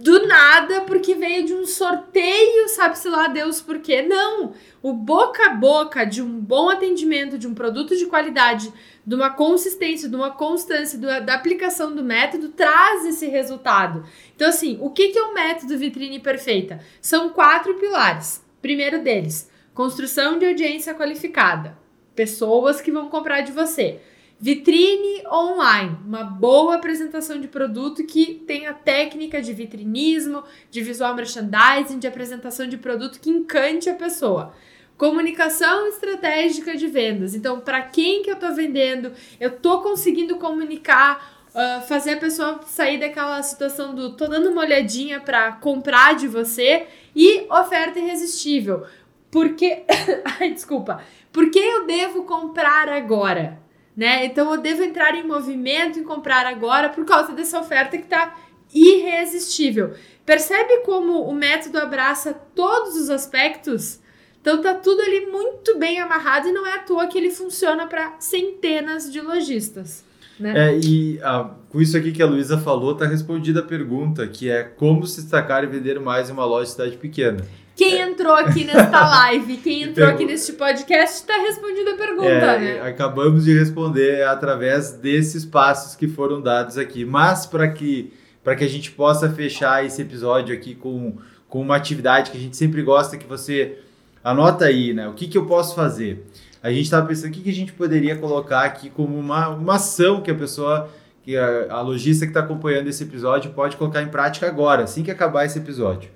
do 0.06 0.28
nada 0.28 0.82
porque 0.82 1.16
veio 1.16 1.44
de 1.44 1.54
um 1.56 1.66
sorteio, 1.66 2.70
sabe-se 2.70 3.10
lá 3.10 3.28
Deus 3.28 3.60
por 3.60 3.80
quê. 3.80 4.04
Não! 4.04 4.54
O 4.84 4.94
boca 4.94 5.48
a 5.48 5.54
boca 5.56 6.06
de 6.06 6.22
um 6.22 6.40
bom 6.40 6.70
atendimento, 6.70 7.40
de 7.40 7.48
um 7.48 7.56
produto 7.56 7.98
de 7.98 8.06
qualidade, 8.06 8.72
de 9.04 9.16
uma 9.16 9.32
consistência, 9.32 10.08
de 10.08 10.16
uma 10.16 10.30
constância, 10.30 11.00
da 11.00 11.34
aplicação 11.34 11.96
do 11.96 12.04
método, 12.04 12.50
traz 12.50 13.04
esse 13.04 13.26
resultado. 13.26 14.06
Então, 14.36 14.48
assim, 14.48 14.78
o 14.80 14.92
que, 14.92 15.08
que 15.08 15.18
é 15.18 15.24
o 15.24 15.34
método 15.34 15.76
vitrine 15.76 16.20
perfeita? 16.20 16.80
São 17.02 17.30
quatro 17.30 17.74
pilares. 17.74 18.46
Primeiro 18.62 19.02
deles, 19.02 19.50
construção 19.74 20.38
de 20.38 20.46
audiência 20.46 20.94
qualificada. 20.94 21.76
Pessoas 22.14 22.80
que 22.80 22.92
vão 22.92 23.10
comprar 23.10 23.42
de 23.42 23.52
você. 23.52 24.00
Vitrine 24.38 25.26
online, 25.32 25.98
uma 26.06 26.24
boa 26.24 26.76
apresentação 26.76 27.40
de 27.40 27.48
produto 27.48 28.04
que 28.04 28.44
tenha 28.46 28.74
técnica 28.74 29.42
de 29.42 29.54
vitrinismo, 29.54 30.44
de 30.70 30.82
visual 30.82 31.16
merchandising, 31.16 32.00
de 32.00 32.08
apresentação 32.08 32.68
de 32.68 32.76
produto 32.76 33.20
que 33.22 33.30
encante 33.30 33.90
a 33.90 33.96
pessoa. 33.96 34.54
Comunicação 34.98 35.88
estratégica 35.88 36.76
de 36.76 36.86
vendas. 36.86 37.34
Então, 37.34 37.62
para 37.62 37.82
quem 37.82 38.24
que 38.24 38.30
eu 38.30 38.34
estou 38.34 38.54
vendendo? 38.54 39.14
Eu 39.40 39.52
estou 39.52 39.82
conseguindo 39.82 40.36
comunicar, 40.36 41.48
uh, 41.50 41.88
fazer 41.88 42.12
a 42.12 42.18
pessoa 42.18 42.60
sair 42.68 43.00
daquela 43.00 43.42
situação 43.42 43.96
do 43.96 44.18
tô 44.18 44.28
dando 44.28 44.50
uma 44.50 44.62
olhadinha 44.62 45.22
para 45.22 45.54
comprar 45.54 46.14
de 46.14 46.28
você 46.28 46.88
e 47.16 47.46
oferta 47.50 48.00
irresistível. 48.00 48.86
Porque, 49.32 49.84
ai, 50.40 50.52
desculpa. 50.52 51.02
Por 51.32 51.50
que 51.50 51.60
eu 51.60 51.86
devo 51.86 52.24
comprar 52.24 52.90
agora? 52.90 53.65
Né? 53.96 54.26
Então 54.26 54.52
eu 54.54 54.62
devo 54.62 54.84
entrar 54.84 55.16
em 55.16 55.26
movimento 55.26 56.00
e 56.00 56.04
comprar 56.04 56.46
agora 56.46 56.90
por 56.90 57.06
causa 57.06 57.34
dessa 57.34 57.60
oferta 57.60 57.98
que 57.98 58.04
está 58.04 58.36
irresistível. 58.74 59.94
Percebe 60.26 60.80
como 60.80 61.24
o 61.24 61.34
método 61.34 61.78
abraça 61.78 62.34
todos 62.34 62.96
os 62.96 63.10
aspectos? 63.10 64.00
Então 64.42 64.62
tá 64.62 64.74
tudo 64.76 65.02
ali 65.02 65.26
muito 65.28 65.78
bem 65.78 66.00
amarrado 66.00 66.48
e 66.48 66.52
não 66.52 66.68
é 66.68 66.76
à 66.76 66.80
toa 66.80 67.08
que 67.08 67.18
ele 67.18 67.32
funciona 67.32 67.88
para 67.88 68.16
centenas 68.20 69.12
de 69.12 69.22
lojistas. 69.22 70.04
Né? 70.40 70.54
É, 70.56 70.80
e 70.80 71.20
ah, 71.24 71.52
com 71.70 71.82
isso 71.82 71.98
aqui 71.98 72.12
que 72.12 72.22
a 72.22 72.26
Luísa 72.26 72.58
falou, 72.58 72.94
tá 72.96 73.06
respondida 73.06 73.62
a 73.62 73.64
pergunta, 73.64 74.28
que 74.28 74.50
é 74.50 74.64
como 74.64 75.08
se 75.08 75.22
destacar 75.22 75.64
e 75.64 75.68
vender 75.68 76.00
mais 76.00 76.30
em 76.30 76.34
uma 76.34 76.46
loja 76.46 76.66
de 76.66 76.72
cidade 76.72 76.98
pequena. 76.98 77.46
Quem 77.76 78.00
entrou 78.00 78.34
aqui 78.34 78.64
nesta 78.64 79.02
live, 79.08 79.58
quem 79.58 79.84
entrou 79.84 80.08
aqui 80.08 80.26
neste 80.26 80.54
podcast, 80.54 81.18
está 81.18 81.36
respondendo 81.42 81.90
a 81.90 81.98
pergunta, 81.98 82.30
é, 82.30 82.60
né? 82.60 82.82
Acabamos 82.82 83.44
de 83.44 83.58
responder 83.58 84.24
através 84.24 84.92
desses 84.92 85.44
passos 85.44 85.94
que 85.96 86.08
foram 86.08 86.42
dados 86.42 86.78
aqui. 86.78 87.04
Mas 87.04 87.46
para 87.46 87.68
que, 87.68 88.14
que 88.44 88.64
a 88.64 88.70
gente 88.70 88.92
possa 88.92 89.30
fechar 89.30 89.86
esse 89.86 90.02
episódio 90.02 90.56
aqui 90.56 90.74
com, 90.74 91.18
com 91.50 91.60
uma 91.60 91.76
atividade 91.76 92.32
que 92.32 92.38
a 92.38 92.40
gente 92.40 92.56
sempre 92.56 92.82
gosta, 92.82 93.18
que 93.18 93.28
você 93.28 93.78
anota 94.24 94.66
aí, 94.66 94.94
né? 94.94 95.10
O 95.10 95.14
que, 95.14 95.28
que 95.28 95.38
eu 95.38 95.46
posso 95.46 95.76
fazer? 95.76 96.26
A 96.64 96.72
gente 96.72 96.86
estava 96.86 97.06
pensando 97.06 97.30
o 97.30 97.34
que, 97.34 97.42
que 97.42 97.50
a 97.50 97.54
gente 97.54 97.74
poderia 97.74 98.16
colocar 98.16 98.62
aqui 98.62 98.90
como 98.90 99.20
uma, 99.20 99.50
uma 99.50 99.76
ação 99.76 100.22
que 100.22 100.32
a 100.32 100.36
pessoa, 100.36 100.90
que 101.24 101.36
a, 101.36 101.68
a 101.70 101.82
lojista 101.82 102.26
que 102.26 102.32
está 102.32 102.40
acompanhando 102.40 102.88
esse 102.88 103.04
episódio 103.04 103.52
pode 103.52 103.76
colocar 103.76 104.02
em 104.02 104.08
prática 104.08 104.48
agora, 104.48 104.84
assim 104.84 105.04
que 105.04 105.12
acabar 105.12 105.46
esse 105.46 105.60
episódio. 105.60 106.10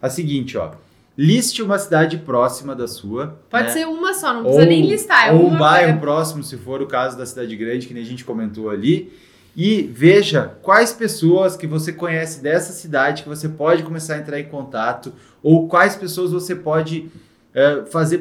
A 0.00 0.08
seguinte, 0.08 0.56
ó. 0.56 0.70
Liste 1.16 1.62
uma 1.62 1.78
cidade 1.78 2.16
próxima 2.18 2.74
da 2.74 2.88
sua. 2.88 3.38
Pode 3.50 3.64
né? 3.64 3.70
ser 3.70 3.86
uma 3.86 4.14
só, 4.14 4.32
não 4.32 4.42
precisa 4.42 4.62
ou, 4.62 4.68
nem 4.68 4.86
listar. 4.86 5.28
É 5.28 5.32
ou 5.32 5.46
um 5.46 5.58
bairro 5.58 6.00
próximo, 6.00 6.42
se 6.42 6.56
for 6.56 6.80
o 6.80 6.86
caso 6.86 7.18
da 7.18 7.26
cidade 7.26 7.54
grande, 7.54 7.86
que 7.86 7.92
nem 7.92 8.02
a 8.02 8.06
gente 8.06 8.24
comentou 8.24 8.70
ali. 8.70 9.12
E 9.54 9.82
veja 9.82 10.56
quais 10.62 10.92
pessoas 10.94 11.56
que 11.56 11.66
você 11.66 11.92
conhece 11.92 12.42
dessa 12.42 12.72
cidade 12.72 13.22
que 13.22 13.28
você 13.28 13.48
pode 13.48 13.82
começar 13.82 14.14
a 14.14 14.18
entrar 14.18 14.40
em 14.40 14.48
contato, 14.48 15.12
ou 15.42 15.68
quais 15.68 15.94
pessoas 15.94 16.32
você 16.32 16.54
pode 16.54 17.10
é, 17.54 17.84
fazer 17.90 18.18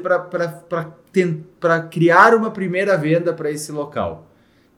para 1.60 1.80
criar 1.84 2.36
uma 2.36 2.52
primeira 2.52 2.98
venda 2.98 3.34
para 3.34 3.50
esse 3.50 3.72
local? 3.72 4.28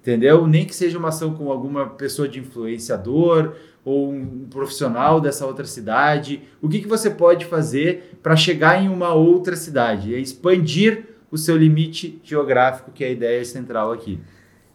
Entendeu? 0.04 0.46
Nem 0.46 0.66
que 0.66 0.76
seja 0.76 1.00
uma 1.00 1.08
ação 1.08 1.34
com 1.34 1.52
alguma 1.52 1.88
pessoa 1.88 2.28
de 2.28 2.38
influenciador 2.38 3.54
ou 3.86 4.12
um 4.12 4.48
profissional 4.50 5.20
dessa 5.20 5.46
outra 5.46 5.66
cidade. 5.66 6.42
O 6.62 6.70
que, 6.70 6.82
que 6.82 6.88
você 6.88 7.10
pode 7.10 7.46
fazer 7.46 8.18
para 8.22 8.36
chegar 8.36 8.82
em 8.82 8.88
uma 8.88 9.14
outra 9.14 9.56
cidade? 9.56 10.14
É 10.14 10.20
expandir 10.20 11.06
o 11.30 11.38
seu 11.38 11.58
limite 11.58 12.20
geográfico, 12.24 12.92
que 12.92 13.04
é 13.04 13.08
a 13.08 13.12
ideia 13.12 13.44
central 13.44 13.92
aqui. 13.92 14.20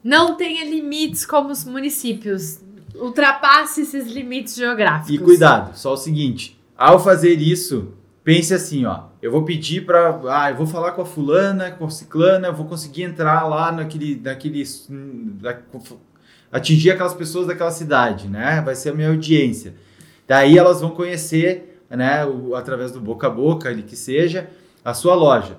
Não 0.02 0.36
tenha 0.36 0.64
limites 0.64 1.24
como 1.24 1.50
os 1.50 1.64
municípios. 1.64 2.60
Ultrapasse 2.94 3.82
esses 3.82 4.06
limites 4.06 4.56
geográficos. 4.56 5.14
E 5.14 5.18
cuidado, 5.18 5.76
só 5.76 5.92
o 5.92 5.96
seguinte: 5.96 6.58
ao 6.76 7.02
fazer 7.02 7.34
isso, 7.34 7.94
pense 8.24 8.52
assim, 8.52 8.84
ó. 8.84 9.04
Eu 9.20 9.32
vou 9.32 9.42
pedir 9.44 9.84
para, 9.84 10.20
ah, 10.28 10.50
eu 10.50 10.56
vou 10.56 10.66
falar 10.66 10.92
com 10.92 11.02
a 11.02 11.06
fulana, 11.06 11.72
com 11.72 11.86
a 11.86 11.90
ciclana, 11.90 12.48
eu 12.48 12.54
vou 12.54 12.66
conseguir 12.66 13.02
entrar 13.02 13.46
lá 13.48 13.72
naquele, 13.72 14.20
naquele, 14.22 14.62
atingir 16.50 16.90
aquelas 16.90 17.14
pessoas 17.14 17.46
daquela 17.46 17.70
cidade, 17.70 18.28
né? 18.28 18.60
Vai 18.64 18.74
ser 18.74 18.90
a 18.90 18.94
minha 18.94 19.08
audiência. 19.08 19.74
Daí 20.26 20.58
elas 20.58 20.80
vão 20.80 20.90
conhecer, 20.90 21.82
né, 21.88 22.24
o, 22.26 22.54
através 22.54 22.92
do 22.92 23.00
boca 23.00 23.26
a 23.26 23.30
boca, 23.30 23.68
ali 23.68 23.82
que 23.82 23.96
seja, 23.96 24.48
a 24.84 24.92
sua 24.92 25.14
loja. 25.14 25.56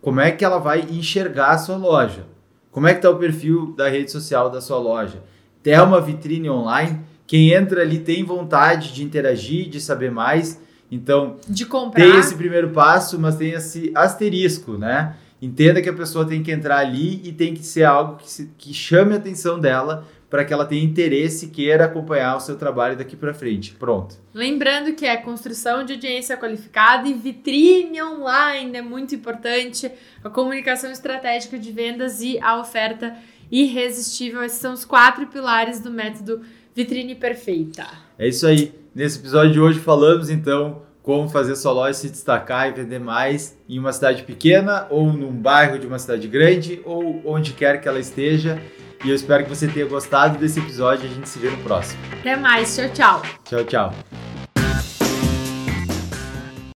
Como 0.00 0.20
é 0.20 0.30
que 0.30 0.44
ela 0.44 0.58
vai 0.58 0.80
enxergar 0.90 1.50
a 1.50 1.58
sua 1.58 1.76
loja? 1.76 2.26
Como 2.70 2.86
é 2.86 2.92
que 2.92 2.98
está 2.98 3.10
o 3.10 3.16
perfil 3.16 3.74
da 3.76 3.88
rede 3.88 4.10
social 4.10 4.50
da 4.50 4.60
sua 4.60 4.78
loja? 4.78 5.22
Tem 5.62 5.78
uma 5.80 6.00
vitrine 6.00 6.48
online? 6.48 7.00
Quem 7.26 7.52
entra 7.52 7.82
ali 7.82 7.98
tem 7.98 8.24
vontade 8.24 8.92
de 8.92 9.04
interagir, 9.04 9.68
de 9.68 9.80
saber 9.80 10.10
mais. 10.10 10.60
Então, 10.90 11.36
de 11.48 11.64
comprar. 11.64 12.02
tem 12.02 12.18
esse 12.18 12.34
primeiro 12.34 12.70
passo, 12.70 13.18
mas 13.18 13.36
tem 13.36 13.50
esse 13.50 13.92
asterisco, 13.94 14.72
né? 14.76 15.14
Entenda 15.40 15.80
que 15.80 15.88
a 15.88 15.92
pessoa 15.92 16.24
tem 16.24 16.42
que 16.42 16.50
entrar 16.50 16.78
ali 16.78 17.20
e 17.24 17.32
tem 17.32 17.54
que 17.54 17.64
ser 17.64 17.84
algo 17.84 18.16
que, 18.16 18.28
se, 18.28 18.50
que 18.58 18.74
chame 18.74 19.14
a 19.14 19.16
atenção 19.16 19.58
dela 19.58 20.04
para 20.30 20.44
que 20.44 20.52
ela 20.52 20.64
tenha 20.64 20.84
interesse 20.84 21.46
e 21.46 21.48
queira 21.48 21.86
acompanhar 21.86 22.36
o 22.36 22.40
seu 22.40 22.56
trabalho 22.56 22.96
daqui 22.96 23.16
para 23.16 23.34
frente. 23.34 23.72
Pronto. 23.72 24.14
Lembrando 24.32 24.94
que 24.94 25.04
é 25.04 25.16
construção 25.16 25.84
de 25.84 25.94
audiência 25.94 26.36
qualificada 26.36 27.08
e 27.08 27.14
vitrine 27.14 28.00
online 28.00 28.78
é 28.78 28.82
muito 28.82 29.12
importante, 29.12 29.90
a 30.22 30.30
comunicação 30.30 30.92
estratégica 30.92 31.58
de 31.58 31.72
vendas 31.72 32.22
e 32.22 32.38
a 32.38 32.60
oferta 32.60 33.16
irresistível. 33.50 34.44
Esses 34.44 34.60
são 34.60 34.72
os 34.72 34.84
quatro 34.84 35.26
pilares 35.26 35.80
do 35.80 35.90
método 35.90 36.40
Vitrine 36.74 37.16
Perfeita. 37.16 37.86
É 38.16 38.28
isso 38.28 38.46
aí. 38.46 38.72
Nesse 38.94 39.18
episódio 39.18 39.52
de 39.52 39.60
hoje 39.60 39.80
falamos 39.80 40.30
então 40.30 40.82
como 41.02 41.28
fazer 41.28 41.56
sua 41.56 41.72
loja 41.72 41.94
se 41.94 42.08
destacar 42.08 42.68
e 42.68 42.72
vender 42.72 42.98
mais 42.98 43.58
em 43.68 43.78
uma 43.78 43.92
cidade 43.92 44.22
pequena 44.22 44.86
ou 44.90 45.12
num 45.12 45.32
bairro 45.32 45.78
de 45.78 45.86
uma 45.86 45.98
cidade 45.98 46.28
grande 46.28 46.80
ou 46.84 47.22
onde 47.24 47.52
quer 47.52 47.80
que 47.80 47.88
ela 47.88 47.98
esteja. 47.98 48.60
E 49.04 49.08
eu 49.08 49.14
espero 49.14 49.44
que 49.44 49.48
você 49.48 49.66
tenha 49.66 49.86
gostado 49.86 50.38
desse 50.38 50.60
episódio. 50.60 51.06
A 51.06 51.12
gente 51.12 51.28
se 51.28 51.38
vê 51.38 51.48
no 51.48 51.56
próximo. 51.58 52.00
Até 52.20 52.36
mais. 52.36 52.76
Tchau, 52.76 52.88
tchau. 52.90 53.22
Tchau, 53.44 53.64
tchau. 53.64 54.29